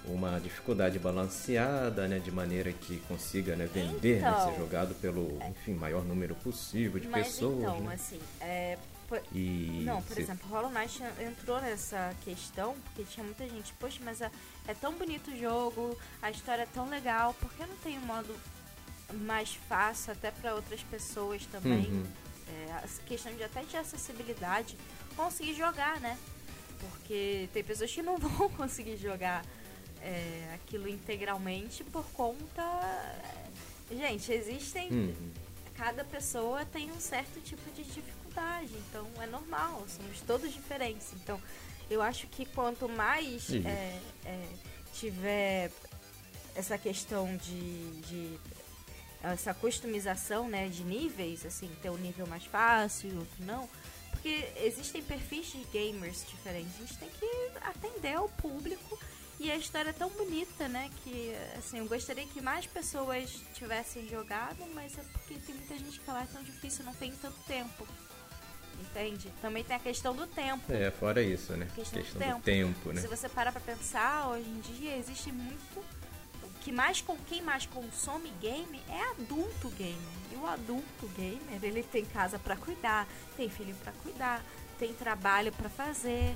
uma 0.07 0.39
dificuldade 0.39 0.99
balanceada, 0.99 2.07
né, 2.07 2.19
de 2.19 2.29
maneira 2.29 2.71
que 2.71 2.97
consiga 3.07 3.55
né, 3.55 3.67
vender, 3.73 4.21
né, 4.21 4.29
Então. 4.29 4.51
ser 4.53 4.59
jogado 4.59 4.93
pelo, 5.01 5.39
enfim, 5.49 5.73
maior 5.73 6.03
número 6.05 6.35
possível 6.35 6.99
de 6.99 7.07
Mas 7.07 7.27
pessoas. 7.27 7.57
então, 7.59 7.79
né? 7.81 7.93
assim, 7.95 8.19
é, 8.39 8.77
por- 9.08 9.22
E 9.34 9.84
Não, 9.86 10.02
por 10.02 10.15
se- 10.15 10.22
exemplo, 10.22 10.50
Hollow 10.50 10.72
Knight 10.72 11.02
entrou 11.22 11.60
nessa 11.62 12.15
questão, 12.24 12.76
porque 12.84 13.04
tinha 13.04 13.24
muita 13.24 13.48
gente, 13.48 13.74
poxa, 13.74 14.00
mas 14.04 14.22
é, 14.22 14.32
é 14.68 14.74
tão 14.74 14.94
bonito 14.94 15.32
o 15.32 15.38
jogo, 15.39 15.98
a 16.22 16.30
história 16.32 16.63
é 16.63 16.68
tão 16.68 16.89
legal, 16.89 17.34
por 17.36 17.52
que 17.54 17.65
não 17.65 17.76
tem 17.78 17.98
um 17.98 18.06
modo 18.06 18.36
mais 19.13 19.54
fácil 19.70 20.12
até 20.13 20.32
para 20.32 20.56
outras 20.56 20.82
pessoas 20.84 21.46
também? 21.46 21.86
Uhum. 21.88 22.06
É, 22.68 22.72
a 22.74 22.84
questão 23.08 23.34
de 23.36 23.44
até 23.44 23.63
de 23.63 23.76
acessibilidade, 23.78 24.78
conseguir 25.15 25.54
jogar, 25.56 26.00
né? 26.00 26.18
Porque 26.80 27.50
tem 27.54 27.63
pessoas 27.63 27.91
que 27.91 28.02
não 28.02 28.18
vão 28.20 28.50
conseguir 28.50 28.98
jogar 28.98 29.44
é, 30.02 30.52
aquilo 30.54 30.88
integralmente 30.88 31.84
por 31.86 32.06
conta. 32.12 32.62
Gente, 33.89 34.32
existem 34.32 34.91
Uhum. 34.91 35.32
cada 35.76 36.04
pessoa 36.04 36.65
tem 36.65 36.91
um 36.91 37.00
certo 37.00 37.39
tipo 37.41 37.62
de 37.72 37.84
dificuldade, 37.84 38.24
então 38.74 39.08
é 39.21 39.28
normal, 39.28 39.84
somos 39.88 40.21
todos 40.21 40.52
diferentes. 40.54 41.13
Então, 41.13 41.41
eu 41.89 42.02
acho 42.02 42.28
que 42.28 42.45
quanto 42.45 42.89
mais 42.89 43.50
é, 43.52 44.00
é, 44.26 44.48
tiver 44.93 45.71
essa 46.56 46.78
questão 46.78 47.36
de, 47.38 48.02
de 48.02 48.39
essa 49.21 49.54
customização, 49.54 50.48
né, 50.48 50.67
de 50.69 50.84
níveis, 50.84 51.45
assim, 51.45 51.69
ter 51.82 51.89
um 51.89 51.98
nível 51.98 52.28
mais 52.28 52.45
fácil 52.45 53.12
e 53.12 53.17
outro 53.17 53.43
não, 53.43 53.69
porque 54.12 54.48
existem 54.58 55.04
perfis 55.04 55.48
de 55.48 55.63
gamers 55.71 56.26
diferentes, 56.28 56.76
a 56.76 56.80
gente 56.80 56.98
tem 56.98 57.10
que 57.10 57.52
atender 57.62 58.15
ao 58.15 58.30
público 58.30 58.98
e 59.39 59.52
a 59.52 59.58
história 59.58 59.89
é 59.89 59.93
tão 59.93 60.10
bonita, 60.10 60.67
né? 60.69 60.89
Que, 61.04 61.36
assim, 61.58 61.80
eu 61.80 61.86
gostaria 61.88 62.26
que 62.26 62.39
mais 62.41 62.65
pessoas 62.65 63.30
tivessem 63.54 64.08
jogado, 64.08 64.65
mas 64.74 64.98
é 64.98 65.04
porque 65.12 65.36
tem 65.36 65.56
muita 65.56 65.78
gente 65.78 66.00
que 66.00 66.06
fala, 66.06 66.19
"Ah, 66.19 66.24
é 66.24 66.28
tão 66.28 66.43
difícil, 66.43 66.86
não 66.86 66.93
tem 66.93 67.12
tanto 67.12 67.38
tempo. 67.45 67.86
Entende? 68.81 69.31
Também 69.41 69.63
tem 69.63 69.75
a 69.75 69.79
questão 69.79 70.15
do 70.15 70.25
tempo. 70.27 70.71
É, 70.71 70.89
fora 70.91 71.21
isso, 71.21 71.53
né? 71.53 71.67
Questão 71.75 72.01
do 72.01 72.07
do 72.13 72.19
tempo. 72.19 72.41
tempo, 72.41 72.91
né? 72.93 73.01
Se 73.01 73.07
você 73.07 73.27
parar 73.27 73.51
pra 73.51 73.61
pensar, 73.61 74.27
hoje 74.29 74.47
em 74.47 74.59
dia 74.61 74.95
existe 74.97 75.31
muito. 75.31 75.79
O 76.43 76.49
que 76.61 76.71
mais 76.71 77.01
com 77.01 77.15
quem 77.17 77.41
mais 77.41 77.65
consome 77.65 78.31
game 78.41 78.81
é 78.89 79.11
adulto 79.11 79.69
gamer. 79.71 79.95
E 80.31 80.35
o 80.35 80.45
adulto 80.47 81.07
gamer, 81.15 81.59
ele 81.63 81.83
tem 81.83 82.05
casa 82.05 82.39
pra 82.39 82.55
cuidar, 82.55 83.07
tem 83.38 83.49
filho 83.49 83.75
pra 83.83 83.91
cuidar, 84.03 84.43
tem 84.79 84.93
trabalho 84.93 85.51
pra 85.51 85.69
fazer, 85.69 86.35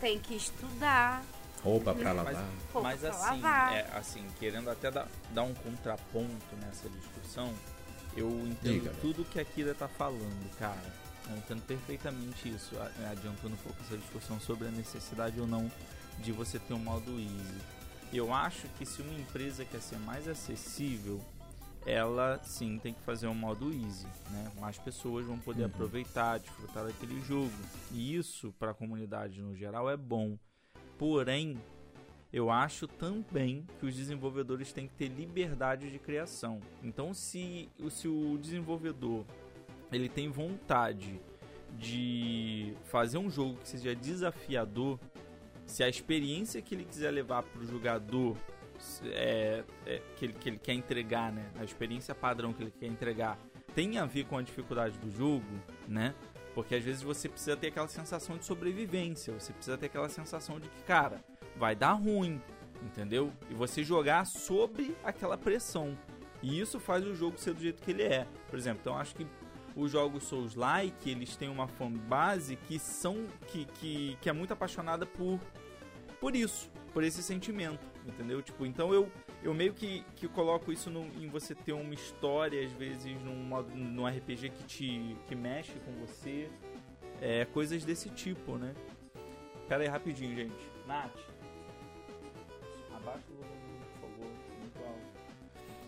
tem 0.00 0.18
que 0.18 0.34
estudar. 0.34 1.22
Roupa 1.62 1.94
pra 1.94 2.14
Mas, 2.14 2.16
lavar. 2.24 2.48
Roupa 2.72 2.88
mas 2.88 3.00
pra 3.00 3.10
assim, 3.10 3.40
lavar. 3.42 3.72
é, 3.74 3.90
assim, 3.94 4.26
querendo 4.38 4.70
até 4.70 4.90
dar, 4.90 5.08
dar 5.32 5.42
um 5.42 5.52
contraponto 5.52 6.56
nessa 6.58 6.88
discussão, 6.88 7.52
eu 8.16 8.28
entendo 8.30 8.58
Diga, 8.62 8.90
velho. 8.90 9.00
tudo 9.02 9.24
que 9.26 9.38
a 9.38 9.44
Kira 9.44 9.74
tá 9.74 9.86
falando, 9.86 10.50
cara. 10.58 10.99
Entendo 11.36 11.62
perfeitamente 11.62 12.48
isso, 12.48 12.76
a- 12.78 13.10
adiantando 13.10 13.54
um 13.54 13.58
pouco 13.58 13.78
essa 13.82 13.96
discussão 13.96 14.40
sobre 14.40 14.68
a 14.68 14.70
necessidade 14.70 15.40
ou 15.40 15.46
não 15.46 15.70
de 16.18 16.32
você 16.32 16.58
ter 16.58 16.74
um 16.74 16.78
modo 16.78 17.10
easy. 17.18 17.60
Eu 18.12 18.32
acho 18.34 18.66
que 18.78 18.84
se 18.84 19.00
uma 19.02 19.14
empresa 19.18 19.64
quer 19.64 19.80
ser 19.80 19.98
mais 20.00 20.26
acessível, 20.28 21.20
ela 21.86 22.38
sim 22.42 22.78
tem 22.78 22.92
que 22.92 23.00
fazer 23.02 23.26
um 23.28 23.34
modo 23.34 23.72
easy, 23.72 24.06
né? 24.30 24.52
Mais 24.60 24.76
pessoas 24.78 25.24
vão 25.24 25.38
poder 25.38 25.62
Uhum. 25.62 25.66
aproveitar, 25.68 26.38
desfrutar 26.38 26.84
daquele 26.84 27.20
jogo. 27.22 27.52
E 27.92 28.14
isso 28.16 28.52
para 28.58 28.72
a 28.72 28.74
comunidade 28.74 29.40
no 29.40 29.54
geral 29.56 29.88
é 29.88 29.96
bom. 29.96 30.36
Porém, 30.98 31.56
eu 32.32 32.50
acho 32.50 32.86
também 32.86 33.64
que 33.78 33.86
os 33.86 33.94
desenvolvedores 33.96 34.72
têm 34.72 34.86
que 34.86 34.94
ter 34.94 35.08
liberdade 35.08 35.90
de 35.90 35.98
criação. 35.98 36.60
Então, 36.82 37.14
se, 37.14 37.68
se 37.90 38.06
o 38.08 38.36
desenvolvedor 38.38 39.24
ele 39.92 40.08
tem 40.08 40.28
vontade 40.28 41.20
de 41.78 42.74
fazer 42.84 43.18
um 43.18 43.30
jogo 43.30 43.56
que 43.58 43.68
seja 43.68 43.94
desafiador, 43.94 44.98
se 45.66 45.82
a 45.82 45.88
experiência 45.88 46.60
que 46.60 46.74
ele 46.74 46.84
quiser 46.84 47.10
levar 47.10 47.42
para 47.42 47.62
o 47.62 47.66
jogador 47.66 48.36
é, 49.04 49.62
é, 49.86 50.02
que, 50.16 50.24
ele, 50.24 50.32
que 50.32 50.48
ele 50.48 50.58
quer 50.58 50.72
entregar, 50.72 51.32
né? 51.32 51.50
A 51.58 51.64
experiência 51.64 52.14
padrão 52.14 52.52
que 52.52 52.62
ele 52.62 52.72
quer 52.72 52.86
entregar 52.86 53.38
tem 53.74 53.98
a 53.98 54.06
ver 54.06 54.24
com 54.24 54.36
a 54.36 54.42
dificuldade 54.42 54.98
do 54.98 55.10
jogo, 55.10 55.46
né? 55.86 56.14
Porque 56.54 56.74
às 56.74 56.82
vezes 56.82 57.02
você 57.02 57.28
precisa 57.28 57.56
ter 57.56 57.68
aquela 57.68 57.88
sensação 57.88 58.36
de 58.36 58.44
sobrevivência, 58.44 59.32
você 59.32 59.52
precisa 59.52 59.78
ter 59.78 59.86
aquela 59.86 60.08
sensação 60.08 60.58
de 60.58 60.68
que, 60.68 60.82
cara, 60.82 61.22
vai 61.56 61.76
dar 61.76 61.92
ruim, 61.92 62.40
entendeu? 62.82 63.32
E 63.48 63.54
você 63.54 63.84
jogar 63.84 64.26
sobre 64.26 64.96
aquela 65.04 65.38
pressão. 65.38 65.96
E 66.42 66.58
isso 66.58 66.80
faz 66.80 67.06
o 67.06 67.14
jogo 67.14 67.38
ser 67.38 67.54
do 67.54 67.60
jeito 67.60 67.82
que 67.82 67.90
ele 67.90 68.02
é. 68.02 68.26
Por 68.48 68.58
exemplo, 68.58 68.80
então 68.80 68.96
acho 68.96 69.14
que 69.14 69.26
os 69.80 69.90
jogos 69.90 70.24
Souls-like, 70.24 71.10
eles 71.10 71.36
têm 71.36 71.48
uma 71.48 71.66
fanbase 71.68 72.56
que 72.56 72.78
são 72.78 73.26
que, 73.48 73.64
que, 73.64 74.16
que 74.20 74.28
é 74.28 74.32
muito 74.32 74.52
apaixonada 74.52 75.06
por 75.06 75.40
por 76.20 76.36
isso, 76.36 76.70
por 76.92 77.02
esse 77.02 77.22
sentimento, 77.22 77.80
entendeu? 78.06 78.42
Tipo, 78.42 78.66
então 78.66 78.92
eu 78.92 79.10
eu 79.42 79.54
meio 79.54 79.72
que, 79.72 80.04
que 80.16 80.28
coloco 80.28 80.70
isso 80.70 80.90
no- 80.90 81.06
em 81.22 81.28
você 81.28 81.54
ter 81.54 81.72
uma 81.72 81.94
história 81.94 82.62
às 82.64 82.72
vezes 82.72 83.18
num 83.22 83.36
modo 83.36 83.74
num 83.74 84.06
RPG 84.06 84.50
que 84.50 84.64
te 84.64 85.16
que 85.26 85.34
mexe 85.34 85.72
com 85.80 85.92
você, 86.06 86.50
é 87.22 87.44
coisas 87.46 87.84
desse 87.84 88.10
tipo, 88.10 88.56
né? 88.58 88.74
Pera 89.68 89.82
aí 89.82 89.88
rapidinho, 89.88 90.34
gente. 90.36 90.70
Nath, 90.86 91.16
abaixa 92.94 93.29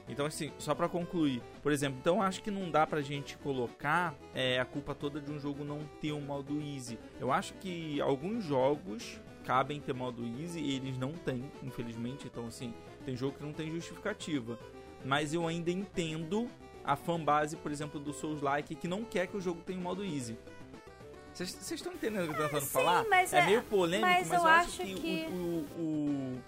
Então, 0.08 0.26
assim, 0.26 0.52
só 0.58 0.74
pra 0.74 0.88
concluir, 0.88 1.40
por 1.62 1.70
exemplo, 1.72 1.98
então 2.00 2.16
eu 2.16 2.22
acho 2.22 2.42
que 2.42 2.50
não 2.50 2.70
dá 2.70 2.86
pra 2.86 3.00
gente 3.00 3.36
colocar 3.38 4.14
é, 4.34 4.58
a 4.58 4.64
culpa 4.64 4.94
toda 4.94 5.20
de 5.20 5.30
um 5.30 5.38
jogo 5.38 5.64
não 5.64 5.80
ter 6.00 6.12
um 6.12 6.20
modo 6.20 6.60
easy. 6.60 6.98
Eu 7.20 7.32
acho 7.32 7.54
que 7.54 8.00
alguns 8.00 8.44
jogos 8.44 9.20
cabem 9.44 9.80
ter 9.80 9.92
modo 9.94 10.24
easy 10.40 10.60
e 10.60 10.76
eles 10.76 10.98
não 10.98 11.12
têm, 11.12 11.44
infelizmente. 11.62 12.26
Então, 12.26 12.46
assim, 12.46 12.74
tem 13.04 13.16
jogo 13.16 13.36
que 13.38 13.44
não 13.44 13.52
tem 13.52 13.70
justificativa. 13.70 14.58
Mas 15.04 15.32
eu 15.34 15.46
ainda 15.46 15.70
entendo 15.70 16.48
a 16.84 16.96
fanbase, 16.96 17.56
por 17.56 17.70
exemplo, 17.72 17.98
do 18.00 18.12
Souls-like 18.12 18.74
que 18.74 18.88
não 18.88 19.04
quer 19.04 19.28
que 19.28 19.36
o 19.36 19.40
jogo 19.40 19.62
tenha 19.62 19.78
um 19.78 19.82
modo 19.82 20.04
easy. 20.04 20.36
Vocês 21.32 21.70
estão 21.70 21.92
entendendo 21.94 22.30
o 22.30 22.34
que 22.34 22.40
eu 22.40 22.44
tô 22.44 22.48
tentando 22.48 22.60
sim, 22.66 22.72
falar? 22.72 23.04
mas 23.08 23.32
é, 23.32 23.38
é- 23.38 23.46
meio 23.46 23.62
polêmico, 23.62 24.06
mas 24.06 24.28
mas, 24.28 24.38
eu 24.38 24.44
eu 24.46 24.52
acho 24.52 24.68
acho 24.68 24.82
que, 24.82 24.94
que- 24.94 25.26
O, 25.30 25.34
o- 25.34 25.80
o- 25.80 26.42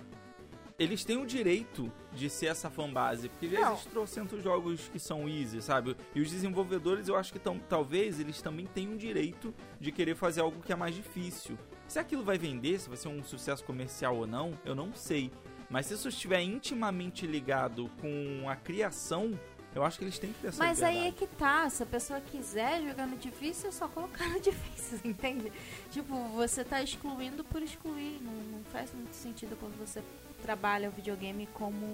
eles 0.78 1.04
têm 1.04 1.16
o 1.16 1.26
direito 1.26 1.90
de 2.12 2.28
ser 2.28 2.46
essa 2.46 2.68
fanbase, 2.68 3.28
porque 3.28 3.48
já 3.48 3.70
existem 3.70 3.92
trocentos 3.92 4.42
jogos 4.42 4.88
que 4.88 4.98
são 4.98 5.28
easy, 5.28 5.62
sabe? 5.62 5.96
E 6.14 6.20
os 6.20 6.30
desenvolvedores, 6.30 7.08
eu 7.08 7.16
acho 7.16 7.32
que 7.32 7.38
tão, 7.38 7.58
talvez 7.58 8.18
eles 8.18 8.42
também 8.42 8.66
tenham 8.66 8.94
o 8.94 8.96
direito 8.96 9.54
de 9.80 9.92
querer 9.92 10.16
fazer 10.16 10.40
algo 10.40 10.60
que 10.62 10.72
é 10.72 10.76
mais 10.76 10.94
difícil. 10.94 11.56
Se 11.87 11.98
aquilo 11.98 12.24
vai 12.24 12.38
vender, 12.38 12.80
se 12.80 12.88
vai 12.88 12.96
ser 12.96 13.08
um 13.08 13.22
sucesso 13.22 13.62
comercial 13.64 14.16
ou 14.16 14.26
não, 14.26 14.58
eu 14.64 14.74
não 14.74 14.92
sei. 14.92 15.30
Mas 15.70 15.87
se 15.87 15.94
isso 15.94 16.08
estiver 16.08 16.40
intimamente 16.40 17.26
ligado 17.26 17.90
com 18.00 18.48
a 18.48 18.56
criação, 18.56 19.38
eu 19.74 19.84
acho 19.84 19.98
que 19.98 20.04
eles 20.04 20.18
têm 20.18 20.32
que 20.32 20.40
ter 20.40 20.48
essa 20.48 20.62
Mas 20.62 20.82
aí 20.82 20.96
é 20.96 20.98
liberdade. 21.04 21.16
que 21.16 21.37
tá, 21.37 21.68
se 21.68 21.82
a 21.82 21.87
pessoa 21.87 22.20
quiser 22.20 22.82
jogar 22.82 23.06
no 23.06 23.16
difícil, 23.16 23.68
é 23.68 23.72
só 23.72 23.88
colocar 23.88 24.26
no 24.30 24.40
difícil, 24.40 24.98
entende? 25.04 25.52
Tipo, 25.90 26.14
você 26.28 26.64
tá 26.64 26.82
excluindo 26.82 27.44
por 27.44 27.62
excluir. 27.62 28.18
Não, 28.22 28.32
não 28.32 28.64
faz 28.64 28.92
muito 28.92 29.14
sentido 29.14 29.56
quando 29.58 29.76
você 29.78 30.02
trabalha 30.44 30.90
o 30.90 30.92
videogame 30.92 31.48
como 31.54 31.87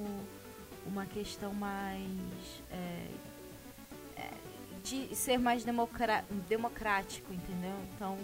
uma 0.84 1.06
questão 1.06 1.54
mais. 1.54 2.02
é, 2.72 3.06
é, 4.16 4.30
de 4.82 5.14
ser 5.14 5.38
mais 5.38 5.64
democrático, 6.48 7.32
entendeu? 7.32 7.76
Então, 7.94 8.18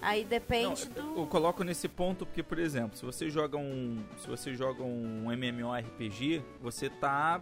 aí 0.00 0.24
depende 0.24 0.88
Não, 0.96 1.14
do. 1.14 1.20
Eu 1.20 1.26
coloco 1.26 1.62
nesse 1.62 1.88
ponto 1.88 2.24
porque, 2.24 2.42
por 2.42 2.58
exemplo, 2.58 2.96
se 2.96 3.04
você 3.04 3.28
joga 3.28 3.58
um, 3.58 4.02
se 4.18 4.26
você 4.26 4.54
joga 4.54 4.82
um 4.82 5.30
MMORPG, 5.30 6.42
você 6.62 6.88
tá, 6.88 7.38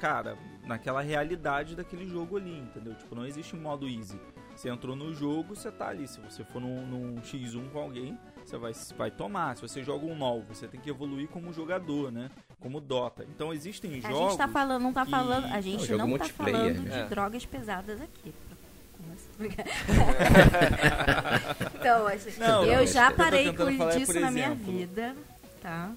cara, 0.00 0.36
naquela 0.64 1.00
realidade 1.00 1.76
daquele 1.76 2.08
jogo 2.08 2.38
ali, 2.38 2.58
entendeu? 2.58 2.96
Tipo, 2.96 3.14
não 3.14 3.24
existe 3.24 3.54
um 3.54 3.60
modo 3.60 3.86
easy. 3.86 4.18
Você 4.56 4.68
entrou 4.68 4.96
no 4.96 5.14
jogo, 5.14 5.54
você 5.54 5.70
tá 5.70 5.88
ali. 5.88 6.08
Se 6.08 6.18
você 6.20 6.42
for 6.42 6.60
num, 6.60 6.84
num 6.84 7.20
X1 7.22 7.70
com 7.70 7.78
alguém, 7.78 8.18
você 8.50 8.56
vai, 8.58 8.72
vai 8.96 9.10
tomar. 9.10 9.56
Se 9.56 9.62
você 9.62 9.82
joga 9.82 10.04
um 10.06 10.18
LoL, 10.18 10.42
você 10.48 10.66
tem 10.68 10.80
que 10.80 10.90
evoluir 10.90 11.28
como 11.28 11.52
jogador, 11.52 12.10
né? 12.12 12.30
Como 12.60 12.80
Dota. 12.80 13.24
Então 13.34 13.52
existem 13.52 13.96
A 13.98 14.00
jogos. 14.10 14.18
gente 14.30 14.38
tá 14.38 14.48
falando, 14.48 14.82
não 14.82 14.92
tá 14.92 15.04
que- 15.04 15.10
falando, 15.10 15.44
a 15.46 15.60
gente 15.60 15.84
jogo 15.86 16.06
não 16.06 16.18
tá 16.18 16.24
falando 16.26 16.80
né? 16.82 16.90
de 16.90 16.98
É. 17.00 17.06
drogas 17.08 17.44
pesadas 17.46 18.00
aqui. 18.00 18.32
então, 21.74 22.06
assim, 22.06 22.38
Não, 22.40 22.64
eu 22.64 22.78
não, 22.80 22.86
já 22.86 23.10
eu 23.10 23.16
parei 23.16 23.52
com 23.52 23.88
disso 23.90 24.18
na 24.20 24.30
minha 24.30 24.54
vida, 24.54 25.14
tá? 25.60 25.92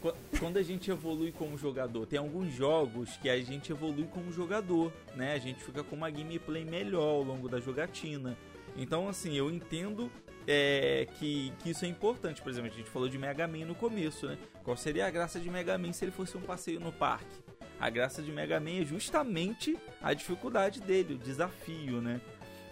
Qu- 0.00 0.14
Quando 0.38 0.56
a 0.56 0.62
gente 0.62 0.90
evolui 0.90 1.32
como 1.32 1.58
jogador, 1.58 2.06
tem 2.06 2.18
alguns 2.18 2.54
jogos 2.54 3.16
que 3.18 3.28
a 3.28 3.38
gente 3.42 3.70
evolui 3.70 4.06
como 4.12 4.32
jogador, 4.32 4.90
né? 5.14 5.34
A 5.34 5.38
gente 5.38 5.62
fica 5.62 5.82
com 5.84 5.94
uma 5.96 6.10
gameplay 6.10 6.64
melhor 6.64 7.02
ao 7.16 7.22
longo 7.22 7.48
da 7.48 7.60
jogatina. 7.60 8.36
Então, 8.76 9.08
assim, 9.08 9.34
eu 9.36 9.50
entendo 9.50 10.10
é, 10.46 11.06
que, 11.18 11.52
que 11.58 11.70
isso 11.70 11.84
é 11.84 11.88
importante. 11.88 12.42
Por 12.42 12.50
exemplo, 12.50 12.70
a 12.72 12.76
gente 12.76 12.90
falou 12.90 13.08
de 13.08 13.18
Mega 13.18 13.46
Man 13.46 13.64
no 13.66 13.74
começo, 13.74 14.26
né? 14.26 14.38
Qual 14.62 14.76
seria 14.76 15.06
a 15.06 15.10
graça 15.10 15.38
de 15.38 15.50
Mega 15.50 15.76
Man 15.78 15.92
se 15.92 16.04
ele 16.04 16.12
fosse 16.12 16.36
um 16.36 16.40
passeio 16.40 16.80
no 16.80 16.92
parque? 16.92 17.40
A 17.78 17.88
graça 17.88 18.22
de 18.22 18.30
Mega 18.30 18.60
Man 18.60 18.82
é 18.82 18.84
justamente 18.84 19.78
a 20.02 20.12
dificuldade 20.12 20.80
dele, 20.80 21.14
o 21.14 21.18
desafio, 21.18 22.00
né? 22.00 22.20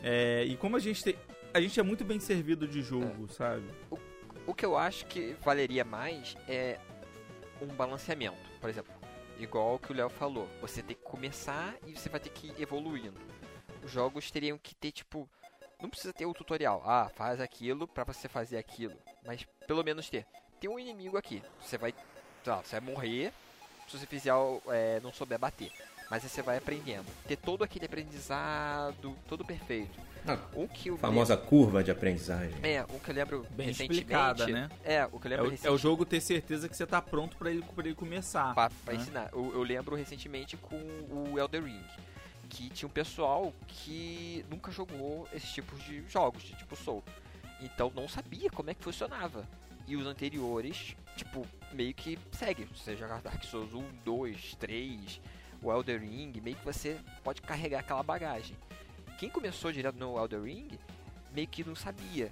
É, 0.02 0.44
e 0.44 0.56
como 0.56 0.76
a 0.76 0.80
gente 0.80 1.02
tem, 1.02 1.16
a 1.52 1.60
gente 1.60 1.78
é 1.78 1.82
muito 1.82 2.04
bem 2.04 2.20
servido 2.20 2.66
de 2.68 2.82
jogo, 2.82 3.26
é. 3.28 3.32
sabe? 3.32 3.64
O, 3.90 3.98
o 4.46 4.54
que 4.54 4.64
eu 4.64 4.76
acho 4.76 5.06
que 5.06 5.34
valeria 5.42 5.84
mais 5.84 6.36
é 6.46 6.78
um 7.60 7.66
balanceamento. 7.66 8.36
Por 8.60 8.68
exemplo, 8.68 8.92
igual 9.38 9.74
o 9.74 9.78
que 9.78 9.92
o 9.92 9.94
Léo 9.94 10.08
falou, 10.08 10.48
você 10.60 10.82
tem 10.82 10.96
que 10.96 11.02
começar 11.02 11.74
e 11.86 11.96
você 11.96 12.08
vai 12.08 12.20
ter 12.20 12.30
que 12.30 12.48
ir 12.48 12.60
evoluindo. 12.60 13.18
Os 13.82 13.90
jogos 13.90 14.30
teriam 14.30 14.58
que 14.58 14.74
ter 14.74 14.92
tipo 14.92 15.28
não 15.80 15.88
precisa 15.88 16.12
ter 16.12 16.26
o 16.26 16.34
tutorial. 16.34 16.82
Ah, 16.84 17.10
faz 17.14 17.40
aquilo 17.40 17.86
para 17.86 18.04
você 18.04 18.28
fazer 18.28 18.58
aquilo. 18.58 18.94
Mas 19.24 19.46
pelo 19.66 19.84
menos 19.84 20.10
ter. 20.10 20.26
Tem 20.60 20.68
um 20.68 20.78
inimigo 20.78 21.16
aqui. 21.16 21.42
Você 21.60 21.78
vai. 21.78 21.94
Lá, 22.44 22.56
você 22.56 22.80
vai 22.80 22.94
morrer 22.94 23.32
se 23.88 23.98
você 23.98 24.06
fizer 24.06 24.32
é, 24.68 25.00
não 25.00 25.12
souber 25.12 25.38
bater. 25.38 25.70
Mas 26.10 26.24
aí 26.24 26.30
você 26.30 26.40
vai 26.40 26.56
aprendendo. 26.56 27.04
Ter 27.26 27.36
todo 27.36 27.62
aquele 27.62 27.84
aprendizado, 27.84 29.14
todo 29.28 29.44
perfeito. 29.44 30.00
Ah, 30.26 30.38
um 30.54 30.66
que 30.66 30.94
famosa 30.96 31.34
lembro... 31.34 31.48
curva 31.48 31.84
de 31.84 31.90
aprendizagem. 31.90 32.58
É, 32.62 32.82
o 32.82 32.98
que 32.98 33.10
eu 33.10 33.14
lembro 33.14 33.46
Bem 33.50 33.66
recentemente. 33.68 34.00
Explicada, 34.00 34.46
né? 34.46 34.68
É, 34.84 35.06
o 35.06 35.20
que 35.20 35.26
eu 35.26 35.30
lembro 35.30 35.46
é 35.46 35.68
o, 35.68 35.68
é 35.68 35.70
o 35.70 35.78
jogo 35.78 36.04
ter 36.04 36.20
certeza 36.20 36.68
que 36.68 36.76
você 36.76 36.86
tá 36.86 37.00
pronto 37.00 37.36
para 37.36 37.50
ele, 37.50 37.62
pra 37.62 37.84
ele 37.84 37.94
começar. 37.94 38.54
Pra, 38.54 38.70
pra 38.84 38.94
né? 38.94 39.00
ensinar. 39.00 39.28
Eu, 39.32 39.52
eu, 39.52 39.62
lembro 39.62 39.94
recentemente 39.94 40.56
com 40.56 40.76
o 40.76 41.38
Elder 41.38 41.62
Ring 41.62 41.84
que 42.48 42.70
tinha 42.70 42.88
um 42.88 42.92
pessoal 42.92 43.52
que 43.66 44.44
nunca 44.50 44.72
jogou 44.72 45.28
esses 45.32 45.50
tipos 45.50 45.82
de 45.84 46.02
jogos, 46.08 46.42
de 46.42 46.54
tipo 46.56 46.74
Soul. 46.76 47.04
Então 47.60 47.92
não 47.94 48.08
sabia 48.08 48.50
como 48.50 48.70
é 48.70 48.74
que 48.74 48.82
funcionava. 48.82 49.46
E 49.86 49.96
os 49.96 50.06
anteriores, 50.06 50.96
tipo, 51.16 51.46
meio 51.72 51.94
que 51.94 52.18
segue. 52.32 52.64
Você 52.74 52.96
jogar 52.96 53.22
Dark 53.22 53.42
Souls 53.44 53.72
1, 53.72 53.84
2, 54.04 54.54
3, 54.56 55.20
o 55.62 55.72
Elder 55.72 56.00
Ring, 56.00 56.32
meio 56.42 56.56
que 56.56 56.64
você 56.64 56.98
pode 57.24 57.40
carregar 57.42 57.80
aquela 57.80 58.02
bagagem. 58.02 58.56
Quem 59.18 59.28
começou 59.28 59.72
direto 59.72 59.98
no 59.98 60.18
Elder 60.18 60.42
Ring, 60.42 60.68
meio 61.32 61.48
que 61.48 61.64
não 61.64 61.74
sabia. 61.74 62.30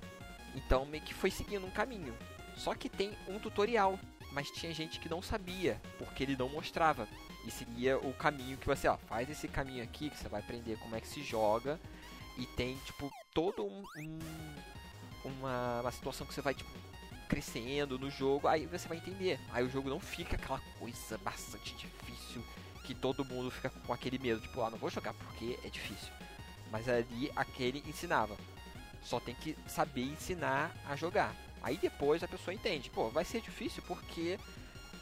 Então 0.55 0.87
meio 0.87 1.03
que 1.03 1.15
foi 1.15 1.31
seguindo 1.31 1.67
um 1.67 1.71
caminho. 1.71 2.15
Só 2.57 2.75
que 2.75 2.89
tem 2.89 3.13
um 3.29 3.39
tutorial, 3.39 3.99
mas 4.33 4.51
tinha 4.51 4.73
gente 4.73 5.01
que 5.01 5.09
não 5.09 5.21
sabia, 5.21 5.81
porque 5.99 6.23
ele 6.23 6.37
não 6.37 6.49
mostrava. 6.49 7.09
E 7.47 7.51
seria 7.51 7.97
o 7.99 8.13
caminho 8.13 8.57
que 8.57 8.67
você, 8.67 8.89
ó, 8.89 8.97
faz 8.97 9.31
esse 9.31 9.47
caminho 9.47 9.85
aqui 9.85 10.11
que 10.11 10.17
você 10.17 10.29
vai 10.29 10.41
aprender 10.41 10.77
como 10.79 10.97
é 10.97 11.01
que 11.01 11.07
se 11.07 11.23
joga. 11.23 11.81
E 12.37 12.45
tem, 12.45 12.77
tipo, 12.85 13.11
todo 13.33 13.65
um, 13.65 13.85
um 13.97 14.19
uma, 15.25 15.81
uma 15.81 15.93
situação 15.93 16.27
que 16.27 16.35
você 16.35 16.41
vai, 16.41 16.55
tipo, 16.55 16.71
crescendo 17.29 17.99
no 17.99 18.11
jogo. 18.11 18.49
Aí 18.49 18.67
você 18.67 18.89
vai 18.89 18.99
entender. 18.99 19.39
Aí 19.53 19.65
o 19.65 19.71
jogo 19.71 19.89
não 19.89 20.01
fica 20.01 20.37
aquela 20.37 20.61
coisa 20.79 21.19
bastante 21.19 21.75
difícil 21.77 22.45
que 22.85 22.95
todo 22.95 23.25
mundo 23.25 23.51
fica 23.51 23.71
com 23.71 23.93
aquele 23.93 24.19
medo. 24.19 24.41
Tipo, 24.41 24.63
ah, 24.63 24.71
não 24.71 24.79
vou 24.79 24.91
jogar 24.91 25.15
porque 25.15 25.59
é 25.65 25.69
difícil. 25.69 26.13
Mas 26.71 26.89
ali 26.89 27.31
aquele 27.37 27.83
ensinava. 27.87 28.37
Só 29.03 29.21
tem 29.21 29.35
que 29.37 29.57
saber 29.69 30.03
ensinar 30.03 30.75
a 30.89 30.97
jogar. 30.97 31.35
Aí 31.63 31.77
depois 31.77 32.23
a 32.23 32.29
pessoa 32.29 32.55
entende. 32.55 32.91
Pô, 32.91 33.09
vai 33.09 33.25
ser 33.25 33.41
difícil 33.41 33.83
porque 33.87 34.39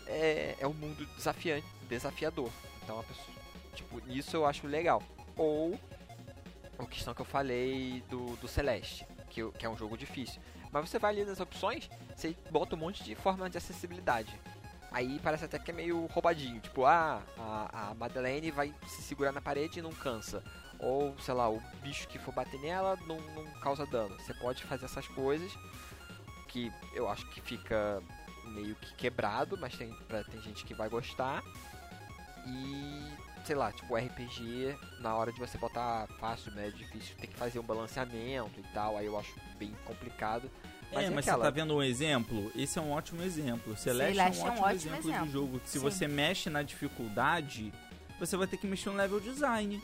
é, 0.07 0.57
é 0.59 0.67
um 0.67 0.73
mundo 0.75 1.07
desafiante, 1.17 1.67
desafiador. 1.95 2.51
Então 2.83 3.03
pessoa, 3.05 3.37
tipo, 3.75 4.01
nisso 4.07 4.37
eu 4.37 4.47
acho 4.47 4.67
legal. 4.67 5.03
Ou 5.37 5.79
a 6.79 6.87
questão 6.87 7.15
que 7.15 7.21
eu 7.21 7.27
falei 7.27 8.03
do, 8.09 8.37
do 8.37 8.49
Celeste, 8.49 9.07
que, 9.31 9.49
que 9.53 9.67
é 9.67 9.69
um 9.69 9.77
jogo 9.77 9.97
difícil. 9.97 10.41
Mas 10.73 10.89
você 10.89 10.99
vai 10.99 11.13
ali 11.13 11.25
nas 11.25 11.41
opções, 11.41 11.89
você 12.15 12.37
bota 12.51 12.75
um 12.75 12.79
monte 12.79 13.05
de 13.05 13.15
forma 13.15 13.49
de 13.49 13.57
acessibilidade. 13.57 14.39
Aí 14.91 15.19
parece 15.23 15.45
até 15.45 15.59
que 15.59 15.71
é 15.71 15.75
meio 15.75 16.07
roubadinho. 16.07 16.61
Tipo, 16.61 16.85
ah, 16.85 17.23
a, 17.37 17.91
a 17.91 17.95
Madeleine 17.95 18.51
vai 18.51 18.73
se 18.87 19.03
segurar 19.03 19.33
na 19.33 19.41
parede 19.41 19.79
e 19.79 19.83
não 19.83 19.93
cansa. 19.93 20.43
Ou, 20.79 21.19
sei 21.19 21.35
lá, 21.35 21.49
o 21.49 21.61
bicho 21.83 22.07
que 22.09 22.19
for 22.19 22.33
bater 22.33 22.61
nela 22.61 22.97
não, 23.07 23.21
não 23.21 23.45
causa 23.61 23.87
dano. 23.87 24.17
Você 24.21 24.35
pode 24.35 24.63
fazer 24.65 24.85
essas 24.85 25.07
coisas 25.09 25.53
que 26.49 26.73
eu 26.95 27.09
acho 27.09 27.27
que 27.31 27.41
fica 27.41 28.01
meio 28.45 28.77
que 28.77 28.95
quebrado, 28.95 29.57
mas 29.59 29.77
tem, 29.77 29.93
pra, 30.07 30.23
tem 30.25 30.41
gente 30.43 30.65
que 30.65 30.75
vai 30.75 30.89
gostar. 30.89 31.43
E 32.47 33.15
sei 33.45 33.55
lá, 33.55 33.71
tipo 33.73 33.95
RPG, 33.95 34.75
na 35.01 35.15
hora 35.15 35.31
de 35.31 35.39
você 35.39 35.59
botar 35.59 36.07
fácil, 36.19 36.53
médio, 36.53 36.79
difícil, 36.79 37.15
tem 37.17 37.29
que 37.29 37.37
fazer 37.37 37.59
um 37.59 37.63
balanceamento 37.63 38.59
e 38.59 38.63
tal, 38.73 38.97
aí 38.97 39.07
eu 39.07 39.19
acho 39.19 39.35
bem 39.59 39.73
complicado. 39.85 40.51
Mas 40.93 41.05
é, 41.05 41.07
é 41.07 41.11
mas 41.11 41.27
aquela... 41.27 41.45
você 41.45 41.51
tá 41.51 41.51
vendo 41.51 41.75
um 41.75 41.83
exemplo? 41.83 42.51
Esse 42.57 42.79
é 42.79 42.83
um 42.83 42.91
ótimo 42.93 43.23
exemplo. 43.23 43.77
Celeste, 43.77 44.15
Celeste 44.15 44.41
é 44.41 44.45
um 44.45 44.47
ótimo, 44.47 44.57
é 44.57 44.61
um 44.61 44.65
ótimo 44.65 44.75
exemplo, 44.75 45.11
exemplo, 45.11 45.27
de 45.27 45.33
jogo. 45.33 45.61
Se 45.65 45.73
Sim. 45.73 45.79
você 45.81 46.09
mexe 46.09 46.49
na 46.49 46.63
dificuldade, 46.63 47.73
você 48.19 48.37
vai 48.37 48.47
ter 48.47 48.57
que 48.57 48.67
mexer 48.67 48.91
no 48.91 48.97
level 48.97 49.21
design 49.21 49.83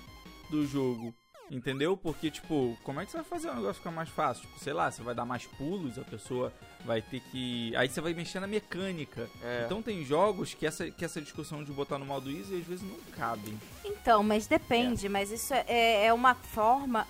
do 0.50 0.66
jogo. 0.66 1.14
Entendeu? 1.50 1.96
Porque, 1.96 2.30
tipo, 2.30 2.78
como 2.84 3.00
é 3.00 3.04
que 3.04 3.10
você 3.10 3.16
vai 3.16 3.26
fazer 3.26 3.50
o 3.50 3.54
negócio 3.54 3.74
ficar 3.74 3.90
mais 3.90 4.08
fácil? 4.08 4.42
Tipo, 4.42 4.60
sei 4.60 4.72
lá, 4.72 4.88
você 4.88 5.02
vai 5.02 5.16
dar 5.16 5.24
mais 5.24 5.46
pulos, 5.46 5.98
a 5.98 6.04
pessoa 6.04 6.52
vai 6.84 7.02
ter 7.02 7.18
que. 7.18 7.74
Aí 7.74 7.88
você 7.88 8.00
vai 8.00 8.14
mexer 8.14 8.38
na 8.38 8.46
mecânica. 8.46 9.28
É. 9.42 9.64
Então 9.66 9.82
tem 9.82 10.04
jogos 10.04 10.54
que 10.54 10.64
essa, 10.64 10.88
que 10.88 11.04
essa 11.04 11.20
discussão 11.20 11.64
de 11.64 11.72
botar 11.72 11.98
no 11.98 12.06
modo 12.06 12.30
easy 12.30 12.60
às 12.60 12.66
vezes 12.66 12.88
não 12.88 12.96
cabem. 13.16 13.58
Então, 13.84 14.22
mas 14.22 14.46
depende, 14.46 15.06
é. 15.06 15.08
mas 15.08 15.32
isso 15.32 15.52
é, 15.52 16.06
é 16.06 16.12
uma 16.12 16.36
forma. 16.36 17.04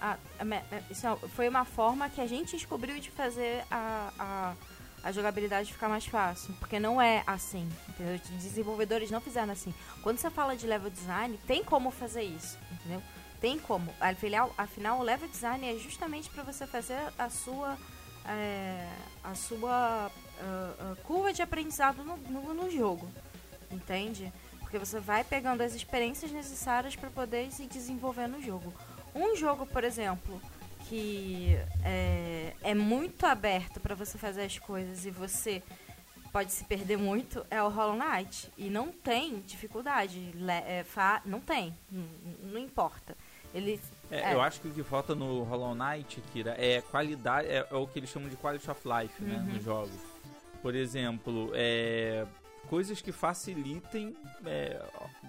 A, 0.00 0.18
a, 0.40 0.90
isso 0.90 1.06
é, 1.06 1.16
foi 1.28 1.48
uma 1.48 1.64
forma 1.64 2.10
que 2.10 2.20
a 2.20 2.26
gente 2.26 2.56
descobriu 2.56 2.98
de 2.98 3.12
fazer 3.12 3.64
a, 3.70 4.12
a, 4.18 5.08
a 5.08 5.12
jogabilidade 5.12 5.72
ficar 5.72 5.88
mais 5.88 6.06
fácil. 6.06 6.52
Porque 6.58 6.80
não 6.80 7.00
é 7.00 7.22
assim. 7.24 7.68
Entendeu? 7.90 8.16
Os 8.16 8.42
desenvolvedores 8.42 9.12
não 9.12 9.20
fizeram 9.20 9.52
assim. 9.52 9.72
Quando 10.02 10.18
você 10.18 10.28
fala 10.28 10.56
de 10.56 10.66
level 10.66 10.90
design, 10.90 11.38
tem 11.46 11.62
como 11.62 11.92
fazer 11.92 12.24
isso, 12.24 12.58
entendeu? 12.72 13.00
Tem 13.40 13.58
como. 13.58 13.92
Afinal, 14.00 14.54
afinal 14.56 14.98
o 14.98 15.02
level 15.02 15.28
design 15.28 15.66
é 15.66 15.78
justamente 15.78 16.30
para 16.30 16.42
você 16.42 16.66
fazer 16.66 16.98
a 17.18 17.28
sua 17.28 17.76
é, 18.28 18.88
a 19.22 19.34
sua 19.34 20.10
uh, 20.10 20.92
uh, 20.92 20.96
curva 21.02 21.32
de 21.32 21.42
aprendizado 21.42 22.02
no, 22.02 22.16
no, 22.16 22.54
no, 22.54 22.70
jogo, 22.70 23.08
entende? 23.70 24.32
Porque 24.60 24.78
você 24.78 24.98
vai 24.98 25.22
pegando 25.22 25.62
as 25.62 25.74
experiências 25.74 26.32
necessárias 26.32 26.96
para 26.96 27.08
poder 27.08 27.50
se 27.52 27.66
desenvolver 27.66 28.26
no 28.26 28.42
jogo. 28.42 28.72
Um 29.14 29.36
jogo, 29.36 29.64
por 29.64 29.84
exemplo, 29.84 30.40
que 30.88 31.56
é, 31.84 32.52
é 32.62 32.74
muito 32.74 33.24
aberto 33.26 33.80
para 33.80 33.94
você 33.94 34.18
fazer 34.18 34.42
as 34.42 34.58
coisas 34.58 35.06
e 35.06 35.10
você 35.10 35.62
pode 36.32 36.52
se 36.52 36.64
perder 36.64 36.98
muito 36.98 37.46
é 37.50 37.62
o 37.62 37.68
Hollow 37.68 37.96
Knight. 37.96 38.52
E 38.58 38.68
não 38.68 38.92
tem 38.92 39.40
dificuldade. 39.40 40.34
É, 40.66 40.84
não 41.24 41.40
tem. 41.40 41.74
Não, 41.90 42.04
não 42.52 42.58
importa. 42.58 43.16
Ele, 43.56 43.80
é, 44.10 44.32
é. 44.32 44.34
Eu 44.34 44.40
acho 44.40 44.60
que 44.60 44.68
o 44.68 44.70
que 44.70 44.82
falta 44.82 45.14
no 45.14 45.42
Hollow 45.44 45.74
Knight, 45.74 46.22
Kira, 46.32 46.54
é 46.58 46.80
qualidade, 46.82 47.48
é, 47.48 47.66
é 47.70 47.74
o 47.74 47.86
que 47.86 47.98
eles 47.98 48.10
chamam 48.10 48.28
de 48.28 48.36
quality 48.36 48.70
of 48.70 48.80
life, 48.84 49.22
né, 49.22 49.36
uhum. 49.38 49.54
nos 49.54 49.64
jogos. 49.64 49.90
Por 50.62 50.74
exemplo, 50.74 51.50
é, 51.54 52.26
coisas 52.68 53.00
que 53.00 53.12
facilitem 53.12 54.16
é, 54.44 54.82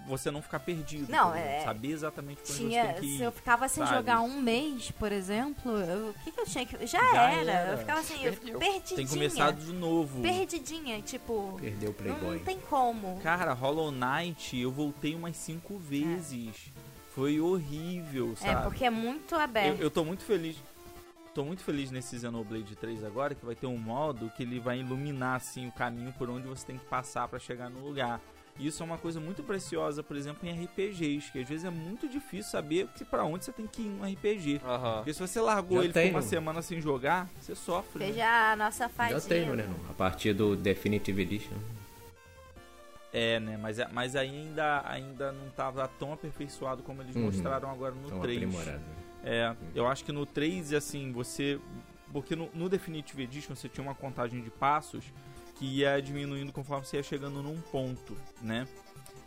você 0.06 0.30
não 0.30 0.42
ficar 0.42 0.60
perdido. 0.60 1.10
Não, 1.10 1.34
é. 1.34 1.60
Saber 1.60 1.92
exatamente 1.92 2.40
quando 2.42 2.56
tinha, 2.56 2.82
você 2.82 2.92
tem 2.92 3.00
que 3.00 3.06
ir, 3.06 3.16
Se 3.18 3.22
eu 3.22 3.32
ficava 3.32 3.68
sem 3.68 3.84
sabe? 3.84 3.96
jogar 3.96 4.20
um 4.20 4.40
mês, 4.40 4.90
por 4.92 5.12
exemplo, 5.12 5.72
o 5.72 6.14
que, 6.24 6.32
que 6.32 6.40
eu 6.40 6.46
tinha 6.46 6.66
que. 6.66 6.86
Já, 6.86 6.98
já 6.98 7.30
era. 7.30 7.50
era. 7.50 7.72
Eu 7.72 7.78
ficava 7.78 8.00
assim, 8.00 8.24
eu, 8.24 8.32
perdidinha. 8.32 8.96
Tem 8.96 9.06
que 9.06 9.12
começar 9.12 9.52
de 9.52 9.72
novo. 9.72 10.22
Perdidinha, 10.22 11.00
tipo. 11.02 11.56
Perdeu 11.60 11.90
o 11.90 11.94
Playboy. 11.94 12.22
Não, 12.22 12.32
não 12.32 12.44
tem 12.44 12.58
como. 12.60 13.20
Cara, 13.22 13.52
Hollow 13.52 13.90
Knight 13.90 14.56
eu 14.56 14.70
voltei 14.70 15.14
umas 15.14 15.36
cinco 15.36 15.78
vezes. 15.78 16.72
É. 16.74 16.77
Foi 17.18 17.40
horrível, 17.40 18.34
é, 18.34 18.36
sabe? 18.36 18.60
É, 18.60 18.62
porque 18.62 18.84
é 18.84 18.90
muito 18.90 19.34
aberto. 19.34 19.80
Eu, 19.80 19.86
eu 19.86 19.90
tô 19.90 20.04
muito 20.04 20.22
feliz. 20.22 20.56
Tô 21.34 21.44
muito 21.44 21.64
feliz 21.64 21.90
nesse 21.90 22.16
Xenoblade 22.16 22.76
3 22.76 23.02
agora, 23.02 23.34
que 23.34 23.44
vai 23.44 23.56
ter 23.56 23.66
um 23.66 23.76
modo 23.76 24.30
que 24.36 24.44
ele 24.44 24.60
vai 24.60 24.78
iluminar 24.78 25.34
assim 25.34 25.66
o 25.66 25.72
caminho 25.72 26.12
por 26.12 26.30
onde 26.30 26.46
você 26.46 26.64
tem 26.64 26.78
que 26.78 26.84
passar 26.84 27.26
para 27.26 27.40
chegar 27.40 27.68
no 27.68 27.80
lugar. 27.80 28.20
E 28.56 28.68
isso 28.68 28.84
é 28.84 28.86
uma 28.86 28.98
coisa 28.98 29.18
muito 29.18 29.42
preciosa, 29.42 30.00
por 30.00 30.16
exemplo, 30.16 30.48
em 30.48 30.64
RPGs, 30.64 31.32
que 31.32 31.40
às 31.40 31.48
vezes 31.48 31.64
é 31.64 31.70
muito 31.70 32.08
difícil 32.08 32.52
saber 32.52 32.88
para 33.10 33.24
onde 33.24 33.44
você 33.44 33.52
tem 33.52 33.66
que 33.66 33.82
ir 33.82 33.86
em 33.86 34.00
um 34.00 34.12
RPG. 34.12 34.60
Uhum. 34.64 34.94
Porque 34.98 35.12
se 35.12 35.20
você 35.20 35.40
largou 35.40 35.78
Já 35.78 35.84
ele 35.84 35.92
por 35.92 36.18
uma 36.18 36.22
semana 36.22 36.62
sem 36.62 36.80
jogar, 36.80 37.28
você 37.40 37.56
sofre. 37.56 37.98
Veja 37.98 38.18
né? 38.18 38.52
a 38.52 38.56
nossa 38.56 38.88
fadinha. 38.88 39.18
Já 39.18 39.26
tenho, 39.26 39.56
né? 39.56 39.68
A 39.90 39.92
partir 39.92 40.32
do 40.32 40.54
Definitive 40.54 41.22
Edition. 41.22 41.77
É, 43.12 43.40
né? 43.40 43.56
Mas, 43.56 43.78
é, 43.78 43.88
mas 43.90 44.14
ainda, 44.14 44.82
ainda 44.86 45.32
não 45.32 45.48
estava 45.48 45.88
tão 45.98 46.12
aperfeiçoado 46.12 46.82
como 46.82 47.02
eles 47.02 47.16
uhum. 47.16 47.22
mostraram 47.22 47.70
agora 47.70 47.94
no 47.94 48.08
tão 48.08 48.20
3. 48.20 48.42
Aprimorado. 48.42 48.82
É, 49.24 49.54
eu 49.74 49.86
acho 49.86 50.04
que 50.04 50.12
no 50.12 50.26
3, 50.26 50.74
assim, 50.74 51.12
você. 51.12 51.58
Porque 52.12 52.36
no, 52.36 52.48
no 52.54 52.68
Definitive 52.68 53.22
Edition 53.22 53.54
você 53.54 53.68
tinha 53.68 53.84
uma 53.84 53.94
contagem 53.94 54.42
de 54.42 54.50
passos 54.50 55.04
que 55.56 55.66
ia 55.66 56.00
diminuindo 56.00 56.52
conforme 56.52 56.86
você 56.86 56.96
ia 56.98 57.02
chegando 57.02 57.42
num 57.42 57.60
ponto, 57.60 58.16
né? 58.40 58.66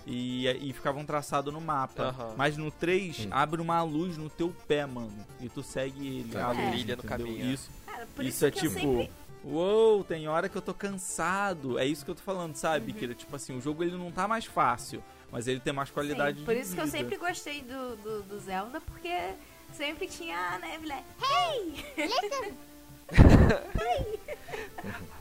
E, 0.05 0.47
e 0.47 0.73
ficavam 0.73 1.05
traçados 1.05 1.53
no 1.53 1.61
mapa. 1.61 2.15
Uhum. 2.17 2.33
Mas 2.35 2.57
no 2.57 2.71
3, 2.71 3.27
abre 3.29 3.61
uma 3.61 3.83
luz 3.83 4.17
no 4.17 4.29
teu 4.29 4.55
pé, 4.67 4.85
mano. 4.85 5.13
E 5.39 5.49
tu 5.49 5.61
segue 5.61 6.19
ele. 6.19 6.37
a 6.37 6.51
luz, 6.51 6.85
no 6.85 7.03
caminho. 7.03 7.53
Isso. 7.53 7.69
Cara, 7.85 8.07
por 8.15 8.25
isso, 8.25 8.37
isso, 8.37 8.45
é 8.45 8.51
que 8.51 8.61
tipo. 8.61 8.79
eu 8.79 9.01
sempre... 9.01 9.11
Uou, 9.43 10.03
tem 10.03 10.27
hora 10.27 10.47
que 10.47 10.55
eu 10.55 10.61
tô 10.61 10.73
cansado. 10.73 11.79
É 11.79 11.85
isso 11.85 12.05
que 12.05 12.11
eu 12.11 12.15
tô 12.15 12.21
falando, 12.21 12.55
sabe? 12.55 12.91
Uhum. 12.91 12.97
Que 12.97 13.15
tipo 13.15 13.35
assim, 13.35 13.57
o 13.57 13.61
jogo 13.61 13.83
ele 13.83 13.97
não 13.97 14.11
tá 14.11 14.27
mais 14.27 14.45
fácil, 14.45 15.03
mas 15.31 15.47
ele 15.47 15.59
tem 15.59 15.73
mais 15.73 15.89
qualidade 15.89 16.39
Sim, 16.39 16.45
por 16.45 16.53
de 16.53 16.61
isso 16.61 16.75
que 16.75 16.81
eu 16.81 16.85
vida. 16.85 16.97
sempre 16.97 17.17
gostei 17.17 17.61
do, 17.61 17.95
do, 17.97 18.23
do 18.23 18.39
Zelda, 18.39 18.79
porque 18.81 19.33
sempre 19.73 20.07
tinha 20.07 20.37
a 20.37 20.59
Neve 20.59 20.87
lá. 20.87 21.01
Hey! 21.23 21.85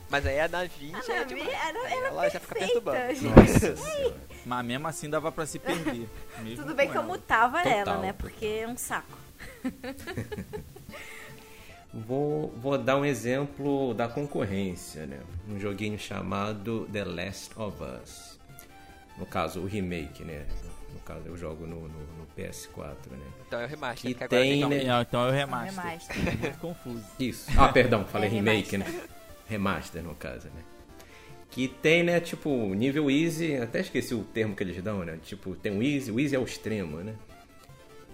Mas 0.09 0.25
aí 0.25 0.39
a 0.41 0.47
Navi 0.47 0.91
A 0.93 1.01
já 1.01 1.15
é 1.15 1.23
demais. 1.25 1.47
era, 1.49 1.89
era 1.89 2.07
Ela 2.07 2.29
já 2.29 2.39
fica 2.39 2.55
perturbando. 2.55 3.13
gente. 3.15 3.23
Nossa. 3.25 3.75
Mas 4.45 4.65
mesmo 4.65 4.87
assim 4.87 5.09
dava 5.09 5.31
pra 5.31 5.45
se 5.45 5.57
perder. 5.59 6.09
Tudo 6.55 6.73
bem 6.75 6.89
que 6.89 6.97
eu 6.97 7.01
ela. 7.01 7.07
mutava 7.07 7.57
Total, 7.59 7.71
ela, 7.79 7.97
né? 7.97 8.13
Porque 8.13 8.45
é 8.45 8.67
um 8.67 8.75
saco. 8.77 9.17
Vou, 11.93 12.47
vou 12.55 12.77
dar 12.77 12.95
um 12.97 13.03
exemplo 13.03 13.93
da 13.93 14.07
concorrência, 14.07 15.05
né? 15.05 15.19
Um 15.49 15.59
joguinho 15.59 15.99
chamado 15.99 16.87
The 16.91 17.03
Last 17.03 17.51
of 17.59 17.77
Us. 17.83 18.39
No 19.17 19.25
caso, 19.25 19.59
o 19.59 19.65
remake, 19.65 20.23
né? 20.23 20.45
No 20.93 20.99
caso, 21.01 21.21
eu 21.25 21.35
jogo 21.37 21.67
no, 21.67 21.81
no- 21.81 21.87
no 21.89 22.27
PS4, 22.37 22.95
né? 23.11 23.17
Então 23.45 23.59
é 23.59 23.65
o 23.65 23.67
remaster. 23.67 24.15
Que 24.15 24.27
tem, 24.27 24.61
tem 24.61 24.69
né? 24.69 24.83
Não, 24.85 25.01
então 25.01 25.25
é 25.25 25.29
o 25.29 25.31
remaster. 25.33 25.83
Remaster. 25.83 26.17
Muito 26.39 26.57
confuso. 26.59 27.03
Isso. 27.19 27.51
Ah, 27.57 27.67
perdão, 27.67 28.05
falei 28.05 28.29
É, 28.29 28.31
remake, 28.33 28.71
remaster. 28.77 29.01
né? 29.01 29.07
Remaster, 29.49 30.01
no 30.03 30.15
caso, 30.15 30.47
né? 30.47 30.61
Que 31.49 31.67
tem, 31.67 32.03
né, 32.03 32.21
tipo, 32.21 32.73
nível 32.73 33.11
easy, 33.11 33.57
até 33.57 33.81
esqueci 33.81 34.15
o 34.15 34.23
termo 34.23 34.55
que 34.55 34.63
eles 34.63 34.81
dão, 34.81 35.03
né? 35.03 35.19
Tipo, 35.21 35.53
tem 35.55 35.77
o 35.77 35.83
easy, 35.83 36.09
o 36.09 36.17
easy 36.21 36.33
é 36.37 36.39
o 36.39 36.45
extremo, 36.45 36.97
né? 37.01 37.13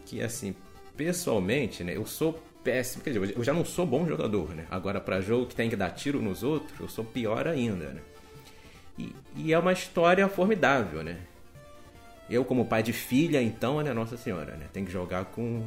Que, 0.08 0.20
assim, 0.24 0.56
pessoalmente, 0.96 1.84
né, 1.84 1.96
eu 1.96 2.08
sou 2.08 2.42
péssimo, 2.68 3.01
quer 3.01 3.13
dizer, 3.13 3.34
eu 3.38 3.43
já 3.45 3.53
não 3.53 3.63
sou 3.63 3.86
bom 3.86 4.05
jogador, 4.05 4.49
né? 4.49 4.65
Agora, 4.70 4.99
pra 4.99 5.22
jogo 5.22 5.45
que 5.45 5.55
tem 5.55 5.70
que 5.70 5.76
dar 5.78 5.91
tiro 5.91 6.22
nos 6.22 6.43
outros, 6.43 6.78
eu 6.78 6.89
sou 6.89 7.05
pior 7.05 7.47
ainda, 7.47 7.86
né? 7.86 8.01
E, 8.99 9.15
e 9.38 9.53
é 9.53 9.57
uma 9.57 9.72
história 9.72 10.28
formidável, 10.28 11.01
né? 11.01 11.18
Eu, 12.30 12.43
como 12.43 12.65
pai 12.65 12.84
de 12.84 12.91
filha, 12.91 13.41
então, 13.41 13.80
né, 13.82 13.93
Nossa 13.93 14.18
Senhora, 14.18 14.57
né? 14.57 14.65
Tem 14.74 14.84
que 14.84 14.91
jogar 14.91 15.24
com 15.26 15.63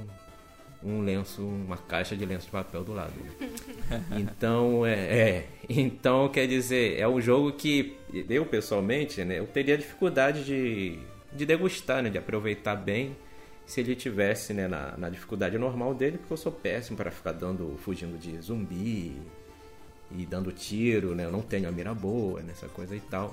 um 0.85 1.01
lenço, 1.01 1.43
uma 1.43 1.79
caixa 1.79 2.15
de 2.15 2.27
lenço 2.27 2.45
de 2.47 2.53
papel 2.53 2.85
do 2.85 2.93
lado. 2.93 3.15
né? 3.19 4.05
Então, 4.19 4.85
é, 4.85 4.93
é, 4.93 5.47
então 5.69 6.29
quer 6.29 6.47
dizer, 6.47 7.01
é 7.01 7.09
um 7.09 7.19
jogo 7.19 7.53
que 7.53 7.97
eu 8.29 8.45
pessoalmente, 8.45 9.25
né, 9.25 9.39
eu 9.39 9.47
teria 9.47 9.77
dificuldade 9.77 10.45
de, 10.45 10.99
de 11.33 11.47
degustar, 11.47 12.03
né, 12.03 12.11
de 12.11 12.19
aproveitar 12.19 12.77
bem 12.77 13.17
se 13.71 13.81
ele 13.81 13.95
tivesse, 13.95 14.53
né, 14.53 14.67
na, 14.67 14.97
na 14.97 15.09
dificuldade 15.09 15.57
normal 15.57 15.95
dele, 15.95 16.19
porque 16.19 16.33
eu 16.33 16.37
sou 16.37 16.51
péssimo 16.51 16.97
para 16.97 17.09
ficar 17.09 17.31
dando, 17.31 17.79
fugindo 17.79 18.19
de 18.19 18.37
zumbi 18.41 19.17
e 20.11 20.27
dando 20.27 20.51
tiro, 20.51 21.15
né, 21.15 21.25
eu 21.25 21.31
não 21.31 21.41
tenho 21.41 21.69
a 21.69 21.71
mira 21.71 21.95
boa, 21.95 22.43
nessa 22.43 22.67
coisa 22.67 22.97
e 22.97 23.01
tal. 23.01 23.33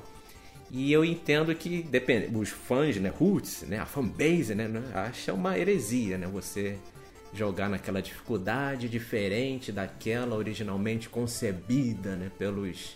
E 0.70 0.94
eu 0.94 1.04
entendo 1.04 1.56
que 1.56 1.82
depende, 1.82 2.38
os 2.38 2.50
fãs, 2.50 2.98
né, 2.98 3.10
roots, 3.10 3.64
né, 3.64 3.80
a 3.80 3.88
fanbase, 3.88 4.54
né, 4.54 4.68
né, 4.68 4.84
acha 4.94 5.34
uma 5.34 5.58
heresia, 5.58 6.20
né, 6.20 6.28
você 6.28 6.78
jogar 7.34 7.68
naquela 7.68 8.00
dificuldade 8.00 8.88
diferente 8.88 9.72
daquela 9.72 10.36
originalmente 10.36 11.10
concebida, 11.10 12.16
né, 12.16 12.30
pelos 12.38 12.96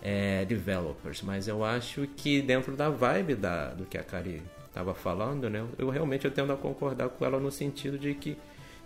é, 0.00 0.46
developers. 0.46 1.20
Mas 1.20 1.46
eu 1.46 1.62
acho 1.62 2.06
que 2.16 2.40
dentro 2.40 2.74
da 2.74 2.88
vibe 2.88 3.34
da, 3.34 3.74
do 3.74 3.84
que 3.84 3.98
a 3.98 4.02
Kari 4.02 4.42
estava 4.70 4.94
falando, 4.94 5.50
né, 5.50 5.66
eu 5.76 5.90
realmente 5.90 6.24
eu 6.24 6.30
tendo 6.30 6.52
a 6.52 6.56
concordar 6.56 7.08
com 7.08 7.24
ela 7.24 7.38
no 7.38 7.50
sentido 7.50 7.98
de 7.98 8.14
que 8.14 8.36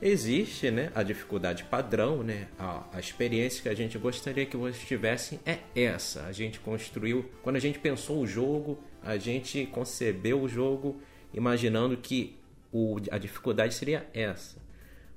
existe, 0.01 0.70
né, 0.70 0.91
a 0.95 1.03
dificuldade 1.03 1.64
padrão, 1.64 2.22
né, 2.22 2.49
a, 2.59 2.85
a 2.93 2.99
experiência 2.99 3.62
que 3.62 3.68
a 3.68 3.74
gente 3.74 3.97
gostaria 3.99 4.45
que 4.47 4.57
vocês 4.57 4.87
tivessem 4.87 5.39
é 5.47 5.59
essa. 5.74 6.24
A 6.24 6.32
gente 6.32 6.59
construiu, 6.59 7.30
quando 7.43 7.57
a 7.57 7.61
gente 7.61 7.78
pensou 7.78 8.20
o 8.20 8.26
jogo, 8.26 8.78
a 9.03 9.16
gente 9.16 9.66
concebeu 9.66 10.41
o 10.43 10.49
jogo 10.49 11.01
imaginando 11.32 11.97
que 11.97 12.37
o, 12.72 12.97
a 13.11 13.18
dificuldade 13.18 13.74
seria 13.74 14.07
essa. 14.12 14.64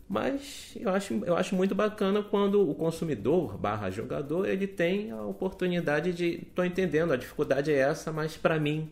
Mas 0.08 0.74
eu 0.80 0.90
acho, 0.90 1.14
eu 1.26 1.36
acho 1.36 1.54
muito 1.54 1.76
bacana 1.76 2.24
quando 2.24 2.70
o 2.70 2.74
consumidor 2.74 3.58
barra 3.58 3.90
jogador 3.90 4.48
ele 4.48 4.66
tem 4.66 5.12
a 5.12 5.22
oportunidade 5.22 6.14
de. 6.14 6.48
Tô 6.56 6.64
entendendo, 6.64 7.12
a 7.12 7.18
dificuldade 7.18 7.72
é 7.74 7.78
essa, 7.78 8.12
mas 8.14 8.38
para 8.38 8.58
mim 8.58 8.90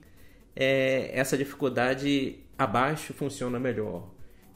é, 0.56 1.12
essa 1.14 1.38
dificuldade 1.38 2.39
abaixo 2.58 3.14
funciona 3.14 3.60
melhor. 3.60 4.10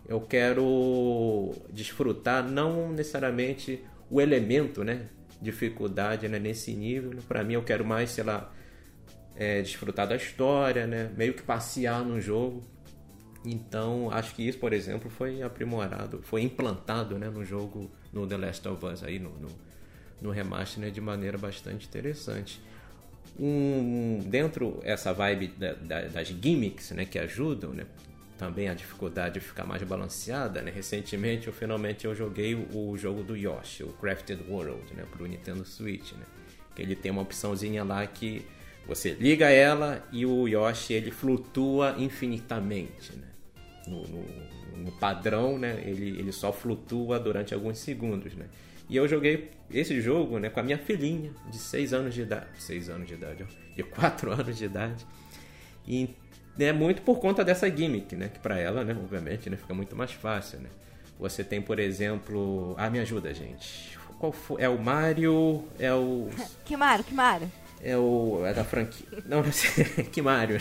Eu 0.08 0.22
quero 0.22 1.52
desfrutar 1.72 2.44
não 2.44 2.92
necessariamente 2.92 3.84
o 4.10 4.20
elemento, 4.20 4.84
né? 4.84 5.08
Dificuldade 5.42 6.28
né, 6.28 6.40
nesse 6.40 6.74
nível. 6.74 7.12
Para 7.28 7.44
mim 7.44 7.54
eu 7.54 7.64
quero 7.64 7.86
mais, 7.86 8.12
sei 8.12 8.24
lá, 8.24 8.52
é, 9.36 9.62
desfrutar 9.62 10.08
da 10.08 10.16
história, 10.16 10.88
né? 10.88 11.12
Meio 11.16 11.34
que 11.34 11.44
passear 11.44 12.04
no 12.04 12.20
jogo. 12.20 12.64
Então, 13.46 14.10
acho 14.12 14.36
que 14.36 14.48
isso, 14.48 14.58
por 14.58 14.74
exemplo, 14.74 15.10
foi 15.10 15.42
aprimorado, 15.42 16.22
foi 16.24 16.42
implantado 16.42 17.18
né, 17.18 17.30
no 17.30 17.46
jogo, 17.46 17.90
no 18.12 18.28
The 18.28 18.36
Last 18.36 18.68
of 18.68 18.86
Us, 18.86 19.02
aí, 19.02 19.18
no, 19.18 19.30
no, 19.30 19.48
no 20.22 20.30
remaster, 20.30 20.82
né, 20.82 20.90
de 20.90 21.00
maneira 21.00 21.38
bastante 21.38 21.88
interessante. 21.88 22.62
Um, 23.40 24.20
dentro 24.26 24.80
essa 24.84 25.14
vibe 25.14 25.48
da- 25.58 25.74
da- 25.74 26.02
das 26.08 26.28
gimmicks 26.28 26.92
né, 26.92 27.06
que 27.06 27.18
ajudam, 27.18 27.72
né, 27.72 27.86
também 28.38 28.68
a 28.68 28.74
dificuldade 28.74 29.36
de 29.36 29.40
ficar 29.40 29.66
mais 29.66 29.82
balanceada, 29.84 30.62
né, 30.62 30.72
recentemente 30.76 31.48
eu 31.48 31.54
finalmente 31.54 32.06
eu 32.06 32.14
joguei 32.14 32.54
o, 32.54 32.90
o 32.90 32.98
jogo 32.98 33.24
do 33.24 33.38
Yoshi, 33.38 33.84
o 33.84 33.94
Crafted 33.94 34.42
World, 34.50 34.94
né, 34.94 35.06
pro 35.10 35.26
Nintendo 35.26 35.64
Switch, 35.66 36.12
né, 36.14 36.24
que 36.76 36.82
ele 36.82 36.96
tem 36.96 37.12
uma 37.12 37.22
opçãozinha 37.22 37.84
lá 37.84 38.06
que 38.06 38.46
você 38.86 39.12
liga 39.12 39.50
ela 39.50 40.06
e 40.12 40.26
o 40.26 40.48
Yoshi 40.48 40.94
ele 40.94 41.12
flutua 41.12 41.96
infinitamente, 41.98 43.16
né? 43.16 43.28
No, 43.88 44.02
no- 44.08 44.84
no 44.86 44.92
padrão, 44.94 45.58
né? 45.60 45.84
Ele, 45.86 46.18
ele 46.18 46.32
só 46.32 46.52
flutua 46.54 47.20
durante 47.20 47.54
alguns 47.54 47.78
segundos, 47.78 48.34
né? 48.34 48.46
E 48.90 48.96
eu 48.98 49.08
joguei 49.08 49.52
esse 49.72 50.02
jogo, 50.02 50.40
né? 50.40 50.50
Com 50.50 50.60
a 50.60 50.64
minha 50.64 50.78
filhinha 50.78 51.32
de 51.50 51.58
6 51.58 51.94
anos 51.94 52.14
de 52.14 52.22
idade, 52.24 52.48
6 52.58 52.90
anos 52.90 53.08
de 53.08 53.14
idade, 53.14 53.44
ó, 53.44 53.76
de 53.76 53.84
4 53.84 54.32
anos 54.34 54.58
de 54.58 54.66
idade. 54.66 55.06
E 55.88 56.10
é 56.58 56.74
muito 56.74 57.02
por 57.04 57.20
conta 57.20 57.46
dessa 57.46 57.70
gimmick, 57.70 58.16
né? 58.16 58.30
Que 58.30 58.40
pra 58.40 58.58
ela, 58.58 58.84
né? 58.84 58.98
Obviamente, 59.00 59.50
né? 59.50 59.58
Fica 59.58 59.74
muito 59.74 59.96
mais 59.96 60.12
fácil, 60.12 60.60
né? 60.60 60.70
Você 61.20 61.44
tem, 61.44 61.62
por 61.62 61.80
exemplo... 61.80 62.74
Ah, 62.78 62.90
me 62.90 63.00
ajuda, 63.00 63.34
gente. 63.34 63.98
Qual 64.18 64.32
foi? 64.32 64.62
É 64.62 64.70
o 64.70 64.78
Mario... 64.78 65.66
É 65.78 65.94
o... 65.94 66.30
Que 66.66 66.76
Mario, 66.76 67.04
que 67.04 67.14
Mario? 67.14 67.52
É 67.82 67.98
o. 67.98 68.42
É 68.46 68.54
da 68.54 68.64
franquia. 68.66 69.08
Não, 69.26 69.42
não 69.44 69.52
sei. 69.52 69.86
que 70.06 70.22
Mario. 70.22 70.58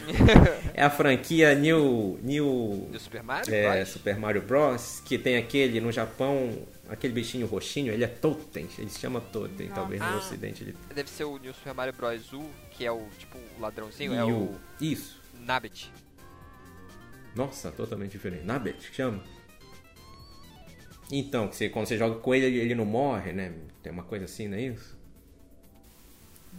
É 0.74 0.82
a 0.84 0.90
franquia 0.90 1.54
New. 1.54 2.18
New. 2.22 2.88
Do 2.92 2.98
Super 3.00 3.22
Mario 3.22 3.52
É, 3.54 3.74
Bros? 3.76 3.88
Super 3.88 4.16
Mario 4.18 4.42
Bros. 4.42 5.02
Que 5.04 5.18
tem 5.18 5.36
aquele 5.36 5.80
no 5.80 5.90
Japão. 5.90 6.66
Aquele 6.88 7.12
bichinho 7.12 7.46
roxinho, 7.46 7.92
ele 7.92 8.02
é 8.04 8.06
Totem. 8.06 8.66
Ele 8.78 8.88
se 8.88 8.98
chama 9.00 9.20
Totem. 9.20 9.68
Talvez 9.68 10.00
no 10.00 10.06
Ah. 10.06 10.16
ocidente 10.16 10.62
ele. 10.62 10.76
Deve 10.94 11.10
ser 11.10 11.24
o 11.24 11.36
New 11.38 11.52
Super 11.52 11.74
Mario 11.74 11.92
Bros. 11.92 12.32
U, 12.32 12.44
que 12.70 12.86
é 12.86 12.92
o 12.92 13.02
tipo 13.18 13.36
o 13.36 13.60
ladrãozinho, 13.60 14.14
é 14.14 14.24
o 14.24 14.54
Isso. 14.80 15.20
Nabbit. 15.40 15.92
Nossa, 17.34 17.70
totalmente 17.70 18.12
diferente. 18.12 18.44
Nabbit, 18.44 18.90
que 18.90 18.96
chama? 18.96 19.22
Então, 21.10 21.48
que 21.48 21.56
você, 21.56 21.68
quando 21.68 21.86
você 21.86 21.96
joga 21.96 22.16
com 22.20 22.34
ele, 22.34 22.46
ele- 22.46 22.58
ele 22.58 22.74
não 22.74 22.84
morre, 22.84 23.32
né? 23.32 23.52
Tem 23.82 23.90
uma 23.92 24.02
coisa 24.02 24.24
assim, 24.26 24.46
não 24.48 24.56
é 24.58 24.62
isso? 24.62 24.97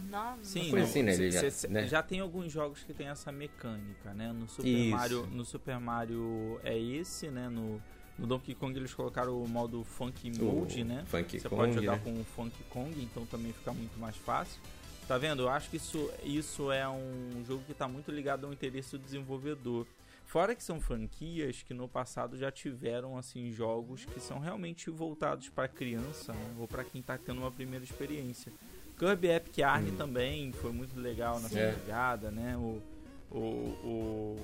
Não, 0.08 0.42
Sim, 0.42 0.72
não, 0.72 0.82
assim, 0.82 1.02
né, 1.02 1.12
cê- 1.14 1.30
já- 1.30 1.50
cê- 1.50 1.68
né? 1.68 1.86
já 1.86 2.02
tem 2.02 2.20
alguns 2.20 2.50
jogos 2.52 2.82
que 2.82 2.92
tem 2.94 3.08
essa 3.08 3.30
mecânica, 3.30 4.12
né? 4.14 4.32
No 4.32 4.48
Super 4.48 4.68
Isso. 4.68 4.90
Mario, 4.96 5.26
no 5.26 5.44
Super 5.44 5.78
Mario 5.80 6.60
é 6.64 6.78
esse, 6.78 7.28
né? 7.30 7.48
No, 7.48 7.80
no 8.18 8.26
Donkey 8.26 8.54
Kong 8.54 8.76
eles 8.78 8.92
colocaram 8.94 9.40
o 9.42 9.48
modo 9.48 9.84
Funky 9.84 10.30
O 10.40 10.44
Mode, 10.44 10.84
né? 10.84 11.04
Funky 11.06 11.40
Você 11.40 11.48
Kong, 11.48 11.62
pode 11.62 11.74
jogar 11.74 11.92
né? 11.96 12.00
com 12.04 12.20
o 12.20 12.24
Funky 12.24 12.62
Kong, 12.70 13.02
então 13.02 13.24
também 13.26 13.52
fica 13.52 13.72
muito 13.72 13.98
mais 13.98 14.16
fácil. 14.16 14.60
Tá 15.06 15.18
vendo? 15.18 15.42
Eu 15.42 15.48
acho 15.48 15.68
que 15.70 15.76
isso, 15.76 16.08
isso 16.22 16.70
é 16.70 16.88
um 16.88 17.42
jogo 17.46 17.62
que 17.64 17.72
está 17.72 17.88
muito 17.88 18.10
ligado 18.12 18.46
ao 18.46 18.52
interesse 18.52 18.92
do 18.92 18.98
desenvolvedor. 18.98 19.86
Fora 20.24 20.54
que 20.54 20.62
são 20.62 20.80
franquias 20.80 21.64
que 21.64 21.74
no 21.74 21.88
passado 21.88 22.36
já 22.36 22.52
tiveram 22.52 23.18
assim 23.18 23.50
jogos 23.50 24.04
que 24.04 24.20
são 24.20 24.38
realmente 24.38 24.88
voltados 24.88 25.48
para 25.48 25.66
criança 25.66 26.32
né? 26.32 26.54
ou 26.56 26.68
para 26.68 26.84
quem 26.84 27.00
está 27.00 27.18
tendo 27.18 27.40
uma 27.40 27.50
primeira 27.50 27.84
experiência. 27.84 28.52
Kirby 29.00 29.28
Epic 29.28 29.56
Yarn 29.56 29.90
Hum. 29.90 29.96
também 29.96 30.52
foi 30.52 30.70
muito 30.72 31.00
legal 31.00 31.40
nessa 31.40 31.58
É. 31.58 31.72
pegada, 31.72 32.30
né? 32.30 32.54
O, 32.58 32.82
o, 33.30 33.38
o... 33.38 34.36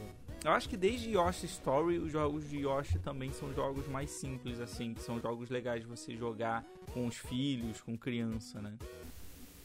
Eu 0.42 0.52
acho 0.52 0.66
que 0.66 0.76
desde 0.78 1.10
Yoshi 1.10 1.44
Story, 1.44 1.98
os 1.98 2.10
jogos 2.10 2.48
de 2.48 2.60
Yoshi 2.60 2.98
também 3.00 3.30
são 3.32 3.52
jogos 3.52 3.86
mais 3.86 4.10
simples, 4.10 4.58
assim, 4.58 4.94
que 4.94 5.02
são 5.02 5.20
jogos 5.20 5.50
legais 5.50 5.82
de 5.82 5.86
você 5.86 6.16
jogar 6.16 6.64
com 6.94 7.06
os 7.06 7.16
filhos, 7.16 7.82
com 7.82 7.98
criança, 7.98 8.62
né? 8.62 8.72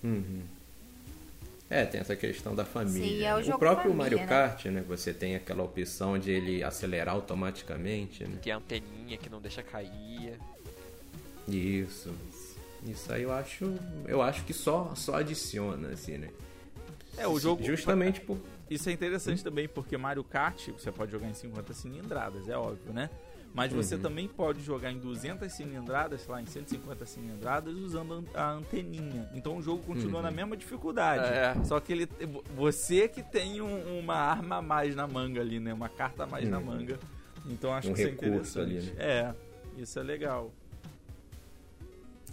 Uhum. 0.04 0.42
É, 1.70 1.86
tem 1.86 2.02
essa 2.02 2.18
questão 2.18 2.54
da 2.54 2.66
família. 2.66 3.08
Sim, 3.08 3.24
é 3.24 3.34
o 3.34 3.38
né? 3.38 3.44
jogo 3.44 3.60
próprio 3.60 3.92
família, 3.92 4.04
Mario 4.04 4.18
né? 4.18 4.28
Kart, 4.28 4.66
né? 4.66 4.84
Você 4.90 5.14
tem 5.14 5.36
aquela 5.36 5.64
opção 5.64 6.20
de 6.20 6.30
ele 6.30 6.62
acelerar 6.64 7.16
automaticamente, 7.16 8.26
né? 8.26 8.40
Tem 8.44 8.52
a 8.52 8.58
anteninha 8.58 9.18
que 9.18 9.30
não 9.30 9.40
deixa 9.40 9.64
cair. 9.64 10.38
Isso. 11.48 12.14
Isso 12.84 13.12
aí 13.14 13.24
eu 13.24 13.32
acho, 13.32 13.74
eu 14.08 14.22
acho 14.22 14.44
que 14.44 14.54
só, 14.54 14.94
só 14.96 15.16
adiciona, 15.16 15.90
assim, 15.90 16.18
né? 16.18 16.30
É, 17.18 17.28
o 17.28 17.40
jogo. 17.40 17.64
Justamente 17.64 18.22
por. 18.22 18.38
Isso 18.70 18.90
é 18.90 18.92
interessante 18.94 19.44
também, 19.44 19.68
porque 19.68 19.98
Mario 19.98 20.24
Kart 20.24 20.70
você 20.70 20.92
pode 20.92 21.12
jogar 21.12 21.28
em 21.28 21.34
50 21.34 21.74
cilindradas, 21.74 22.48
é 22.48 22.58
óbvio, 22.58 22.94
né? 22.94 23.10
Mas 23.54 23.74
você 23.74 23.96
Uhum. 23.96 24.02
também 24.02 24.28
pode 24.30 24.62
jogar 24.64 24.94
em 24.94 24.98
200 24.98 25.52
cilindradas, 25.52 26.22
sei 26.22 26.32
lá, 26.32 26.42
em 26.42 26.46
150 26.46 27.06
cilindradas, 27.06 27.76
usando 27.76 28.24
a 28.34 28.52
anteninha. 28.52 29.30
Então 29.34 29.58
o 29.58 29.62
jogo 29.62 29.84
continua 29.84 30.20
Uhum. 30.20 30.22
na 30.24 30.32
mesma 30.32 30.56
dificuldade. 30.56 31.26
É. 31.26 31.62
Só 31.66 31.78
que 31.82 31.92
ele, 31.92 32.08
você 32.56 33.10
que 33.10 33.22
tem 33.22 33.60
um- 33.62 34.00
uma 34.00 34.16
arma 34.16 34.56
a 34.58 34.62
mais 34.62 34.96
na 34.96 35.06
manga 35.06 35.42
ali, 35.42 35.60
né? 35.60 35.74
Uma 35.74 35.90
carta 35.90 36.24
a 36.24 36.26
mais 36.26 36.48
na 36.50 36.60
Uhum. 36.60 36.64
manga. 36.66 36.98
Então 37.46 37.74
acho 37.74 37.90
Um 37.90 37.94
que 37.94 38.00
isso 38.00 38.10
é 38.10 38.14
interessante. 38.14 38.60
ali, 38.78 38.82
né? 38.84 38.94
É, 38.98 39.34
isso 39.82 40.00
é 40.00 40.04
legal. 40.04 40.54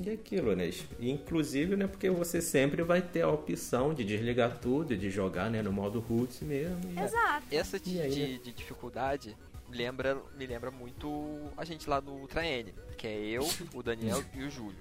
E 0.04 0.10
aquilo, 0.10 0.54
né? 0.54 0.70
Inclusive, 1.00 1.76
né? 1.76 1.86
Porque 1.86 2.08
você 2.08 2.40
sempre 2.40 2.82
vai 2.82 3.02
ter 3.02 3.22
a 3.22 3.28
opção 3.28 3.92
de 3.92 4.04
desligar 4.04 4.58
tudo 4.58 4.94
e 4.94 4.96
de 4.96 5.10
jogar, 5.10 5.50
né? 5.50 5.60
No 5.60 5.72
modo 5.72 5.98
roots 5.98 6.40
mesmo. 6.40 6.78
e- 6.92 7.00
Exato. 7.02 7.46
Essa 7.50 7.80
de, 7.80 7.96
E 7.96 8.00
aí, 8.00 8.10
de- 8.10 8.38
de 8.38 8.52
dificuldade 8.52 9.36
lembra, 9.70 10.16
me 10.36 10.46
lembra 10.46 10.70
muito 10.70 11.50
a 11.56 11.64
gente 11.64 11.88
lá 11.90 12.00
no 12.00 12.12
Ultra 12.12 12.46
N, 12.46 12.72
que 12.96 13.06
é 13.06 13.18
eu, 13.26 13.46
o 13.74 13.82
Daniel 13.82 14.22
e 14.34 14.42
o 14.44 14.50
Júlio. 14.50 14.78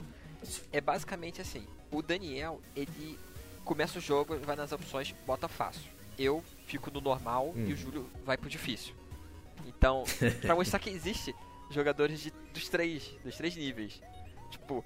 É 0.72 0.80
basicamente 0.80 1.42
assim, 1.42 1.66
o 1.92 2.02
Daniel, 2.04 2.62
ele 2.76 3.18
começa 3.66 3.98
o 3.98 4.02
jogo, 4.02 4.38
vai 4.38 4.56
nas 4.56 4.72
opções, 4.72 5.14
bota 5.26 5.48
fácil. 5.48 5.82
Eu 6.18 6.44
fico 6.68 6.92
no 6.92 7.02
normal 7.02 7.54
e 7.56 7.60
Hum. 7.60 7.74
o 7.74 7.76
Júlio 7.76 8.10
vai 8.24 8.38
pro 8.38 8.50
difícil. 8.50 8.94
Então, 9.66 10.04
pra 10.42 10.56
mostrar 10.56 10.78
que 10.80 10.90
existe 10.92 11.34
jogadores 11.72 12.20
de, 12.22 12.32
dos 12.54 12.70
três, 12.70 13.12
dos 13.26 13.36
três 13.36 13.56
níveis. 13.56 14.00
Tipo, 14.52 14.84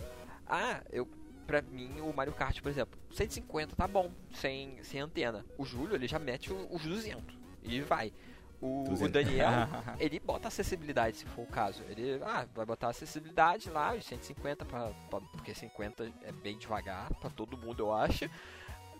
ah, 0.51 0.81
eu 0.91 1.07
pra 1.47 1.61
mim 1.61 1.99
o 2.01 2.13
Mario 2.13 2.33
Kart, 2.33 2.61
por 2.61 2.69
exemplo, 2.69 2.99
150 3.11 3.75
tá 3.75 3.87
bom, 3.87 4.11
sem, 4.33 4.81
sem 4.83 5.01
antena. 5.01 5.45
O 5.57 5.65
Júlio, 5.65 5.95
ele 5.95 6.07
já 6.07 6.19
mete 6.19 6.51
os 6.53 6.83
200 6.83 7.35
e 7.63 7.81
vai. 7.81 8.13
O, 8.61 8.81
o 8.81 8.89
200. 8.89 9.11
Daniel, 9.11 9.49
ele 9.99 10.19
bota 10.19 10.47
acessibilidade, 10.47 11.17
se 11.17 11.25
for 11.25 11.41
o 11.41 11.47
caso. 11.47 11.81
Ele 11.89 12.21
ah, 12.23 12.45
vai 12.53 12.65
botar 12.65 12.89
acessibilidade 12.89 13.69
lá, 13.69 13.93
os 13.95 14.05
150, 14.05 14.65
pra, 14.65 14.91
pra- 15.09 15.19
porque 15.19 15.53
50 15.53 16.11
é 16.23 16.31
bem 16.31 16.57
devagar 16.57 17.11
pra 17.15 17.29
todo 17.29 17.57
mundo, 17.57 17.79
eu 17.83 17.91
acho. 17.93 18.29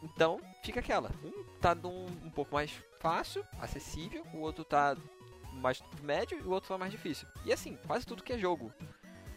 Então, 0.01 0.41
fica 0.63 0.79
aquela. 0.79 1.11
Um 1.23 1.43
tá 1.61 1.75
num 1.75 2.05
um 2.05 2.31
pouco 2.31 2.55
mais 2.55 2.71
fácil, 2.99 3.45
acessível, 3.59 4.25
o 4.33 4.39
outro 4.39 4.65
tá 4.65 4.97
mais 5.53 5.83
médio 6.01 6.39
e 6.39 6.41
o 6.41 6.49
outro 6.49 6.69
tá 6.69 6.77
mais 6.77 6.91
difícil. 6.91 7.27
E 7.45 7.53
assim, 7.53 7.77
quase 7.85 8.05
tudo 8.05 8.23
que 8.23 8.33
é 8.33 8.37
jogo. 8.37 8.73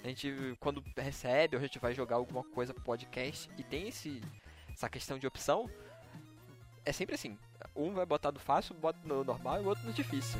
A 0.04 0.08
gente, 0.08 0.54
quando 0.60 0.84
recebe, 0.98 1.56
ou 1.56 1.62
a 1.62 1.66
gente 1.66 1.78
vai 1.78 1.94
jogar 1.94 2.16
alguma 2.16 2.44
coisa 2.44 2.74
pro 2.74 2.84
podcast 2.84 3.48
e 3.56 3.62
tem 3.62 3.88
esse, 3.88 4.20
essa 4.70 4.86
questão 4.86 5.18
de 5.18 5.26
opção, 5.26 5.66
é 6.84 6.92
sempre 6.92 7.14
assim. 7.14 7.38
Um 7.74 7.94
vai 7.94 8.04
botar 8.04 8.30
do 8.30 8.38
fácil, 8.38 8.74
bota 8.74 8.98
no 9.02 9.24
normal 9.24 9.62
e 9.62 9.64
o 9.64 9.68
outro 9.68 9.82
no 9.86 9.94
difícil. 9.94 10.38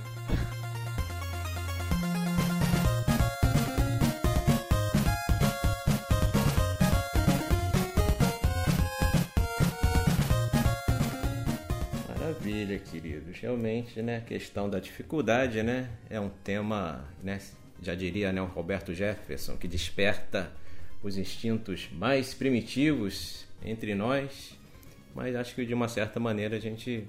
Maravilha, 12.06 12.78
queridos. 12.80 13.38
Realmente, 13.38 14.02
né, 14.02 14.18
a 14.18 14.20
questão 14.20 14.68
da 14.68 14.78
dificuldade, 14.78 15.62
né, 15.62 15.88
é 16.10 16.20
um 16.20 16.28
tema, 16.28 17.02
né, 17.22 17.40
já 17.82 17.94
diria, 17.94 18.32
né, 18.32 18.40
o 18.40 18.46
Roberto 18.46 18.94
Jefferson, 18.94 19.56
que 19.56 19.68
desperta 19.68 20.52
os 21.02 21.16
instintos 21.16 21.88
mais 21.92 22.32
primitivos 22.32 23.46
entre 23.62 23.94
nós, 23.94 24.58
mas 25.14 25.36
acho 25.36 25.54
que 25.54 25.64
de 25.64 25.74
uma 25.74 25.88
certa 25.88 26.18
maneira 26.18 26.56
a 26.56 26.60
gente 26.60 27.06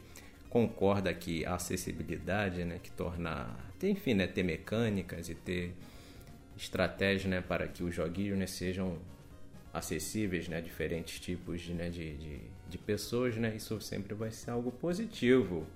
concorda 0.49 1.13
que 1.13 1.45
a 1.45 1.55
acessibilidade, 1.55 2.63
né, 2.63 2.80
que 2.82 2.91
torna, 2.91 3.55
enfim, 3.84 4.13
né, 4.13 4.28
ter 4.28 4.43
mecânicas 4.43 5.30
e 5.30 5.36
ter 5.36 5.74
estratégias, 6.57 7.26
né, 7.26 7.41
para 7.41 7.68
que 7.68 7.84
os 7.84 7.93
joguinhos, 7.93 8.38
né, 8.38 8.47
sejam 8.47 8.97
acessíveis 9.74 10.47
né, 10.47 10.61
diferentes 10.61 11.20
tipos 11.20 11.61
de, 11.61 11.74
né, 11.74 11.89
de, 11.89 12.13
de, 12.16 12.39
de 12.70 12.78
pessoas, 12.78 13.36
né, 13.36 13.53
isso 13.55 13.80
sempre 13.82 14.13
vai 14.13 14.32
ser 14.32 14.51
algo 14.51 14.72
positivo. 14.72 15.68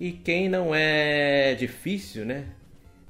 E 0.00 0.12
quem 0.12 0.48
não 0.48 0.74
é 0.74 1.54
difícil 1.54 2.24
né, 2.24 2.48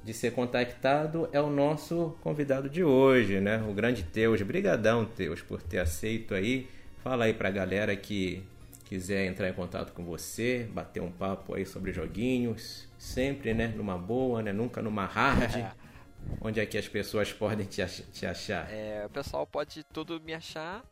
de 0.05 0.13
ser 0.13 0.31
contactado 0.33 1.27
é 1.33 1.41
o 1.41 1.49
nosso 1.49 2.15
convidado 2.21 2.69
de 2.69 2.83
hoje, 2.83 3.41
né, 3.41 3.57
o 3.67 3.73
grande 3.73 4.03
Teus. 4.03 4.39
Brigadão, 4.43 5.03
Teus, 5.03 5.41
por 5.41 5.63
ter 5.63 5.79
aceito 5.79 6.35
aí. 6.35 6.69
Fala 7.03 7.25
aí 7.25 7.33
pra 7.33 7.49
galera 7.49 7.95
que 7.95 8.43
quiser 8.83 9.25
entrar 9.25 9.49
em 9.49 9.53
contato 9.53 9.93
com 9.93 10.05
você, 10.05 10.69
bater 10.71 11.01
um 11.01 11.11
papo 11.11 11.55
aí 11.55 11.65
sobre 11.65 11.91
joguinhos, 11.91 12.87
sempre 12.99 13.55
né, 13.55 13.67
numa 13.75 13.97
boa, 13.97 14.43
né, 14.43 14.53
nunca 14.53 14.79
numa 14.79 15.05
hard. 15.05 15.73
Onde 16.39 16.59
é 16.59 16.65
que 16.67 16.77
as 16.77 16.87
pessoas 16.87 17.33
podem 17.33 17.65
te 17.65 17.83
te 17.85 18.27
achar? 18.27 18.71
É, 18.71 19.03
o 19.07 19.09
pessoal 19.09 19.45
pode 19.47 19.83
tudo 19.85 20.21
me 20.21 20.35
achar. 20.35 20.83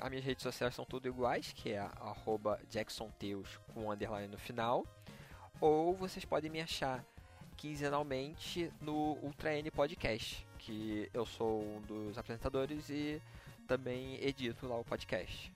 As 0.00 0.10
minhas 0.10 0.24
redes 0.24 0.42
sociais 0.42 0.74
são 0.74 0.84
tudo 0.84 1.06
iguais, 1.06 1.52
que 1.52 1.72
é 1.72 1.78
arroba 1.78 2.58
jacksonteus 2.68 3.60
com 3.72 3.90
underline 3.90 4.28
no 4.28 4.38
final. 4.38 4.84
Ou 5.60 5.94
vocês 5.94 6.24
podem 6.24 6.50
me 6.50 6.60
achar 6.60 7.04
quinzenalmente 7.58 8.72
no 8.80 9.18
Ultra 9.22 9.58
N 9.58 9.70
Podcast, 9.70 10.46
que 10.58 11.10
eu 11.12 11.26
sou 11.26 11.60
um 11.60 11.80
dos 11.82 12.16
apresentadores 12.16 12.88
e 12.88 13.20
também 13.66 14.18
edito 14.24 14.66
lá 14.66 14.78
o 14.78 14.84
podcast. 14.84 15.52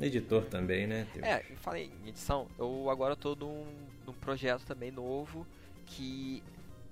Editor 0.00 0.46
também, 0.46 0.86
né? 0.86 1.06
É, 1.22 1.44
e 1.52 1.56
falei 1.56 1.92
em 2.02 2.08
edição, 2.08 2.48
eu 2.58 2.90
agora 2.90 3.14
tô 3.14 3.36
num, 3.36 3.66
num 4.06 4.14
projeto 4.14 4.64
também 4.64 4.90
novo 4.90 5.46
que 5.86 6.42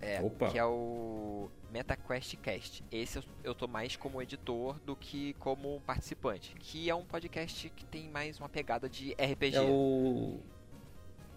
é, 0.00 0.20
Opa. 0.20 0.50
que 0.50 0.58
é 0.58 0.64
o 0.64 1.48
MetaQuest 1.72 2.36
Cast. 2.36 2.84
Esse 2.92 3.18
eu, 3.18 3.24
eu 3.42 3.54
tô 3.54 3.66
mais 3.66 3.96
como 3.96 4.20
editor 4.20 4.78
do 4.80 4.94
que 4.94 5.32
como 5.34 5.80
participante, 5.86 6.54
que 6.58 6.90
é 6.90 6.94
um 6.94 7.04
podcast 7.04 7.70
que 7.70 7.86
tem 7.86 8.08
mais 8.08 8.38
uma 8.38 8.50
pegada 8.50 8.88
de 8.88 9.12
RPG. 9.14 9.56
É 9.56 9.62
o. 9.62 10.38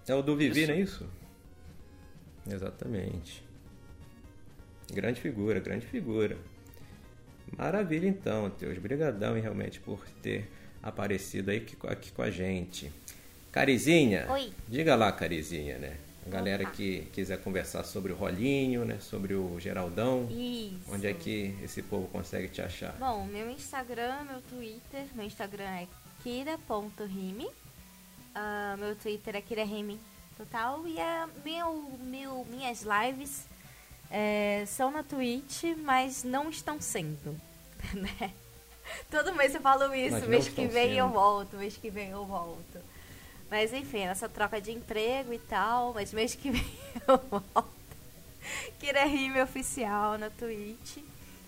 É 0.05 0.13
o 0.13 0.21
do 0.21 0.35
Vivi, 0.35 0.63
Isso. 0.63 0.71
não 0.71 0.77
é 0.77 0.81
isso? 0.81 1.22
Exatamente. 2.49 3.43
Grande 4.91 5.21
figura, 5.21 5.59
grande 5.59 5.85
figura. 5.85 6.37
Maravilha 7.57 8.07
então, 8.07 8.49
Teus. 8.49 8.77
Brigadão, 8.77 9.35
hein, 9.35 9.41
realmente 9.41 9.79
por 9.79 9.99
ter 10.21 10.49
aparecido 10.81 11.51
aí 11.51 11.57
aqui, 11.57 11.77
aqui 11.87 12.11
com 12.11 12.21
a 12.21 12.31
gente. 12.31 12.91
Carizinha, 13.51 14.25
Oi. 14.31 14.51
diga 14.67 14.95
lá, 14.95 15.11
Carizinha, 15.11 15.77
né? 15.77 15.97
A 16.25 16.29
galera 16.29 16.63
Opa. 16.63 16.71
que 16.71 17.01
quiser 17.13 17.37
conversar 17.41 17.83
sobre 17.83 18.11
o 18.11 18.15
Rolinho, 18.15 18.85
né? 18.85 18.97
Sobre 18.99 19.33
o 19.33 19.59
Geraldão. 19.59 20.27
Isso. 20.31 20.91
Onde 20.91 21.07
é 21.07 21.13
que 21.13 21.55
esse 21.61 21.81
povo 21.83 22.07
consegue 22.07 22.47
te 22.47 22.61
achar? 22.61 22.93
Bom, 22.97 23.25
meu 23.25 23.49
Instagram, 23.51 24.23
meu 24.23 24.41
Twitter, 24.41 25.05
meu 25.13 25.25
Instagram 25.25 25.65
é 25.65 25.87
kira.rime. 26.23 27.47
Ah, 28.33 28.75
meu 28.79 28.95
Twitter 28.95 29.35
é 29.35 29.41
kirarime 29.41 29.99
total. 30.37 30.87
E 30.87 30.99
é 30.99 31.27
meu, 31.43 31.91
meu, 32.01 32.45
minhas 32.49 32.83
lives 32.83 33.45
é, 34.09 34.63
são 34.67 34.91
na 34.91 35.03
Twitch, 35.03 35.63
mas 35.77 36.23
não 36.23 36.49
estão 36.49 36.79
sendo. 36.79 37.39
Né? 37.93 38.31
Todo 39.11 39.35
mês 39.35 39.53
eu 39.53 39.61
falo 39.61 39.93
isso, 39.93 40.13
Mas 40.13 40.27
mês 40.27 40.47
que 40.47 40.67
vem 40.67 40.93
eu 40.93 41.05
sendo. 41.05 41.13
volto, 41.13 41.57
mês 41.57 41.75
que 41.77 41.89
vem 41.89 42.09
eu 42.09 42.25
volto. 42.25 42.79
Mas 43.49 43.73
enfim, 43.73 43.99
essa 43.99 44.27
troca 44.27 44.59
de 44.61 44.71
emprego 44.71 45.33
e 45.33 45.39
tal, 45.39 45.93
mas 45.93 46.13
mês 46.13 46.33
que 46.33 46.49
vem 46.51 46.77
eu 47.07 47.17
volto. 47.29 47.67
Kirahime 48.79 49.41
Oficial 49.41 50.17
na 50.17 50.29
Twitch, 50.29 50.97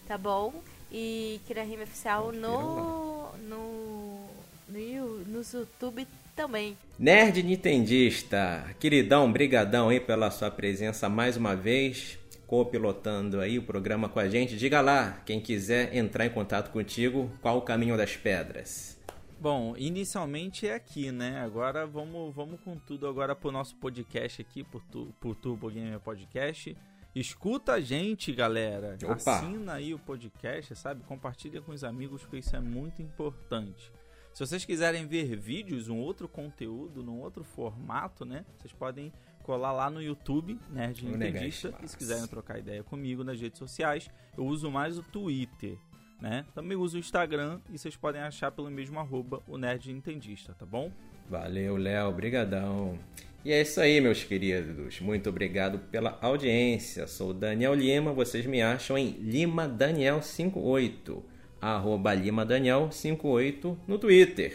tá 0.08 0.18
bom? 0.18 0.54
E 0.92 1.42
Kirahime 1.48 1.84
Oficial 1.84 2.32
no, 2.32 3.32
no, 3.38 4.30
no, 4.68 5.05
Yu- 5.26 5.32
no 5.32 5.42
YouTube 5.60 6.08
também. 6.36 6.78
Nerd 7.00 7.42
Nintendista, 7.44 8.76
queridão, 8.80 9.32
brigadão 9.32 9.90
aí 9.90 10.00
pela 10.00 10.30
sua 10.32 10.52
presença 10.52 11.08
mais 11.10 11.38
uma 11.38 11.56
vez, 11.56 12.18
copilotando 12.48 13.40
aí 13.40 13.58
o 13.58 13.64
programa 13.64 14.08
com 14.10 14.20
a 14.20 14.28
gente. 14.30 14.58
Diga 14.58 14.82
lá, 14.82 15.22
quem 15.26 15.40
quiser 15.40 15.96
entrar 15.96 16.26
em 16.26 16.30
contato 16.30 16.72
contigo, 16.72 17.32
qual 17.42 17.58
o 17.58 17.62
caminho 17.62 17.98
das 17.98 18.16
pedras? 18.16 18.96
Bom, 19.40 19.76
inicialmente 19.78 20.68
é 20.68 20.74
aqui, 20.76 21.12
né? 21.12 21.42
Agora 21.42 21.86
vamos, 21.86 22.34
vamos 22.34 22.60
com 22.62 22.78
tudo 22.78 23.08
agora 23.08 23.36
pro 23.36 23.52
nosso 23.52 23.76
podcast 23.76 24.42
aqui, 24.42 24.64
por, 24.64 24.82
tu, 24.92 25.14
por 25.20 25.36
Turbo 25.36 25.70
Gamer 25.70 26.00
Podcast. 26.00 26.76
Escuta 27.14 27.74
a 27.74 27.82
gente, 27.82 28.34
galera. 28.34 28.98
Opa. 29.04 29.14
Assina 29.40 29.74
aí 29.74 29.94
o 29.94 30.00
podcast, 30.00 30.76
sabe? 30.76 31.04
Compartilha 31.04 31.62
com 31.62 31.72
os 31.72 31.84
amigos, 31.84 32.22
porque 32.22 32.38
isso 32.40 32.56
é 32.56 32.60
muito 32.60 33.02
importante. 33.02 33.92
Se 34.36 34.46
vocês 34.46 34.66
quiserem 34.66 35.08
ver 35.08 35.34
vídeos, 35.38 35.88
um 35.88 35.98
outro 35.98 36.28
conteúdo, 36.28 37.02
num 37.02 37.22
outro 37.22 37.42
formato, 37.42 38.26
né? 38.26 38.44
Vocês 38.58 38.74
podem 38.74 39.10
colar 39.42 39.72
lá 39.72 39.90
no 39.90 40.02
YouTube, 40.02 40.60
Nerd 40.70 41.06
Nintendista. 41.06 41.74
E 41.82 41.88
se 41.88 41.96
quiserem 41.96 42.28
trocar 42.28 42.60
ideia 42.60 42.84
comigo 42.84 43.24
nas 43.24 43.40
redes 43.40 43.58
sociais, 43.58 44.10
eu 44.38 44.46
uso 44.46 44.70
mais 44.70 44.98
o 44.98 45.04
Twitter. 45.04 45.78
né? 46.22 46.46
Também 46.54 46.76
uso 46.76 46.98
o 46.98 47.00
Instagram 47.00 47.62
e 47.72 47.78
vocês 47.78 47.96
podem 47.96 48.22
achar 48.22 48.52
pelo 48.52 48.70
mesmo 48.70 49.00
arroba 49.00 49.42
o 49.48 49.58
Nerd 49.58 49.94
Nintendista, 49.94 50.54
tá 50.54 50.66
bom? 50.66 50.92
Valeu, 51.30 51.78
Léo, 51.78 52.12
brigadão. 52.12 53.00
E 53.46 53.54
é 53.54 53.62
isso 53.62 53.80
aí, 53.80 54.02
meus 54.02 54.22
queridos. 54.26 55.00
Muito 55.00 55.30
obrigado 55.30 55.80
pela 55.80 56.20
audiência. 56.22 57.08
Sou 57.08 57.34
Daniel 57.34 57.74
Lima, 57.74 58.12
vocês 58.12 58.46
me 58.46 58.62
acham 58.62 58.98
em 58.98 59.12
Lima 59.12 59.66
Daniel 59.66 60.22
58 60.22 61.35
arroba 61.74 62.16
limadaniel58 62.16 63.76
no 63.88 63.98
Twitter. 63.98 64.54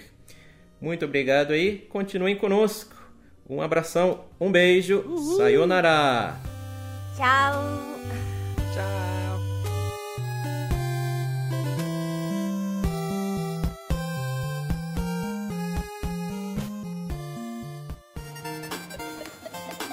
Muito 0.81 1.05
obrigado 1.05 1.53
aí, 1.53 1.79
continuem 1.91 2.37
conosco. 2.37 2.95
Um 3.49 3.61
abração, 3.61 4.21
um 4.41 4.51
beijo, 4.51 5.01
Uhul. 5.01 5.37
sayonara! 5.37 6.37
Tchau! 7.17 7.63
Tchau! 8.73 9.41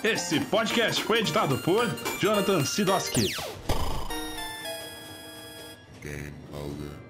Esse 0.04 0.40
podcast 0.46 1.04
foi 1.04 1.20
editado 1.20 1.58
por 1.60 1.86
Jonathan 2.20 2.64
Sidoski. 2.64 3.34
Game 6.02 6.34
over. 6.54 7.07